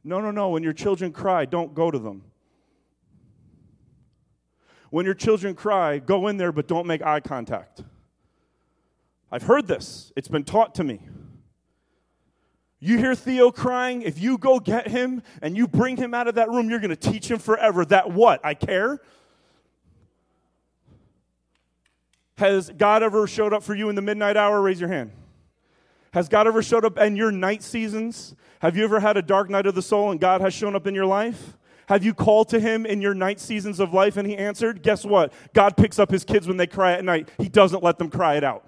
No, 0.03 0.21
no, 0.21 0.31
no. 0.31 0.49
When 0.49 0.63
your 0.63 0.73
children 0.73 1.11
cry, 1.11 1.45
don't 1.45 1.73
go 1.73 1.89
to 1.91 1.97
them. 1.97 2.23
When 4.95 5.05
your 5.05 5.13
children 5.13 5.55
cry, 5.55 5.99
go 5.99 6.29
in 6.29 6.37
there, 6.37 6.53
but 6.53 6.69
don't 6.69 6.87
make 6.87 7.01
eye 7.01 7.19
contact. 7.19 7.83
I've 9.29 9.43
heard 9.43 9.67
this, 9.67 10.13
it's 10.15 10.29
been 10.29 10.45
taught 10.45 10.73
to 10.75 10.85
me. 10.85 11.01
You 12.79 12.97
hear 12.97 13.13
Theo 13.13 13.51
crying, 13.51 14.03
if 14.03 14.21
you 14.21 14.37
go 14.37 14.57
get 14.57 14.87
him 14.87 15.21
and 15.41 15.57
you 15.57 15.67
bring 15.67 15.97
him 15.97 16.13
out 16.13 16.29
of 16.29 16.35
that 16.35 16.47
room, 16.47 16.69
you're 16.69 16.79
going 16.79 16.95
to 16.95 17.11
teach 17.11 17.29
him 17.29 17.39
forever 17.39 17.83
that 17.83 18.13
what? 18.13 18.39
I 18.45 18.53
care? 18.53 19.01
Has 22.37 22.69
God 22.69 23.03
ever 23.03 23.27
showed 23.27 23.51
up 23.51 23.63
for 23.63 23.75
you 23.75 23.89
in 23.89 23.95
the 23.95 24.01
midnight 24.01 24.37
hour? 24.37 24.61
Raise 24.61 24.79
your 24.79 24.87
hand. 24.87 25.11
Has 26.13 26.29
God 26.29 26.47
ever 26.47 26.63
showed 26.63 26.85
up 26.85 26.97
in 26.99 27.17
your 27.17 27.33
night 27.33 27.63
seasons? 27.63 28.33
Have 28.59 28.77
you 28.77 28.85
ever 28.85 29.01
had 29.01 29.17
a 29.17 29.21
dark 29.21 29.49
night 29.49 29.65
of 29.65 29.75
the 29.75 29.81
soul 29.81 30.11
and 30.11 30.21
God 30.21 30.39
has 30.39 30.53
shown 30.53 30.73
up 30.73 30.87
in 30.87 30.95
your 30.95 31.05
life? 31.05 31.57
Have 31.87 32.03
you 32.03 32.13
called 32.13 32.49
to 32.49 32.59
him 32.59 32.85
in 32.85 33.01
your 33.01 33.13
night 33.13 33.39
seasons 33.39 33.79
of 33.79 33.93
life 33.93 34.17
and 34.17 34.27
he 34.27 34.35
answered? 34.35 34.81
Guess 34.81 35.05
what? 35.05 35.33
God 35.53 35.77
picks 35.77 35.99
up 35.99 36.09
his 36.09 36.23
kids 36.23 36.47
when 36.47 36.57
they 36.57 36.67
cry 36.67 36.93
at 36.93 37.05
night. 37.05 37.29
He 37.37 37.49
doesn't 37.49 37.83
let 37.83 37.97
them 37.99 38.09
cry 38.09 38.35
it 38.35 38.43
out. 38.43 38.65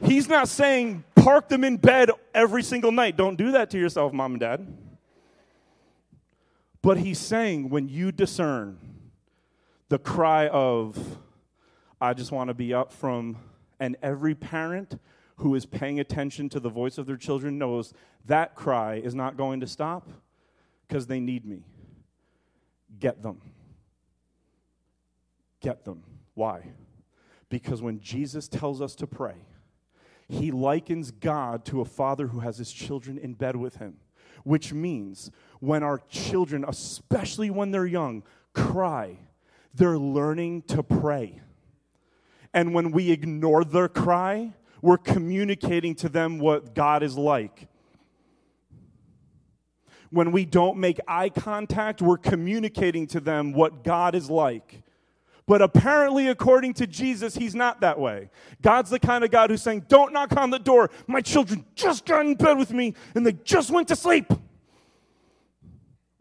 He's 0.00 0.28
not 0.28 0.48
saying 0.48 1.04
park 1.16 1.48
them 1.48 1.64
in 1.64 1.76
bed 1.76 2.10
every 2.34 2.62
single 2.62 2.92
night. 2.92 3.16
Don't 3.16 3.36
do 3.36 3.52
that 3.52 3.70
to 3.70 3.78
yourself, 3.78 4.12
mom 4.12 4.32
and 4.32 4.40
dad. 4.40 4.78
But 6.82 6.98
he's 6.98 7.18
saying 7.18 7.68
when 7.70 7.88
you 7.88 8.12
discern 8.12 8.78
the 9.88 9.98
cry 9.98 10.48
of, 10.48 11.18
I 12.00 12.14
just 12.14 12.30
want 12.30 12.48
to 12.48 12.54
be 12.54 12.72
up 12.72 12.92
from, 12.92 13.36
and 13.80 13.96
every 14.02 14.34
parent 14.34 14.98
who 15.38 15.54
is 15.54 15.66
paying 15.66 15.98
attention 15.98 16.48
to 16.50 16.60
the 16.60 16.68
voice 16.68 16.98
of 16.98 17.06
their 17.06 17.16
children 17.16 17.58
knows 17.58 17.92
that 18.26 18.54
cry 18.54 18.96
is 18.96 19.14
not 19.14 19.36
going 19.36 19.60
to 19.60 19.66
stop 19.66 20.08
because 20.86 21.06
they 21.06 21.20
need 21.20 21.44
me. 21.44 21.64
Get 22.98 23.22
them. 23.22 23.40
Get 25.60 25.84
them. 25.84 26.02
Why? 26.34 26.62
Because 27.48 27.82
when 27.82 28.00
Jesus 28.00 28.48
tells 28.48 28.80
us 28.80 28.94
to 28.96 29.06
pray, 29.06 29.36
he 30.28 30.50
likens 30.50 31.10
God 31.10 31.64
to 31.66 31.80
a 31.80 31.84
father 31.84 32.28
who 32.28 32.40
has 32.40 32.58
his 32.58 32.72
children 32.72 33.16
in 33.18 33.34
bed 33.34 33.56
with 33.56 33.76
him 33.76 33.96
which 34.44 34.72
means 34.72 35.30
when 35.60 35.82
our 35.82 35.98
children, 36.08 36.64
especially 36.66 37.50
when 37.50 37.70
they're 37.70 37.86
young, 37.86 38.22
cry, 38.54 39.18
they're 39.74 39.98
learning 39.98 40.62
to 40.62 40.82
pray. 40.82 41.40
And 42.54 42.72
when 42.72 42.90
we 42.90 43.10
ignore 43.10 43.64
their 43.64 43.88
cry, 43.88 44.54
we're 44.82 44.98
communicating 44.98 45.94
to 45.96 46.08
them 46.08 46.38
what 46.38 46.74
God 46.74 47.02
is 47.02 47.16
like. 47.16 47.68
When 50.10 50.32
we 50.32 50.44
don't 50.44 50.78
make 50.78 51.00
eye 51.06 51.28
contact, 51.28 52.00
we're 52.00 52.16
communicating 52.16 53.06
to 53.08 53.20
them 53.20 53.52
what 53.52 53.84
God 53.84 54.14
is 54.14 54.30
like. 54.30 54.82
But 55.46 55.62
apparently, 55.62 56.28
according 56.28 56.74
to 56.74 56.86
Jesus, 56.86 57.34
he's 57.34 57.54
not 57.54 57.80
that 57.80 57.98
way. 57.98 58.30
God's 58.60 58.90
the 58.90 59.00
kind 59.00 59.24
of 59.24 59.30
God 59.30 59.50
who's 59.50 59.62
saying, 59.62 59.86
Don't 59.88 60.12
knock 60.12 60.36
on 60.36 60.50
the 60.50 60.58
door. 60.58 60.90
My 61.06 61.22
children 61.22 61.64
just 61.74 62.04
got 62.04 62.26
in 62.26 62.34
bed 62.34 62.58
with 62.58 62.70
me 62.70 62.94
and 63.14 63.26
they 63.26 63.32
just 63.32 63.70
went 63.70 63.88
to 63.88 63.96
sleep. 63.96 64.30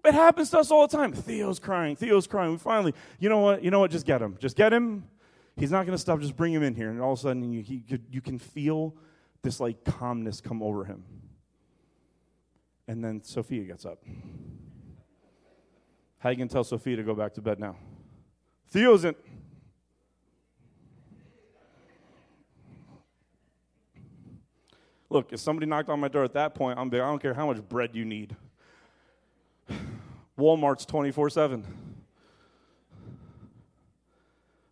It 0.05 0.13
happens 0.13 0.49
to 0.51 0.59
us 0.59 0.71
all 0.71 0.87
the 0.87 0.95
time. 0.95 1.11
Theo's 1.11 1.59
crying. 1.59 1.97
Theo's 1.97 2.27
crying. 2.27 2.51
We 2.51 2.57
finally, 2.57 2.93
you 3.19 3.27
know 3.27 3.39
what? 3.39 3.61
You 3.61 3.69
know 3.69 3.81
what? 3.81 3.91
Just 3.91 4.05
get 4.05 4.21
him. 4.21 4.37
Just 4.39 4.55
get 4.55 4.71
him. 4.71 5.03
He's 5.57 5.71
not 5.71 5.85
going 5.85 5.95
to 5.95 6.01
stop. 6.01 6.19
Just 6.21 6.37
bring 6.37 6.53
him 6.53 6.61
in 6.61 6.75
here. 6.75 6.89
And 6.89 7.01
all 7.01 7.13
of 7.13 7.19
a 7.19 7.21
sudden, 7.23 7.51
you, 7.51 7.61
he, 7.61 7.83
you 8.11 8.21
can 8.21 8.37
feel 8.37 8.95
this 9.41 9.59
like 9.59 9.83
calmness 9.83 10.39
come 10.39 10.61
over 10.61 10.85
him. 10.85 11.03
And 12.87 13.03
then 13.03 13.23
Sophia 13.23 13.63
gets 13.63 13.85
up. 13.85 14.03
How 16.19 16.29
you 16.29 16.35
going 16.35 16.47
to 16.47 16.53
tell 16.53 16.63
Sophia 16.63 16.95
to 16.95 17.03
go 17.03 17.15
back 17.15 17.33
to 17.33 17.41
bed 17.41 17.59
now? 17.59 17.75
Theo 18.69 18.93
isn't. 18.93 19.17
Look, 25.09 25.31
if 25.31 25.39
somebody 25.39 25.65
knocked 25.65 25.89
on 25.89 25.99
my 25.99 26.07
door 26.07 26.23
at 26.23 26.33
that 26.33 26.53
point, 26.53 26.77
I'm 26.77 26.89
be, 26.89 26.99
I 26.99 27.07
don't 27.07 27.21
care 27.21 27.33
how 27.33 27.47
much 27.47 27.61
bread 27.67 27.95
you 27.95 28.05
need. 28.05 28.35
Walmart's 30.37 30.85
24 30.85 31.29
7. 31.29 31.86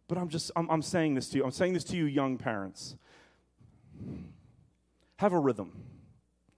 But 0.07 0.17
I'm 0.17 0.29
just, 0.29 0.51
I'm, 0.55 0.69
I'm 0.69 0.81
saying 0.81 1.15
this 1.15 1.29
to 1.29 1.37
you. 1.37 1.43
I'm 1.43 1.51
saying 1.51 1.73
this 1.73 1.83
to 1.85 1.97
you, 1.97 2.05
young 2.05 2.37
parents. 2.37 2.95
Have 5.17 5.33
a 5.33 5.39
rhythm. 5.39 5.71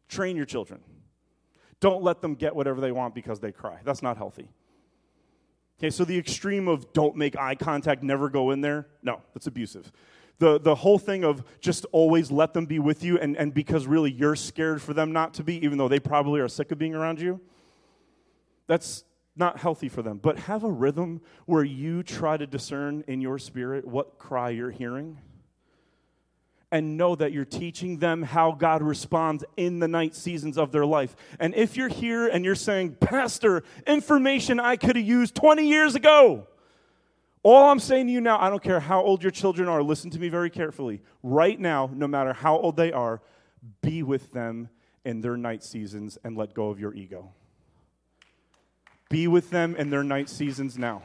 Train 0.10 0.36
your 0.36 0.46
children. 0.46 0.82
Don't 1.80 2.02
let 2.02 2.22
them 2.22 2.36
get 2.36 2.56
whatever 2.56 2.82
they 2.82 2.92
want 2.92 3.14
because 3.14 3.40
they 3.40 3.52
cry. 3.52 3.80
That's 3.84 4.02
not 4.02 4.18
healthy. 4.18 4.50
Okay, 5.80 5.92
so 5.92 6.04
the 6.04 6.18
extreme 6.18 6.68
of 6.68 6.92
don't 6.92 7.16
make 7.16 7.38
eye 7.38 7.54
contact, 7.54 8.02
never 8.02 8.30
go 8.30 8.50
in 8.50 8.62
there, 8.62 8.88
no, 9.04 9.22
that's 9.34 9.46
abusive. 9.46 9.92
The, 10.40 10.60
the 10.60 10.74
whole 10.74 10.98
thing 10.98 11.24
of 11.24 11.44
just 11.60 11.86
always 11.92 12.32
let 12.32 12.54
them 12.54 12.66
be 12.66 12.80
with 12.80 13.04
you, 13.04 13.20
and, 13.20 13.38
and 13.38 13.54
because 13.54 13.86
really 13.86 14.12
you're 14.12 14.36
scared 14.36 14.82
for 14.82 14.94
them 14.94 15.12
not 15.12 15.36
to 15.36 15.44
be, 15.44 15.64
even 15.64 15.78
though 15.78 15.88
they 15.88 16.00
probably 16.00 16.42
are 16.42 16.48
sick 16.48 16.72
of 16.72 16.80
being 16.80 16.96
around 16.96 17.22
you, 17.22 17.40
that's 18.66 19.04
not 19.38 19.60
healthy 19.60 19.90
for 19.90 20.02
them. 20.02 20.20
But 20.22 20.40
have 20.40 20.64
a 20.64 20.72
rhythm 20.72 21.22
where 21.46 21.64
you 21.64 22.04
try 22.04 22.38
to 22.38 22.48
discern 22.48 23.04
in 23.08 23.22
your 23.22 23.40
spirit 23.40 23.86
what 23.86 24.18
cry 24.18 24.50
you're 24.50 24.72
hearing 24.72 25.20
and 26.72 26.98
know 26.98 27.16
that 27.16 27.32
you're 27.32 27.46
teaching 27.46 27.98
them 28.00 28.22
how 28.22 28.52
God 28.52 28.82
responds 28.82 29.44
in 29.56 29.80
the 29.80 29.88
night 29.88 30.16
seasons 30.16 30.58
of 30.58 30.72
their 30.72 30.86
life. 30.86 31.16
And 31.40 31.56
if 31.56 31.78
you're 31.78 31.88
here 31.88 32.28
and 32.28 32.44
you're 32.44 32.56
saying, 32.56 32.98
Pastor, 33.00 33.64
information 33.86 34.60
I 34.60 34.76
could 34.76 34.96
have 34.98 35.06
used 35.06 35.36
20 35.36 35.66
years 35.68 35.96
ago, 35.96 36.48
all 37.44 37.70
I'm 37.70 37.80
saying 37.80 38.08
to 38.08 38.12
you 38.12 38.20
now, 38.20 38.38
I 38.40 38.50
don't 38.50 38.62
care 38.62 38.82
how 38.82 39.02
old 39.02 39.24
your 39.24 39.32
children 39.32 39.70
are, 39.70 39.82
listen 39.82 40.10
to 40.12 40.20
me 40.20 40.28
very 40.28 40.50
carefully. 40.50 41.02
Right 41.24 41.58
now, 41.58 41.90
no 41.94 42.08
matter 42.08 42.34
how 42.34 42.58
old 42.58 42.76
they 42.76 42.92
are, 42.92 43.22
be 43.82 44.04
with 44.04 44.34
them 44.34 44.70
in 45.06 45.22
their 45.22 45.38
night 45.38 45.64
seasons 45.64 46.18
and 46.26 46.36
let 46.36 46.54
go 46.54 46.70
of 46.70 46.80
your 46.80 46.94
ego. 46.94 47.32
Be 49.10 49.28
with 49.28 49.50
them 49.50 49.76
in 49.76 49.90
their 49.90 50.04
night 50.04 50.30
seasons 50.30 50.78
now. 50.78 51.04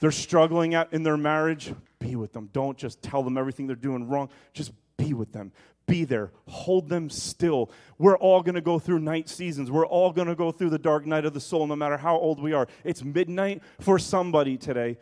They're 0.00 0.10
struggling 0.10 0.74
at, 0.74 0.92
in 0.92 1.02
their 1.02 1.16
marriage, 1.16 1.74
be 1.98 2.16
with 2.16 2.32
them. 2.32 2.48
Don't 2.52 2.78
just 2.78 3.02
tell 3.02 3.22
them 3.22 3.36
everything 3.36 3.66
they're 3.66 3.76
doing 3.76 4.08
wrong. 4.08 4.30
Just 4.54 4.72
be 4.96 5.12
with 5.12 5.32
them. 5.32 5.52
Be 5.86 6.04
there. 6.04 6.32
Hold 6.48 6.88
them 6.88 7.10
still. 7.10 7.70
We're 7.98 8.16
all 8.16 8.42
going 8.42 8.54
to 8.54 8.60
go 8.60 8.78
through 8.78 9.00
night 9.00 9.28
seasons. 9.28 9.70
We're 9.70 9.86
all 9.86 10.12
going 10.12 10.28
to 10.28 10.34
go 10.34 10.52
through 10.52 10.70
the 10.70 10.78
dark 10.78 11.04
night 11.04 11.24
of 11.24 11.34
the 11.34 11.40
soul, 11.40 11.66
no 11.66 11.76
matter 11.76 11.96
how 11.96 12.16
old 12.16 12.40
we 12.40 12.52
are. 12.52 12.68
It's 12.84 13.04
midnight 13.04 13.62
for 13.80 13.98
somebody 13.98 14.56
today. 14.56 14.98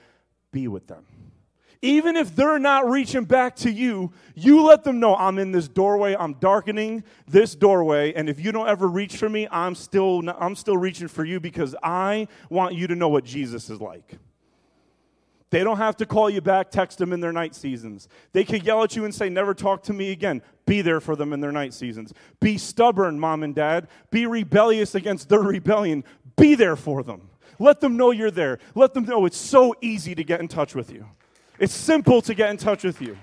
Be 0.50 0.66
with 0.66 0.86
them. 0.86 1.04
Even 1.80 2.16
if 2.16 2.34
they're 2.34 2.58
not 2.58 2.88
reaching 2.88 3.24
back 3.24 3.54
to 3.56 3.70
you, 3.70 4.12
you 4.34 4.64
let 4.64 4.82
them 4.82 4.98
know 4.98 5.14
I'm 5.14 5.38
in 5.38 5.52
this 5.52 5.68
doorway, 5.68 6.16
I'm 6.18 6.34
darkening 6.34 7.04
this 7.28 7.54
doorway, 7.54 8.12
and 8.14 8.28
if 8.28 8.40
you 8.40 8.50
don't 8.50 8.68
ever 8.68 8.88
reach 8.88 9.16
for 9.16 9.28
me, 9.28 9.46
I'm 9.50 9.76
still 9.76 10.28
I'm 10.38 10.56
still 10.56 10.76
reaching 10.76 11.08
for 11.08 11.24
you 11.24 11.38
because 11.38 11.76
I 11.82 12.26
want 12.50 12.74
you 12.74 12.88
to 12.88 12.96
know 12.96 13.08
what 13.08 13.24
Jesus 13.24 13.70
is 13.70 13.80
like. 13.80 14.18
They 15.50 15.64
don't 15.64 15.78
have 15.78 15.96
to 15.98 16.06
call 16.06 16.28
you 16.28 16.40
back, 16.40 16.70
text 16.70 16.98
them 16.98 17.12
in 17.12 17.20
their 17.20 17.32
night 17.32 17.54
seasons. 17.54 18.08
They 18.32 18.44
could 18.44 18.64
yell 18.64 18.82
at 18.82 18.94
you 18.96 19.04
and 19.04 19.14
say, 19.14 19.28
Never 19.28 19.54
talk 19.54 19.82
to 19.84 19.92
me 19.92 20.10
again. 20.10 20.42
Be 20.66 20.82
there 20.82 21.00
for 21.00 21.16
them 21.16 21.32
in 21.32 21.40
their 21.40 21.52
night 21.52 21.72
seasons. 21.72 22.12
Be 22.40 22.58
stubborn, 22.58 23.18
mom 23.18 23.42
and 23.42 23.54
dad. 23.54 23.88
Be 24.10 24.26
rebellious 24.26 24.94
against 24.94 25.28
their 25.28 25.40
rebellion. 25.40 26.04
Be 26.36 26.54
there 26.54 26.76
for 26.76 27.02
them. 27.02 27.30
Let 27.58 27.80
them 27.80 27.96
know 27.96 28.10
you're 28.10 28.30
there. 28.30 28.58
Let 28.74 28.94
them 28.94 29.04
know 29.04 29.24
it's 29.24 29.38
so 29.38 29.74
easy 29.80 30.14
to 30.14 30.22
get 30.22 30.40
in 30.40 30.48
touch 30.48 30.74
with 30.74 30.92
you. 30.92 31.06
It's 31.58 31.74
simple 31.74 32.22
to 32.22 32.34
get 32.34 32.50
in 32.50 32.56
touch 32.56 32.84
with 32.84 33.02
you. 33.02 33.16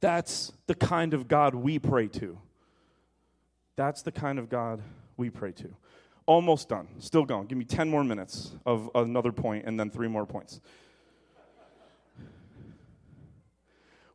That's 0.00 0.52
the 0.66 0.74
kind 0.74 1.14
of 1.14 1.28
God 1.28 1.54
we 1.54 1.78
pray 1.78 2.08
to. 2.08 2.38
That's 3.76 4.02
the 4.02 4.12
kind 4.12 4.38
of 4.38 4.48
God 4.48 4.82
we 5.16 5.30
pray 5.30 5.52
to. 5.52 5.68
Almost 6.26 6.68
done. 6.68 6.88
Still 6.98 7.24
going. 7.24 7.46
Give 7.46 7.56
me 7.56 7.64
10 7.64 7.88
more 7.88 8.02
minutes 8.02 8.52
of 8.64 8.90
another 8.94 9.30
point 9.30 9.64
and 9.66 9.78
then 9.78 9.90
three 9.90 10.08
more 10.08 10.26
points. 10.26 10.60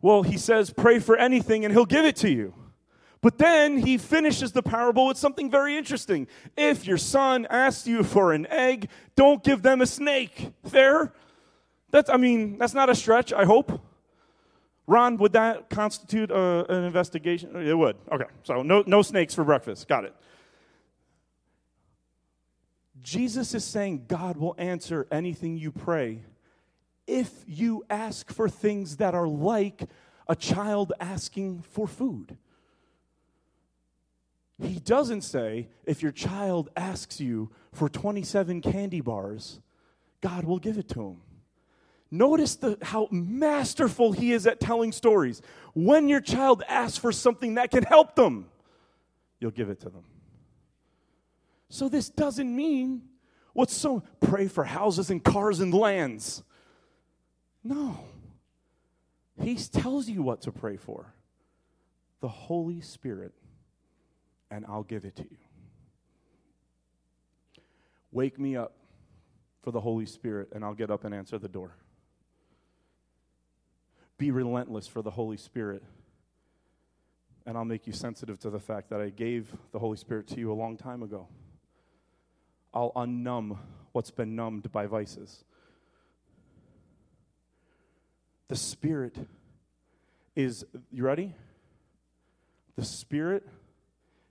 Well, 0.01 0.24
he 0.24 0.38
says, 0.38 0.72
pray 0.72 0.99
for 0.99 1.15
anything 1.15 1.63
and 1.63 1.74
he'll 1.74 1.86
give 1.86 2.05
it 2.05 2.15
to 2.17 2.30
you. 2.30 2.53
But 3.22 3.38
then 3.38 3.78
he 3.78 3.99
finishes 3.99 4.51
the 4.51 4.63
parable 4.63 5.05
with 5.05 5.17
something 5.17 5.49
very 5.49 5.78
interesting. 5.78 6.28
If 6.57 6.88
your 6.88 6.97
son 6.97 7.45
asks 7.51 7.86
you 7.86 8.03
for 8.03 8.34
an 8.34 8.47
egg, 8.47 8.89
don't 9.15 9.43
give 9.43 9.61
them 9.61 9.80
a 9.80 9.86
snake. 9.86 10.49
Fair? 10.65 11.13
That's, 11.91 12.09
I 12.09 12.17
mean, 12.17 12.57
that's 12.57 12.73
not 12.73 12.89
a 12.89 12.95
stretch, 12.95 13.31
I 13.33 13.45
hope. 13.45 13.81
Ron, 14.87 15.17
would 15.17 15.33
that 15.33 15.69
constitute 15.69 16.31
a, 16.31 16.65
an 16.69 16.83
investigation? 16.83 17.55
It 17.55 17.77
would. 17.77 17.97
Okay, 18.11 18.25
so 18.43 18.63
no, 18.63 18.83
no 18.87 19.01
snakes 19.01 19.35
for 19.35 19.43
breakfast. 19.43 19.87
Got 19.87 20.05
it. 20.05 20.15
Jesus 23.01 23.53
is 23.53 23.63
saying 23.63 24.05
God 24.07 24.37
will 24.37 24.55
answer 24.57 25.07
anything 25.11 25.57
you 25.57 25.71
pray 25.71 26.23
if 27.07 27.31
you 27.47 27.83
ask 27.89 28.31
for 28.31 28.47
things 28.47 28.97
that 28.97 29.13
are 29.13 29.27
like 29.27 29.83
a 30.27 30.35
child 30.35 30.93
asking 30.99 31.61
for 31.61 31.87
food. 31.87 32.37
He 34.61 34.79
doesn't 34.79 35.21
say, 35.21 35.69
if 35.85 36.03
your 36.03 36.11
child 36.11 36.69
asks 36.75 37.19
you 37.19 37.49
for 37.73 37.89
27 37.89 38.61
candy 38.61 39.01
bars, 39.01 39.59
God 40.21 40.43
will 40.43 40.59
give 40.59 40.77
it 40.77 40.87
to 40.89 41.01
him. 41.01 41.17
Notice 42.12 42.57
the, 42.57 42.78
how 42.82 43.07
masterful 43.09 44.12
he 44.12 44.34
is 44.34 44.45
at 44.45 44.59
telling 44.59 44.91
stories. 44.91 45.41
When 45.74 46.09
your 46.09 46.20
child 46.20 46.62
asks 46.68 46.97
for 46.97 47.12
something 47.12 47.55
that 47.55 47.72
can 47.72 47.84
help 47.84 48.16
them, 48.16 48.49
you'll 49.39 49.51
give 49.51 49.70
it 49.70 49.80
to 49.82 49.89
them. 49.89 50.03
So, 51.70 51.88
this 51.88 52.09
doesn't 52.09 52.53
mean 52.53 53.03
what's 53.53 53.74
so 53.74 54.03
pray 54.20 54.49
for 54.49 54.66
houses 54.66 55.09
and 55.09 55.24
cars 55.24 55.62
and 55.62 55.74
lands. 55.74 56.43
No. 57.64 57.97
He 59.41 59.55
tells 59.55 60.09
you 60.09 60.22
what 60.22 60.41
to 60.41 60.51
pray 60.51 60.76
for 60.76 61.14
the 62.20 62.28
Holy 62.28 62.82
Spirit 62.82 63.34
and 64.51 64.66
I'll 64.68 64.84
give 64.84 65.05
it 65.05 65.16
to 65.16 65.24
you. 65.24 65.38
Wake 68.12 68.38
me 68.38 68.57
up 68.57 68.74
for 69.64 69.72
the 69.72 69.80
Holy 69.80 70.05
Spirit, 70.05 70.49
and 70.53 70.66
I'll 70.66 70.74
get 70.74 70.91
up 70.91 71.05
and 71.05 71.16
answer 71.16 71.39
the 71.39 71.47
door. 71.47 71.78
Be 74.22 74.30
relentless 74.30 74.86
for 74.86 75.01
the 75.01 75.09
Holy 75.09 75.36
Spirit, 75.36 75.82
and 77.47 77.57
I'll 77.57 77.65
make 77.65 77.88
you 77.88 77.93
sensitive 77.93 78.38
to 78.41 78.51
the 78.51 78.59
fact 78.59 78.91
that 78.91 79.01
I 79.01 79.09
gave 79.09 79.51
the 79.72 79.80
Holy 79.80 79.97
Spirit 79.97 80.28
to 80.28 80.36
you 80.39 80.51
a 80.51 80.53
long 80.53 80.78
time 80.78 81.01
ago. 81.01 81.28
I'll 82.72 82.91
unnumb 82.95 83.57
what's 83.93 84.11
been 84.11 84.36
numbed 84.36 84.72
by 84.72 84.86
vices. 84.86 85.43
The 88.47 88.55
Spirit 88.55 89.17
is, 90.36 90.65
you 90.91 91.03
ready? 91.03 91.34
The 92.76 92.86
Spirit 92.86 93.47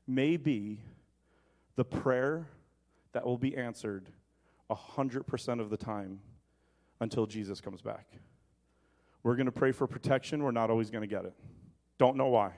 may 0.07 0.37
be 0.37 0.79
the 1.75 1.85
prayer 1.85 2.47
that 3.11 3.27
will 3.27 3.39
be 3.39 3.57
answered 3.57 4.09
100% 4.71 5.61
of 5.61 5.69
the 5.69 5.77
time 5.77 6.21
until 7.01 7.27
Jesus 7.27 7.61
comes 7.61 7.83
back. 7.83 8.07
We're 9.23 9.37
going 9.37 9.47
to 9.47 9.53
pray 9.53 9.73
for 9.73 9.87
protection. 9.87 10.43
We're 10.43 10.51
not 10.51 10.71
always 10.71 10.91
going 10.91 11.03
to 11.03 11.09
get 11.09 11.25
it. 11.25 11.35
Don't 11.99 12.17
know 12.17 12.29
why. 12.29 12.53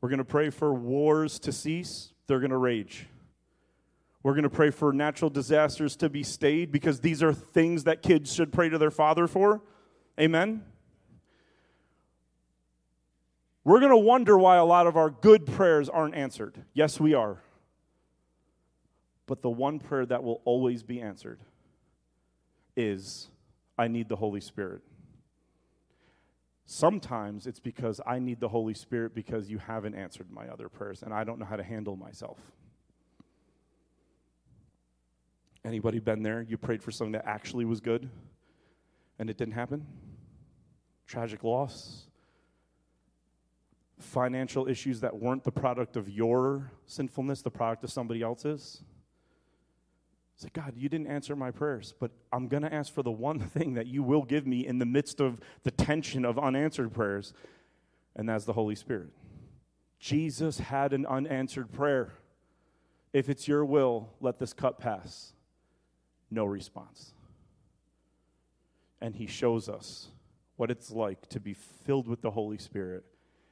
We're 0.00 0.08
going 0.08 0.18
to 0.18 0.24
pray 0.24 0.50
for 0.50 0.72
wars 0.72 1.38
to 1.40 1.52
cease. 1.52 2.12
They're 2.26 2.40
going 2.40 2.50
to 2.50 2.56
rage. 2.56 3.06
We're 4.22 4.32
going 4.32 4.44
to 4.44 4.50
pray 4.50 4.70
for 4.70 4.92
natural 4.92 5.30
disasters 5.30 5.96
to 5.96 6.08
be 6.08 6.22
stayed 6.22 6.70
because 6.70 7.00
these 7.00 7.22
are 7.22 7.32
things 7.32 7.84
that 7.84 8.02
kids 8.02 8.32
should 8.32 8.52
pray 8.52 8.68
to 8.68 8.78
their 8.78 8.90
father 8.90 9.26
for. 9.26 9.60
Amen? 10.18 10.64
We're 13.64 13.80
going 13.80 13.90
to 13.90 13.96
wonder 13.96 14.38
why 14.38 14.56
a 14.56 14.64
lot 14.64 14.86
of 14.86 14.96
our 14.96 15.10
good 15.10 15.46
prayers 15.46 15.88
aren't 15.88 16.14
answered. 16.14 16.56
Yes, 16.72 16.98
we 16.98 17.14
are. 17.14 17.42
But 19.26 19.42
the 19.42 19.50
one 19.50 19.78
prayer 19.78 20.06
that 20.06 20.22
will 20.22 20.40
always 20.44 20.82
be 20.82 21.00
answered 21.00 21.40
is 22.76 23.28
I 23.78 23.88
need 23.88 24.08
the 24.08 24.16
Holy 24.16 24.40
Spirit. 24.40 24.82
Sometimes 26.64 27.46
it's 27.46 27.60
because 27.60 28.00
I 28.06 28.18
need 28.18 28.40
the 28.40 28.48
Holy 28.48 28.74
Spirit 28.74 29.14
because 29.14 29.50
you 29.50 29.58
haven't 29.58 29.94
answered 29.94 30.30
my 30.30 30.48
other 30.48 30.68
prayers 30.68 31.02
and 31.02 31.12
I 31.12 31.24
don't 31.24 31.38
know 31.38 31.44
how 31.44 31.56
to 31.56 31.62
handle 31.62 31.96
myself. 31.96 32.38
Anybody 35.64 35.98
been 35.98 36.22
there? 36.22 36.42
You 36.42 36.56
prayed 36.56 36.82
for 36.82 36.90
something 36.90 37.12
that 37.12 37.26
actually 37.26 37.64
was 37.64 37.80
good 37.80 38.08
and 39.18 39.28
it 39.28 39.36
didn't 39.36 39.54
happen? 39.54 39.86
Tragic 41.06 41.44
loss, 41.44 42.06
financial 43.98 44.68
issues 44.68 45.00
that 45.00 45.16
weren't 45.16 45.44
the 45.44 45.52
product 45.52 45.96
of 45.96 46.08
your 46.08 46.70
sinfulness, 46.86 47.42
the 47.42 47.50
product 47.50 47.84
of 47.84 47.90
somebody 47.90 48.22
else's. 48.22 48.82
Say, 50.42 50.48
God, 50.52 50.72
you 50.76 50.88
didn't 50.88 51.06
answer 51.06 51.36
my 51.36 51.52
prayers, 51.52 51.94
but 52.00 52.10
I'm 52.32 52.48
going 52.48 52.64
to 52.64 52.74
ask 52.74 52.92
for 52.92 53.04
the 53.04 53.12
one 53.12 53.38
thing 53.54 53.74
that 53.74 53.86
you 53.86 54.02
will 54.02 54.24
give 54.24 54.44
me 54.44 54.66
in 54.66 54.80
the 54.80 54.86
midst 54.86 55.20
of 55.20 55.38
the 55.62 55.70
tension 55.70 56.24
of 56.24 56.36
unanswered 56.36 56.92
prayers, 56.92 57.32
and 58.16 58.28
that's 58.28 58.44
the 58.44 58.52
Holy 58.52 58.74
Spirit. 58.74 59.10
Jesus 60.00 60.58
had 60.58 60.92
an 60.92 61.06
unanswered 61.06 61.70
prayer. 61.70 62.14
If 63.12 63.28
it's 63.28 63.46
your 63.46 63.64
will, 63.64 64.10
let 64.20 64.40
this 64.40 64.52
cup 64.52 64.80
pass. 64.80 65.32
No 66.28 66.44
response. 66.44 67.14
And 69.00 69.14
he 69.14 69.26
shows 69.26 69.68
us 69.68 70.08
what 70.56 70.72
it's 70.72 70.90
like 70.90 71.28
to 71.28 71.38
be 71.38 71.54
filled 71.54 72.08
with 72.08 72.20
the 72.20 72.32
Holy 72.32 72.58
Spirit 72.58 73.04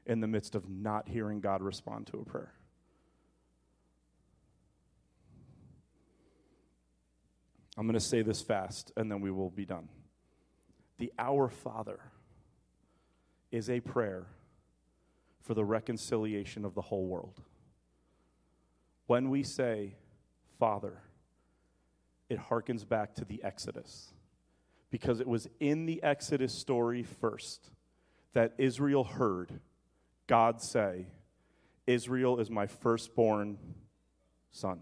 in 0.07 0.21
the 0.21 0.27
midst 0.27 0.57
of 0.57 0.69
not 0.69 1.09
hearing 1.09 1.41
God 1.41 1.63
respond 1.63 2.09
to 2.09 2.19
a 2.19 2.25
prayer. 2.25 2.53
I'm 7.77 7.87
going 7.87 7.95
to 7.95 8.01
say 8.01 8.23
this 8.23 8.43
fast 8.43 8.93
and 8.97 9.11
then 9.11 9.21
we 9.21 9.31
will 9.31 9.51
be 9.51 9.65
done. 9.65 9.89
The 10.99 11.13
Our 11.19 11.49
Father 11.49 12.01
is 13.51 13.71
a 13.71 13.81
prayer 13.81 14.27
for 15.43 15.55
the 15.55 15.65
reconciliation 15.65 16.65
of 16.65 16.75
the 16.75 16.83
whole 16.83 17.07
world. 17.07 17.41
When 19.07 19.31
we 19.31 19.43
say, 19.43 19.97
Father, 20.59 20.99
it 22.29 22.39
harkens 22.39 22.87
back 22.87 23.15
to 23.17 23.25
the 23.25 23.43
Exodus 23.43 24.13
because 24.91 25.21
it 25.21 25.27
was 25.27 25.49
in 25.59 25.87
the 25.87 26.03
Exodus 26.03 26.53
story 26.53 27.03
first 27.03 27.71
that 28.35 28.55
Israel 28.59 29.05
heard 29.05 29.61
God 30.27 30.63
say, 30.63 31.07
Israel 31.89 32.39
is 32.39 32.51
my 32.51 32.69
firstborn 32.69 33.59
son. 34.53 34.81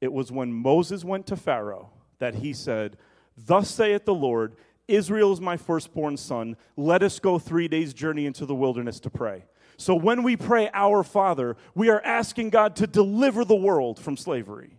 It 0.00 0.12
was 0.12 0.30
when 0.30 0.52
Moses 0.52 1.04
went 1.04 1.26
to 1.26 1.36
Pharaoh 1.36 1.90
that 2.18 2.36
he 2.36 2.52
said, 2.52 2.96
Thus 3.36 3.70
saith 3.70 4.04
the 4.04 4.14
Lord, 4.14 4.56
Israel 4.88 5.32
is 5.32 5.40
my 5.40 5.56
firstborn 5.56 6.16
son. 6.16 6.56
Let 6.76 7.02
us 7.02 7.18
go 7.18 7.38
three 7.38 7.68
days' 7.68 7.92
journey 7.92 8.26
into 8.26 8.46
the 8.46 8.54
wilderness 8.54 9.00
to 9.00 9.10
pray. 9.10 9.44
So 9.76 9.94
when 9.94 10.22
we 10.22 10.36
pray, 10.36 10.70
Our 10.72 11.02
Father, 11.02 11.56
we 11.74 11.90
are 11.90 12.00
asking 12.02 12.50
God 12.50 12.76
to 12.76 12.86
deliver 12.86 13.44
the 13.44 13.56
world 13.56 13.98
from 13.98 14.16
slavery. 14.16 14.78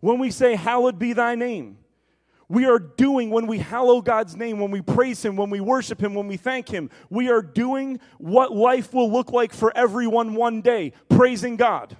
When 0.00 0.18
we 0.18 0.30
say, 0.30 0.54
Hallowed 0.54 0.98
be 0.98 1.12
thy 1.12 1.34
name, 1.34 1.78
we 2.48 2.66
are 2.66 2.78
doing 2.78 3.30
when 3.30 3.46
we 3.46 3.58
hallow 3.58 4.02
God's 4.02 4.36
name, 4.36 4.58
when 4.58 4.70
we 4.70 4.82
praise 4.82 5.24
Him, 5.24 5.36
when 5.36 5.48
we 5.48 5.60
worship 5.60 6.02
Him, 6.02 6.14
when 6.14 6.28
we 6.28 6.36
thank 6.36 6.68
Him, 6.68 6.90
we 7.08 7.30
are 7.30 7.40
doing 7.40 8.00
what 8.18 8.52
life 8.52 8.92
will 8.92 9.10
look 9.10 9.32
like 9.32 9.52
for 9.52 9.74
everyone 9.74 10.34
one 10.34 10.60
day 10.60 10.92
praising 11.08 11.56
God. 11.56 11.96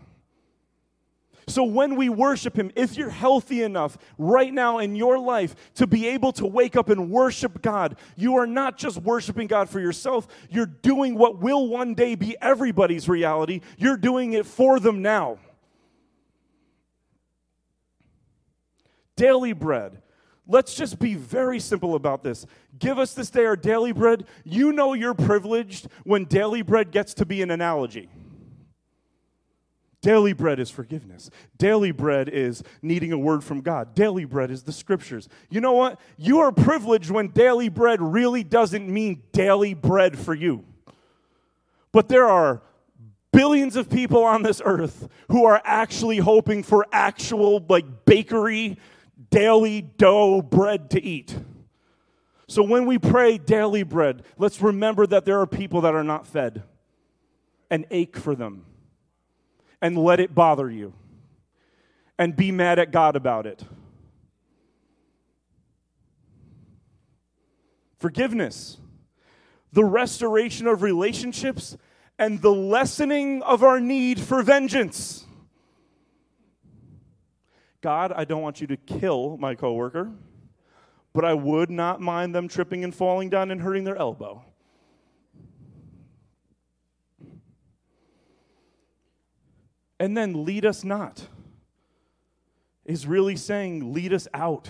So 1.47 1.65
when 1.65 1.97
we 1.97 2.09
worship 2.09 2.57
Him, 2.57 2.71
if 2.75 2.97
you're 2.97 3.11
healthy 3.11 3.63
enough 3.63 3.99
right 4.19 4.53
now 4.53 4.79
in 4.79 4.97
your 4.97 5.19
life 5.19 5.55
to 5.75 5.87
be 5.87 6.09
able 6.09 6.33
to 6.33 6.47
wake 6.47 6.77
up 6.77 6.89
and 6.89 7.11
worship 7.11 7.61
God, 7.63 7.97
you 8.17 8.37
are 8.37 8.47
not 8.47 8.79
just 8.79 8.99
worshiping 8.99 9.47
God 9.47 9.69
for 9.69 9.81
yourself, 9.81 10.27
you're 10.51 10.67
doing 10.67 11.17
what 11.17 11.41
will 11.41 11.69
one 11.69 11.95
day 11.95 12.15
be 12.15 12.37
everybody's 12.41 13.09
reality. 13.09 13.61
You're 13.77 13.97
doing 13.97 14.33
it 14.33 14.47
for 14.47 14.81
them 14.81 15.03
now. 15.03 15.39
Daily 19.17 19.53
bread. 19.53 20.01
Let's 20.47 20.75
just 20.75 20.99
be 20.99 21.15
very 21.15 21.59
simple 21.59 21.95
about 21.95 22.23
this. 22.23 22.45
Give 22.79 22.99
us 22.99 23.15
this 23.15 23.31
day 23.31 23.47
our 23.47 23.57
daily 23.57 23.93
bread. 23.93 24.27
You 24.45 24.73
know 24.73 24.93
you're 24.93 25.15
privileged 25.15 25.89
when 26.05 26.25
daily 26.25 26.63
bread 26.63 26.91
gets 26.91 27.15
to 27.15 27.27
be 27.27 27.41
an 27.41 27.51
analogy. 27.51 28.11
Daily 30.05 30.35
bread 30.35 30.61
is 30.61 30.69
forgiveness. 30.69 31.31
Daily 31.57 31.91
bread 31.91 32.29
is 32.29 32.63
needing 32.83 33.11
a 33.11 33.17
word 33.17 33.43
from 33.43 33.63
God. 33.63 33.95
Daily 33.95 34.27
bread 34.27 34.51
is 34.51 34.65
the 34.65 34.71
scriptures. 34.71 35.31
You 35.49 35.63
know 35.63 35.73
what? 35.73 35.99
You 36.19 36.41
are 36.41 36.53
privileged 36.53 37.11
when 37.11 37.29
daily 37.29 37.71
bread 37.71 38.03
really 38.03 38.45
doesn't 38.45 38.87
mean 38.87 39.23
daily 39.33 39.73
bread 39.73 40.19
for 40.19 40.35
you. 40.35 40.67
But 41.91 42.11
there 42.11 42.27
are 42.27 42.61
billions 43.33 43.77
of 43.77 43.89
people 43.89 44.25
on 44.25 44.43
this 44.43 44.61
earth 44.63 45.09
who 45.29 45.47
are 45.47 45.63
actually 45.65 46.19
hoping 46.19 46.63
for 46.63 46.85
actual, 46.93 47.65
like, 47.67 48.05
bakery 48.05 48.77
daily 49.31 49.81
dough 49.81 50.43
bread 50.43 50.91
to 50.91 51.03
eat. 51.03 51.35
So 52.47 52.63
when 52.63 52.85
we 52.85 52.99
pray 52.99 53.39
daily 53.39 53.85
bread, 53.85 54.23
let's 54.37 54.61
remember 54.61 55.07
that 55.07 55.25
there 55.25 55.41
are 55.41 55.47
people 55.47 55.81
that 55.81 55.95
are 55.95 56.05
not 56.05 56.27
fed. 56.27 56.63
and 57.71 57.87
ache 57.91 58.19
for 58.19 58.35
them 58.35 58.67
and 59.81 59.97
let 59.97 60.21
it 60.21 60.35
bother 60.35 60.71
you 60.71 60.95
and 62.19 62.37
be 62.37 62.53
mad 62.53 62.79
at 62.79 62.93
God 62.93 63.17
about 63.17 63.47
it. 63.47 63.65
Forgiveness, 67.99 68.79
the 69.73 69.85
restoration 69.85 70.67
of 70.67 70.83
relationships, 70.83 71.77
and 72.19 72.41
the 72.41 72.53
lessening 72.53 73.43
of 73.43 73.63
our 73.63 73.81
need 73.81 74.21
for 74.21 74.43
vengeance. 74.43 75.27
God, 77.81 78.13
I 78.13 78.25
don't 78.25 78.43
want 78.43 78.61
you 78.61 78.67
to 78.69 78.77
kill 78.77 79.37
my 79.37 79.55
coworker, 79.55 80.13
but 81.13 81.25
I 81.25 81.35
would 81.35 81.71
not 81.71 82.01
mind 82.01 82.35
them 82.35 82.49
tripping 82.49 82.85
and 82.85 82.95
falling 82.95 83.31
down 83.31 83.51
and 83.51 83.61
hurting 83.61 83.85
their 83.85 83.97
elbow. 83.97 84.45
And 90.05 90.15
then 90.15 90.45
lead 90.45 90.67
us 90.67 90.85
not 90.85 91.29
is 92.85 93.07
really 93.07 93.37
saying, 93.37 93.95
lead 93.95 94.13
us 94.13 94.29
out 94.35 94.69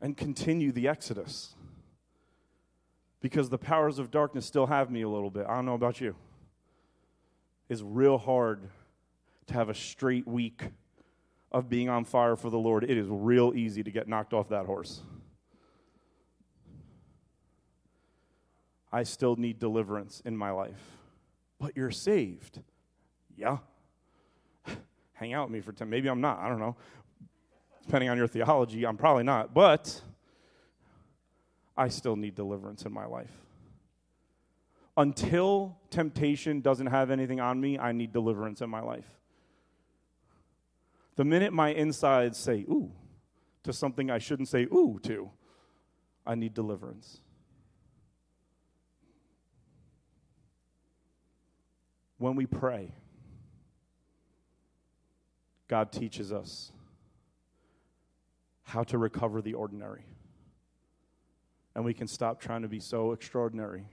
and 0.00 0.16
continue 0.16 0.72
the 0.72 0.88
Exodus. 0.88 1.54
Because 3.20 3.48
the 3.48 3.58
powers 3.58 4.00
of 4.00 4.10
darkness 4.10 4.44
still 4.44 4.66
have 4.66 4.90
me 4.90 5.02
a 5.02 5.08
little 5.08 5.30
bit. 5.30 5.46
I 5.48 5.54
don't 5.54 5.66
know 5.66 5.74
about 5.74 6.00
you. 6.00 6.16
It's 7.68 7.80
real 7.80 8.18
hard 8.18 8.68
to 9.46 9.54
have 9.54 9.68
a 9.68 9.74
straight 9.74 10.26
week 10.26 10.64
of 11.52 11.68
being 11.68 11.88
on 11.88 12.04
fire 12.04 12.34
for 12.34 12.50
the 12.50 12.58
Lord. 12.58 12.82
It 12.82 12.98
is 12.98 13.06
real 13.08 13.52
easy 13.54 13.84
to 13.84 13.90
get 13.92 14.08
knocked 14.08 14.32
off 14.32 14.48
that 14.48 14.66
horse. 14.66 15.00
I 18.92 19.04
still 19.04 19.36
need 19.36 19.60
deliverance 19.60 20.20
in 20.24 20.36
my 20.36 20.50
life. 20.50 20.96
But 21.60 21.76
you're 21.76 21.92
saved. 21.92 22.62
Yeah 23.36 23.58
hang 25.22 25.34
out 25.34 25.48
with 25.48 25.52
me 25.52 25.60
for 25.60 25.70
10. 25.70 25.88
Maybe 25.88 26.08
I'm 26.08 26.20
not. 26.20 26.40
I 26.40 26.48
don't 26.48 26.58
know. 26.58 26.74
Depending 27.86 28.10
on 28.10 28.16
your 28.16 28.26
theology, 28.26 28.84
I'm 28.84 28.96
probably 28.96 29.22
not. 29.22 29.54
But 29.54 30.02
I 31.76 31.88
still 31.88 32.16
need 32.16 32.34
deliverance 32.34 32.84
in 32.84 32.92
my 32.92 33.06
life. 33.06 33.30
Until 34.96 35.78
temptation 35.90 36.60
doesn't 36.60 36.88
have 36.88 37.12
anything 37.12 37.38
on 37.38 37.60
me, 37.60 37.78
I 37.78 37.92
need 37.92 38.12
deliverance 38.12 38.60
in 38.62 38.68
my 38.68 38.80
life. 38.80 39.06
The 41.14 41.24
minute 41.24 41.52
my 41.52 41.68
insides 41.68 42.36
say, 42.36 42.64
ooh, 42.68 42.90
to 43.62 43.72
something 43.72 44.10
I 44.10 44.18
shouldn't 44.18 44.48
say, 44.48 44.64
ooh, 44.64 44.98
to, 45.04 45.30
I 46.26 46.34
need 46.34 46.52
deliverance. 46.52 47.20
When 52.18 52.34
we 52.34 52.46
pray, 52.46 52.92
God 55.68 55.92
teaches 55.92 56.32
us 56.32 56.72
how 58.64 58.82
to 58.84 58.98
recover 58.98 59.42
the 59.42 59.54
ordinary. 59.54 60.04
And 61.74 61.84
we 61.84 61.94
can 61.94 62.06
stop 62.06 62.40
trying 62.40 62.62
to 62.62 62.68
be 62.68 62.80
so 62.80 63.12
extraordinary 63.12 63.86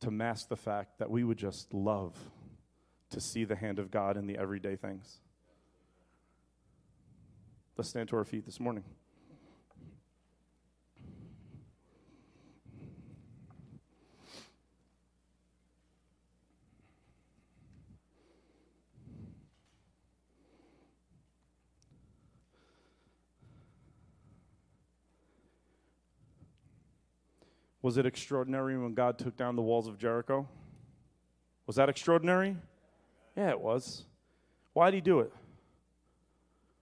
to 0.00 0.10
mask 0.10 0.48
the 0.48 0.56
fact 0.56 0.98
that 0.98 1.10
we 1.10 1.24
would 1.24 1.38
just 1.38 1.72
love 1.72 2.16
to 3.10 3.20
see 3.20 3.44
the 3.44 3.56
hand 3.56 3.78
of 3.78 3.90
God 3.90 4.16
in 4.16 4.26
the 4.26 4.36
everyday 4.38 4.76
things. 4.76 5.20
Let's 7.76 7.90
stand 7.90 8.08
to 8.10 8.16
our 8.16 8.24
feet 8.24 8.44
this 8.44 8.60
morning. 8.60 8.84
Was 27.84 27.98
it 27.98 28.06
extraordinary 28.06 28.78
when 28.78 28.94
God 28.94 29.18
took 29.18 29.36
down 29.36 29.56
the 29.56 29.62
walls 29.62 29.88
of 29.88 29.98
Jericho? 29.98 30.48
Was 31.66 31.76
that 31.76 31.90
extraordinary? 31.90 32.56
Yeah, 33.36 33.50
it 33.50 33.60
was. 33.60 34.04
Why 34.72 34.90
did 34.90 34.96
he 34.96 35.00
do 35.02 35.20
it? 35.20 35.30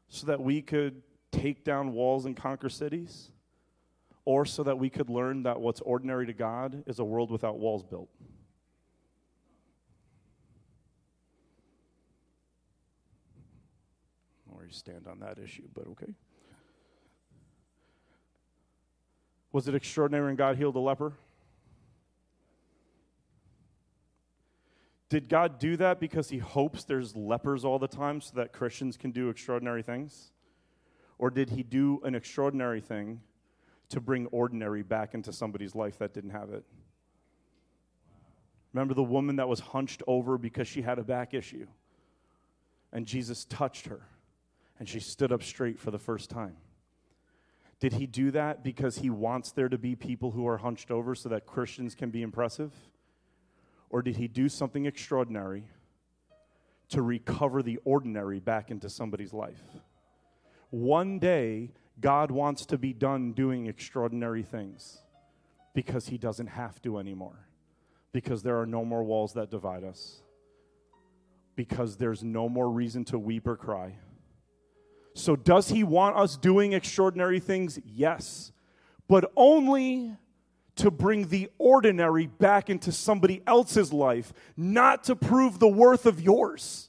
So 0.06 0.28
that 0.28 0.40
we 0.40 0.62
could 0.62 1.02
take 1.32 1.64
down 1.64 1.92
walls 1.92 2.24
and 2.24 2.36
conquer 2.36 2.68
cities? 2.68 3.32
Or 4.24 4.46
so 4.46 4.62
that 4.62 4.78
we 4.78 4.88
could 4.88 5.10
learn 5.10 5.42
that 5.42 5.60
what's 5.60 5.80
ordinary 5.80 6.26
to 6.26 6.32
God 6.32 6.84
is 6.86 7.00
a 7.00 7.04
world 7.04 7.32
without 7.32 7.58
walls 7.58 7.82
built? 7.82 8.08
Where 14.46 14.66
you 14.66 14.70
stand 14.72 15.08
on 15.08 15.18
that 15.18 15.40
issue, 15.40 15.66
but 15.74 15.88
okay. 15.88 16.14
Was 19.52 19.68
it 19.68 19.74
extraordinary 19.74 20.26
when 20.26 20.36
God 20.36 20.56
healed 20.56 20.76
a 20.76 20.80
leper? 20.80 21.12
Did 25.10 25.28
God 25.28 25.58
do 25.58 25.76
that 25.76 26.00
because 26.00 26.30
he 26.30 26.38
hopes 26.38 26.84
there's 26.84 27.14
lepers 27.14 27.66
all 27.66 27.78
the 27.78 27.86
time 27.86 28.22
so 28.22 28.32
that 28.36 28.54
Christians 28.54 28.96
can 28.96 29.10
do 29.10 29.28
extraordinary 29.28 29.82
things? 29.82 30.32
Or 31.18 31.28
did 31.30 31.50
he 31.50 31.62
do 31.62 32.00
an 32.02 32.14
extraordinary 32.14 32.80
thing 32.80 33.20
to 33.90 34.00
bring 34.00 34.24
ordinary 34.28 34.82
back 34.82 35.12
into 35.12 35.30
somebody's 35.30 35.74
life 35.74 35.98
that 35.98 36.14
didn't 36.14 36.30
have 36.30 36.48
it? 36.48 36.64
Remember 38.72 38.94
the 38.94 39.02
woman 39.02 39.36
that 39.36 39.48
was 39.48 39.60
hunched 39.60 40.02
over 40.06 40.38
because 40.38 40.66
she 40.66 40.80
had 40.80 40.98
a 40.98 41.04
back 41.04 41.34
issue? 41.34 41.66
And 42.90 43.04
Jesus 43.04 43.44
touched 43.44 43.86
her, 43.86 44.00
and 44.78 44.88
she 44.88 44.98
stood 44.98 45.30
up 45.30 45.42
straight 45.42 45.78
for 45.78 45.90
the 45.90 45.98
first 45.98 46.30
time. 46.30 46.56
Did 47.82 47.94
he 47.94 48.06
do 48.06 48.30
that 48.30 48.62
because 48.62 48.98
he 48.98 49.10
wants 49.10 49.50
there 49.50 49.68
to 49.68 49.76
be 49.76 49.96
people 49.96 50.30
who 50.30 50.46
are 50.46 50.58
hunched 50.58 50.92
over 50.92 51.16
so 51.16 51.28
that 51.30 51.46
Christians 51.46 51.96
can 51.96 52.10
be 52.10 52.22
impressive? 52.22 52.72
Or 53.90 54.02
did 54.02 54.18
he 54.18 54.28
do 54.28 54.48
something 54.48 54.86
extraordinary 54.86 55.64
to 56.90 57.02
recover 57.02 57.60
the 57.60 57.80
ordinary 57.84 58.38
back 58.38 58.70
into 58.70 58.88
somebody's 58.88 59.32
life? 59.32 59.60
One 60.70 61.18
day, 61.18 61.72
God 61.98 62.30
wants 62.30 62.66
to 62.66 62.78
be 62.78 62.92
done 62.92 63.32
doing 63.32 63.66
extraordinary 63.66 64.44
things 64.44 64.98
because 65.74 66.06
he 66.06 66.18
doesn't 66.18 66.46
have 66.46 66.80
to 66.82 66.98
anymore, 66.98 67.48
because 68.12 68.44
there 68.44 68.60
are 68.60 68.66
no 68.66 68.84
more 68.84 69.02
walls 69.02 69.32
that 69.32 69.50
divide 69.50 69.82
us, 69.82 70.22
because 71.56 71.96
there's 71.96 72.22
no 72.22 72.48
more 72.48 72.70
reason 72.70 73.04
to 73.06 73.18
weep 73.18 73.48
or 73.48 73.56
cry 73.56 73.96
so, 75.14 75.36
does 75.36 75.68
he 75.68 75.84
want 75.84 76.16
us 76.16 76.36
doing 76.36 76.72
extraordinary 76.72 77.40
things? 77.40 77.78
Yes, 77.84 78.52
but 79.08 79.30
only 79.36 80.16
to 80.76 80.90
bring 80.90 81.28
the 81.28 81.50
ordinary 81.58 82.26
back 82.26 82.70
into 82.70 82.92
somebody 82.92 83.42
else's 83.46 83.92
life, 83.92 84.32
not 84.56 85.04
to 85.04 85.14
prove 85.14 85.58
the 85.58 85.68
worth 85.68 86.06
of 86.06 86.20
yours. 86.20 86.88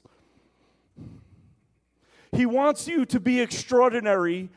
He 2.32 2.46
wants 2.46 2.88
you 2.88 3.04
to 3.06 3.20
be 3.20 3.40
extraordinary 3.40 4.50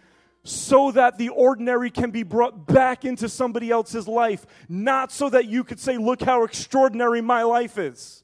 so 0.43 0.91
that 0.91 1.17
the 1.17 1.29
ordinary 1.29 1.89
can 1.89 2.09
be 2.09 2.23
brought 2.23 2.65
back 2.67 3.03
into 3.03 3.27
somebody 3.27 3.69
else's 3.69 4.07
life, 4.07 4.45
not 4.69 5.11
so 5.11 5.29
that 5.29 5.45
you 5.45 5.63
could 5.63 5.79
say, 5.79 5.97
Look 5.97 6.21
how 6.21 6.43
extraordinary 6.43 7.21
my 7.21 7.43
life 7.43 7.77
is. 7.77 8.23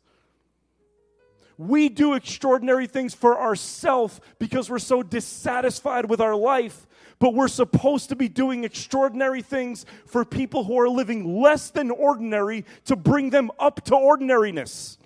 We 1.67 1.87
do 1.87 2.13
extraordinary 2.13 2.87
things 2.87 3.13
for 3.13 3.39
ourselves 3.39 4.19
because 4.37 4.69
we're 4.69 4.79
so 4.79 5.01
dissatisfied 5.01 6.09
with 6.09 6.19
our 6.19 6.35
life, 6.35 6.87
but 7.19 7.33
we're 7.33 7.47
supposed 7.47 8.09
to 8.09 8.17
be 8.17 8.27
doing 8.27 8.65
extraordinary 8.65 9.41
things 9.41 9.85
for 10.05 10.25
people 10.25 10.65
who 10.65 10.77
are 10.77 10.89
living 10.89 11.41
less 11.41 11.69
than 11.69 11.89
ordinary 11.89 12.65
to 12.85 12.97
bring 12.97 13.29
them 13.29 13.49
up 13.59 13.85
to 13.85 13.95
ordinariness. 13.95 14.97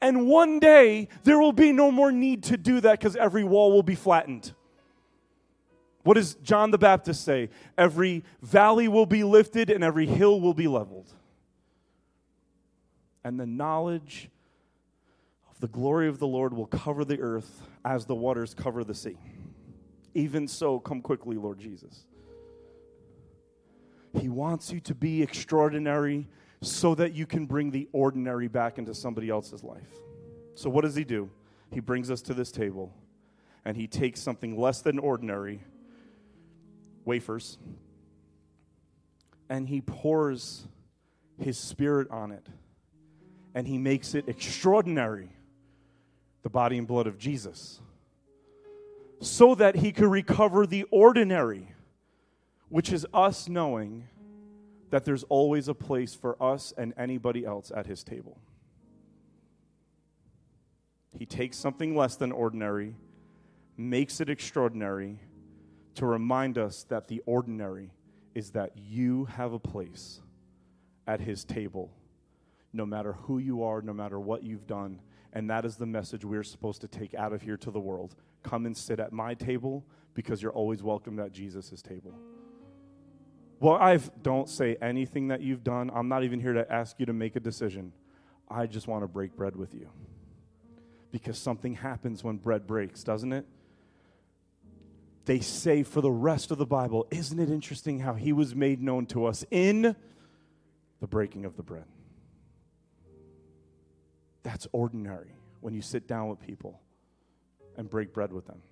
And 0.00 0.28
one 0.28 0.60
day, 0.60 1.08
there 1.24 1.40
will 1.40 1.52
be 1.52 1.72
no 1.72 1.90
more 1.90 2.12
need 2.12 2.44
to 2.44 2.56
do 2.56 2.80
that 2.82 3.00
because 3.00 3.16
every 3.16 3.42
wall 3.42 3.72
will 3.72 3.82
be 3.82 3.96
flattened. 3.96 4.52
What 6.04 6.14
does 6.14 6.34
John 6.36 6.70
the 6.70 6.78
Baptist 6.78 7.24
say? 7.24 7.50
Every 7.76 8.22
valley 8.42 8.86
will 8.86 9.06
be 9.06 9.24
lifted 9.24 9.70
and 9.70 9.82
every 9.82 10.06
hill 10.06 10.40
will 10.40 10.54
be 10.54 10.68
leveled. 10.68 11.12
And 13.24 13.40
the 13.40 13.46
knowledge 13.46 14.30
the 15.60 15.68
glory 15.68 16.08
of 16.08 16.18
the 16.18 16.26
Lord 16.26 16.52
will 16.52 16.66
cover 16.66 17.04
the 17.04 17.20
earth 17.20 17.62
as 17.84 18.04
the 18.04 18.14
waters 18.14 18.54
cover 18.54 18.84
the 18.84 18.94
sea. 18.94 19.16
Even 20.14 20.48
so, 20.48 20.78
come 20.78 21.00
quickly, 21.00 21.36
Lord 21.36 21.58
Jesus. 21.58 22.06
He 24.20 24.28
wants 24.28 24.72
you 24.72 24.80
to 24.80 24.94
be 24.94 25.22
extraordinary 25.22 26.26
so 26.62 26.94
that 26.94 27.12
you 27.12 27.26
can 27.26 27.46
bring 27.46 27.70
the 27.70 27.88
ordinary 27.92 28.48
back 28.48 28.78
into 28.78 28.94
somebody 28.94 29.28
else's 29.28 29.62
life. 29.62 29.92
So, 30.54 30.70
what 30.70 30.82
does 30.82 30.94
he 30.94 31.04
do? 31.04 31.30
He 31.70 31.80
brings 31.80 32.10
us 32.10 32.22
to 32.22 32.34
this 32.34 32.50
table 32.50 32.94
and 33.64 33.76
he 33.76 33.86
takes 33.86 34.20
something 34.20 34.58
less 34.58 34.80
than 34.80 34.98
ordinary, 34.98 35.62
wafers, 37.04 37.58
and 39.50 39.68
he 39.68 39.80
pours 39.80 40.66
his 41.38 41.58
spirit 41.58 42.10
on 42.10 42.32
it 42.32 42.46
and 43.54 43.66
he 43.66 43.78
makes 43.78 44.14
it 44.14 44.28
extraordinary 44.28 45.30
the 46.46 46.50
body 46.50 46.78
and 46.78 46.86
blood 46.86 47.08
of 47.08 47.18
Jesus 47.18 47.80
so 49.20 49.56
that 49.56 49.74
he 49.74 49.90
could 49.90 50.06
recover 50.06 50.64
the 50.64 50.84
ordinary, 50.92 51.72
which 52.68 52.92
is 52.92 53.04
us 53.12 53.48
knowing 53.48 54.06
that 54.90 55.04
there's 55.04 55.24
always 55.24 55.66
a 55.66 55.74
place 55.74 56.14
for 56.14 56.40
us 56.40 56.72
and 56.78 56.94
anybody 56.96 57.44
else 57.44 57.72
at 57.74 57.88
his 57.88 58.04
table. 58.04 58.38
He 61.18 61.26
takes 61.26 61.56
something 61.56 61.96
less 61.96 62.14
than 62.14 62.30
ordinary, 62.30 62.94
makes 63.76 64.20
it 64.20 64.30
extraordinary 64.30 65.18
to 65.96 66.06
remind 66.06 66.58
us 66.58 66.84
that 66.84 67.08
the 67.08 67.24
ordinary 67.26 67.90
is 68.36 68.50
that 68.50 68.70
you 68.76 69.24
have 69.24 69.52
a 69.52 69.58
place 69.58 70.20
at 71.08 71.18
his 71.18 71.44
table, 71.44 71.90
no 72.72 72.86
matter 72.86 73.14
who 73.14 73.38
you 73.38 73.64
are, 73.64 73.82
no 73.82 73.92
matter 73.92 74.20
what 74.20 74.44
you've 74.44 74.68
done. 74.68 75.00
And 75.36 75.50
that 75.50 75.66
is 75.66 75.76
the 75.76 75.84
message 75.84 76.24
we're 76.24 76.42
supposed 76.42 76.80
to 76.80 76.88
take 76.88 77.14
out 77.14 77.34
of 77.34 77.42
here 77.42 77.58
to 77.58 77.70
the 77.70 77.78
world. 77.78 78.14
Come 78.42 78.64
and 78.64 78.74
sit 78.74 78.98
at 78.98 79.12
my 79.12 79.34
table 79.34 79.84
because 80.14 80.40
you're 80.40 80.50
always 80.50 80.82
welcome 80.82 81.20
at 81.20 81.30
Jesus' 81.30 81.82
table. 81.82 82.14
Well, 83.60 83.74
I 83.74 83.98
don't 84.22 84.48
say 84.48 84.78
anything 84.80 85.28
that 85.28 85.42
you've 85.42 85.62
done. 85.62 85.90
I'm 85.94 86.08
not 86.08 86.24
even 86.24 86.40
here 86.40 86.54
to 86.54 86.72
ask 86.72 86.98
you 86.98 87.04
to 87.04 87.12
make 87.12 87.36
a 87.36 87.40
decision. 87.40 87.92
I 88.48 88.64
just 88.64 88.88
want 88.88 89.04
to 89.04 89.08
break 89.08 89.36
bread 89.36 89.56
with 89.56 89.74
you. 89.74 89.90
Because 91.10 91.36
something 91.36 91.74
happens 91.74 92.24
when 92.24 92.38
bread 92.38 92.66
breaks, 92.66 93.04
doesn't 93.04 93.34
it? 93.34 93.44
They 95.26 95.40
say 95.40 95.82
for 95.82 96.00
the 96.00 96.10
rest 96.10 96.50
of 96.50 96.56
the 96.56 96.64
Bible, 96.64 97.06
isn't 97.10 97.38
it 97.38 97.50
interesting 97.50 97.98
how 97.98 98.14
he 98.14 98.32
was 98.32 98.54
made 98.54 98.80
known 98.80 99.04
to 99.08 99.26
us 99.26 99.44
in 99.50 99.96
the 101.00 101.06
breaking 101.06 101.44
of 101.44 101.58
the 101.58 101.62
bread? 101.62 101.84
That's 104.46 104.68
ordinary 104.70 105.34
when 105.60 105.74
you 105.74 105.82
sit 105.82 106.06
down 106.06 106.28
with 106.28 106.40
people 106.40 106.80
and 107.76 107.90
break 107.90 108.12
bread 108.12 108.32
with 108.32 108.46
them 108.46 108.62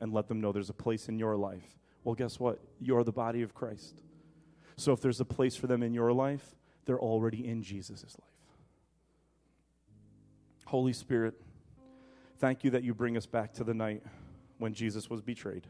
and 0.00 0.12
let 0.12 0.28
them 0.28 0.40
know 0.40 0.52
there's 0.52 0.68
a 0.68 0.74
place 0.74 1.08
in 1.08 1.18
your 1.18 1.36
life 1.36 1.78
well, 2.04 2.14
guess 2.14 2.38
what? 2.38 2.60
You're 2.80 3.02
the 3.02 3.12
body 3.12 3.42
of 3.42 3.54
Christ. 3.54 4.02
So 4.76 4.92
if 4.92 5.00
there's 5.00 5.20
a 5.20 5.24
place 5.24 5.56
for 5.56 5.66
them 5.66 5.82
in 5.82 5.94
your 5.94 6.12
life, 6.12 6.54
they're 6.84 7.00
already 7.00 7.48
in 7.48 7.62
Jesus' 7.62 8.02
life. 8.02 8.30
Holy 10.66 10.92
Spirit, 10.92 11.34
thank 12.38 12.62
you 12.62 12.70
that 12.70 12.82
you 12.84 12.94
bring 12.94 13.16
us 13.16 13.26
back 13.26 13.54
to 13.54 13.64
the 13.64 13.72
night 13.72 14.02
when 14.58 14.74
Jesus 14.74 15.08
was 15.08 15.22
betrayed. 15.22 15.66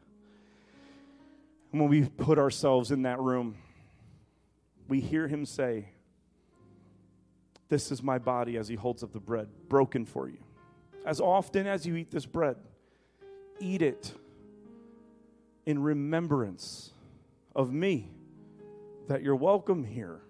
And 1.71 1.81
when 1.81 1.91
we 1.91 2.03
put 2.09 2.39
ourselves 2.39 2.91
in 2.91 3.03
that 3.03 3.21
room, 3.21 3.57
we 4.89 5.01
hear 5.01 5.29
him 5.29 5.47
say, 5.47 5.89
This 7.69 7.91
is 7.91 8.03
my 8.03 8.19
body 8.19 8.57
as 8.57 8.69
he 8.69 8.75
holds 8.75 9.03
up 9.03 9.13
the 9.13 9.21
bread, 9.21 9.49
broken 9.69 10.05
for 10.05 10.29
you. 10.29 10.39
As 11.07 11.21
often 11.21 11.67
as 11.67 11.87
you 11.87 11.97
eat 11.97 12.11
this 12.11 12.27
bread, 12.27 12.57
eat 13.61 13.83
it 13.83 14.13
in 15.67 15.83
remembrance 15.83 16.93
of 17.55 17.73
me, 17.73 18.11
that 19.09 19.23
you're 19.23 19.37
welcome 19.37 19.85
here. 19.85 20.21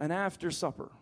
And 0.00 0.12
after 0.12 0.50
supper, 0.50 0.92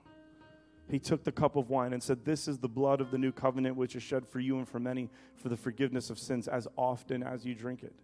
he 0.89 0.99
took 0.99 1.25
the 1.25 1.33
cup 1.33 1.57
of 1.57 1.71
wine 1.71 1.93
and 1.93 2.03
said, 2.03 2.25
This 2.25 2.49
is 2.49 2.59
the 2.59 2.69
blood 2.69 3.01
of 3.01 3.11
the 3.11 3.19
new 3.19 3.33
covenant, 3.33 3.77
which 3.77 3.97
is 3.97 4.03
shed 4.03 4.27
for 4.27 4.41
you 4.41 4.59
and 4.59 4.69
for 4.69 4.79
many 4.79 5.11
for 5.37 5.49
the 5.49 5.57
forgiveness 5.57 6.11
of 6.11 6.19
sins, 6.19 6.49
as 6.49 6.69
often 6.77 7.23
as 7.23 7.45
you 7.45 7.55
drink 7.55 7.83
it. 7.83 7.95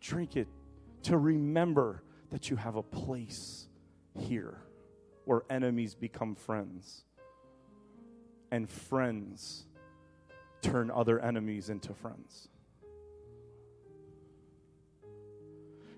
Drink 0.00 0.36
it 0.36 0.48
to 1.02 1.18
remember 1.18 2.02
that 2.30 2.50
you 2.50 2.56
have 2.56 2.76
a 2.76 2.82
place 2.82 3.68
here 4.14 4.58
where 5.26 5.42
enemies 5.50 5.94
become 5.94 6.34
friends 6.34 7.04
and 8.50 8.70
friends 8.70 9.66
turn 10.62 10.90
other 10.90 11.20
enemies 11.20 11.68
into 11.68 11.92
friends. 11.92 12.48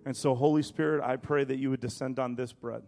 And 0.04 0.16
so, 0.16 0.34
Holy 0.34 0.62
Spirit, 0.62 1.04
I 1.04 1.16
pray 1.16 1.44
that 1.44 1.58
you 1.58 1.68
would 1.70 1.80
descend 1.80 2.18
on 2.18 2.34
this 2.34 2.52
bread 2.52 2.82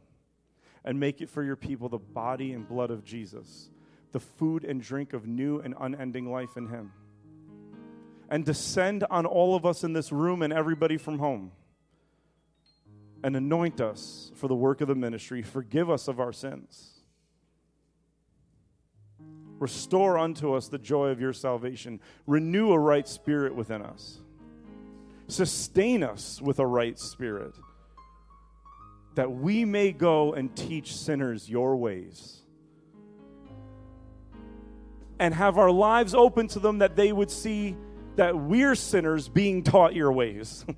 and 0.84 0.98
make 0.98 1.20
it 1.20 1.28
for 1.28 1.42
your 1.42 1.56
people 1.56 1.90
the 1.90 1.98
body 1.98 2.52
and 2.52 2.66
blood 2.66 2.90
of 2.90 3.04
Jesus, 3.04 3.68
the 4.12 4.20
food 4.20 4.64
and 4.64 4.80
drink 4.80 5.12
of 5.12 5.26
new 5.26 5.60
and 5.60 5.74
unending 5.78 6.32
life 6.32 6.56
in 6.56 6.68
Him. 6.68 6.92
And 8.30 8.46
descend 8.46 9.04
on 9.10 9.26
all 9.26 9.54
of 9.54 9.66
us 9.66 9.84
in 9.84 9.92
this 9.92 10.10
room 10.10 10.40
and 10.40 10.52
everybody 10.52 10.96
from 10.96 11.18
home. 11.18 11.52
And 13.22 13.36
anoint 13.36 13.80
us 13.80 14.32
for 14.34 14.48
the 14.48 14.54
work 14.54 14.80
of 14.80 14.88
the 14.88 14.94
ministry. 14.94 15.42
Forgive 15.42 15.90
us 15.90 16.08
of 16.08 16.20
our 16.20 16.32
sins. 16.32 17.00
Restore 19.60 20.16
unto 20.16 20.54
us 20.54 20.68
the 20.68 20.78
joy 20.78 21.08
of 21.08 21.20
your 21.20 21.34
salvation. 21.34 22.00
Renew 22.26 22.72
a 22.72 22.78
right 22.78 23.06
spirit 23.06 23.54
within 23.54 23.82
us. 23.82 24.18
Sustain 25.28 26.02
us 26.02 26.40
with 26.40 26.58
a 26.58 26.66
right 26.66 26.98
spirit, 26.98 27.54
that 29.14 29.30
we 29.30 29.66
may 29.66 29.92
go 29.92 30.32
and 30.32 30.56
teach 30.56 30.96
sinners 30.96 31.48
your 31.48 31.76
ways. 31.76 32.40
And 35.18 35.34
have 35.34 35.58
our 35.58 35.70
lives 35.70 36.14
open 36.14 36.48
to 36.48 36.58
them 36.58 36.78
that 36.78 36.96
they 36.96 37.12
would 37.12 37.30
see 37.30 37.76
that 38.16 38.34
we're 38.34 38.74
sinners 38.74 39.28
being 39.28 39.62
taught 39.62 39.94
your 39.94 40.10
ways. 40.10 40.64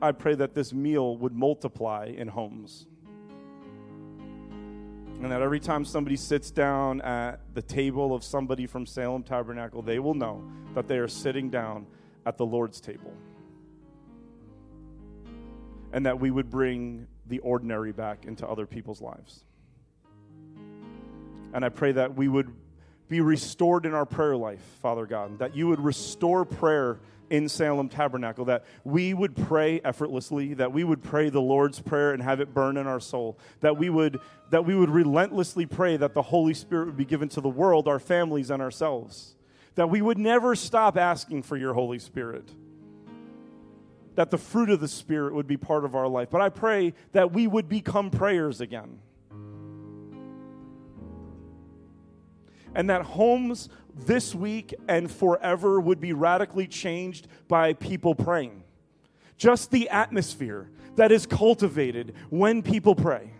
I 0.00 0.12
pray 0.12 0.34
that 0.34 0.54
this 0.54 0.72
meal 0.72 1.16
would 1.18 1.32
multiply 1.32 2.12
in 2.16 2.28
homes. 2.28 2.86
And 5.22 5.32
that 5.32 5.40
every 5.40 5.60
time 5.60 5.84
somebody 5.84 6.16
sits 6.16 6.50
down 6.50 7.00
at 7.00 7.40
the 7.54 7.62
table 7.62 8.14
of 8.14 8.22
somebody 8.22 8.66
from 8.66 8.84
Salem 8.84 9.22
Tabernacle, 9.22 9.80
they 9.80 9.98
will 9.98 10.12
know 10.14 10.42
that 10.74 10.86
they 10.88 10.98
are 10.98 11.08
sitting 11.08 11.48
down 11.48 11.86
at 12.26 12.36
the 12.36 12.44
Lord's 12.44 12.80
table. 12.80 13.14
And 15.92 16.04
that 16.04 16.20
we 16.20 16.30
would 16.30 16.50
bring 16.50 17.06
the 17.26 17.38
ordinary 17.38 17.92
back 17.92 18.26
into 18.26 18.46
other 18.46 18.66
people's 18.66 19.00
lives. 19.00 19.44
And 21.54 21.64
I 21.64 21.70
pray 21.70 21.92
that 21.92 22.14
we 22.14 22.28
would 22.28 22.52
be 23.08 23.20
restored 23.20 23.86
in 23.86 23.94
our 23.94 24.04
prayer 24.04 24.36
life, 24.36 24.62
Father 24.82 25.06
God, 25.06 25.38
that 25.38 25.56
you 25.56 25.68
would 25.68 25.80
restore 25.80 26.44
prayer 26.44 26.98
in 27.30 27.48
Salem 27.48 27.88
Tabernacle, 27.88 28.44
that 28.46 28.64
we 28.84 29.14
would 29.14 29.36
pray 29.36 29.80
effortlessly, 29.84 30.54
that 30.54 30.72
we 30.72 30.84
would 30.84 31.02
pray 31.02 31.28
the 31.28 31.40
Lord's 31.40 31.80
Prayer 31.80 32.12
and 32.12 32.22
have 32.22 32.40
it 32.40 32.54
burn 32.54 32.76
in 32.76 32.86
our 32.86 33.00
soul, 33.00 33.38
that 33.60 33.76
we 33.76 33.90
would, 33.90 34.20
that 34.50 34.64
we 34.64 34.74
would 34.74 34.90
relentlessly 34.90 35.66
pray 35.66 35.96
that 35.96 36.14
the 36.14 36.22
Holy 36.22 36.54
Spirit 36.54 36.86
would 36.86 36.96
be 36.96 37.04
given 37.04 37.28
to 37.30 37.40
the 37.40 37.48
world, 37.48 37.88
our 37.88 37.98
families, 37.98 38.50
and 38.50 38.62
ourselves, 38.62 39.36
that 39.74 39.90
we 39.90 40.00
would 40.00 40.18
never 40.18 40.54
stop 40.54 40.96
asking 40.96 41.42
for 41.42 41.56
your 41.56 41.74
Holy 41.74 41.98
Spirit. 41.98 42.48
That 44.14 44.30
the 44.30 44.38
fruit 44.38 44.70
of 44.70 44.80
the 44.80 44.88
Spirit 44.88 45.34
would 45.34 45.46
be 45.46 45.58
part 45.58 45.84
of 45.84 45.94
our 45.94 46.08
life. 46.08 46.30
But 46.30 46.40
I 46.40 46.48
pray 46.48 46.94
that 47.12 47.32
we 47.32 47.46
would 47.46 47.68
become 47.68 48.10
prayers 48.10 48.62
again. 48.62 49.00
And 52.76 52.90
that 52.90 53.02
homes 53.02 53.70
this 53.94 54.34
week 54.34 54.74
and 54.86 55.10
forever 55.10 55.80
would 55.80 55.98
be 55.98 56.12
radically 56.12 56.66
changed 56.66 57.26
by 57.48 57.72
people 57.72 58.14
praying. 58.14 58.62
Just 59.38 59.70
the 59.70 59.88
atmosphere 59.88 60.68
that 60.96 61.10
is 61.10 61.24
cultivated 61.24 62.14
when 62.28 62.62
people 62.62 62.94
pray 62.94 63.30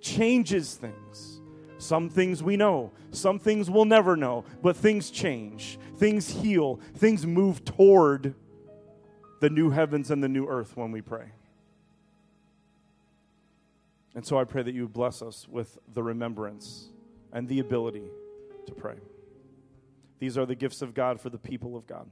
changes 0.00 0.74
things. 0.74 1.40
Some 1.78 2.10
things 2.10 2.42
we 2.42 2.56
know, 2.56 2.92
some 3.12 3.38
things 3.38 3.70
we'll 3.70 3.86
never 3.86 4.14
know, 4.14 4.44
but 4.62 4.76
things 4.76 5.10
change, 5.10 5.78
things 5.96 6.28
heal, 6.28 6.80
things 6.96 7.26
move 7.26 7.64
toward 7.64 8.34
the 9.40 9.48
new 9.48 9.70
heavens 9.70 10.10
and 10.10 10.22
the 10.22 10.28
new 10.28 10.46
earth 10.46 10.76
when 10.76 10.92
we 10.92 11.00
pray. 11.00 11.32
And 14.14 14.26
so 14.26 14.38
I 14.38 14.44
pray 14.44 14.62
that 14.64 14.74
you 14.74 14.86
bless 14.86 15.22
us 15.22 15.46
with 15.48 15.78
the 15.94 16.02
remembrance 16.02 16.88
and 17.32 17.48
the 17.48 17.60
ability 17.60 18.10
to 18.68 18.74
pray. 18.74 18.96
These 20.18 20.38
are 20.38 20.46
the 20.46 20.54
gifts 20.54 20.82
of 20.82 20.94
God 20.94 21.20
for 21.20 21.30
the 21.30 21.38
people 21.38 21.76
of 21.76 21.86
God. 21.86 22.08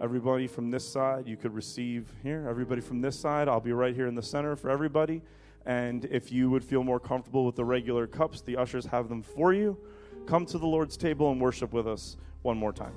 Everybody 0.00 0.46
from 0.46 0.70
this 0.70 0.86
side, 0.86 1.26
you 1.26 1.36
could 1.36 1.54
receive 1.54 2.12
here. 2.22 2.46
Everybody 2.48 2.80
from 2.80 3.00
this 3.00 3.18
side, 3.18 3.48
I'll 3.48 3.60
be 3.60 3.72
right 3.72 3.94
here 3.94 4.06
in 4.06 4.14
the 4.14 4.22
center 4.22 4.54
for 4.56 4.70
everybody. 4.70 5.22
And 5.64 6.04
if 6.06 6.30
you 6.30 6.50
would 6.50 6.62
feel 6.62 6.84
more 6.84 7.00
comfortable 7.00 7.46
with 7.46 7.56
the 7.56 7.64
regular 7.64 8.06
cups, 8.06 8.42
the 8.42 8.56
ushers 8.56 8.86
have 8.86 9.08
them 9.08 9.22
for 9.22 9.52
you. 9.52 9.78
Come 10.26 10.44
to 10.46 10.58
the 10.58 10.66
Lord's 10.66 10.96
table 10.96 11.32
and 11.32 11.40
worship 11.40 11.72
with 11.72 11.88
us 11.88 12.16
one 12.42 12.58
more 12.58 12.72
time. 12.72 12.94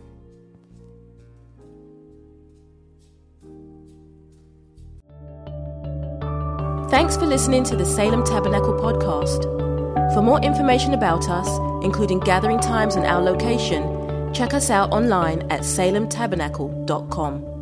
Thanks 6.89 7.15
for 7.15 7.27
listening 7.27 7.63
to 7.65 7.75
the 7.75 7.85
Salem 7.85 8.23
Tabernacle 8.23 8.73
podcast. 8.73 9.68
For 10.13 10.21
more 10.21 10.39
information 10.41 10.93
about 10.93 11.29
us, 11.29 11.47
including 11.83 12.19
gathering 12.19 12.59
times 12.59 12.95
and 12.95 13.05
our 13.05 13.21
location, 13.21 14.33
check 14.33 14.53
us 14.53 14.69
out 14.69 14.91
online 14.91 15.41
at 15.51 15.61
salemtabernacle.com. 15.61 17.58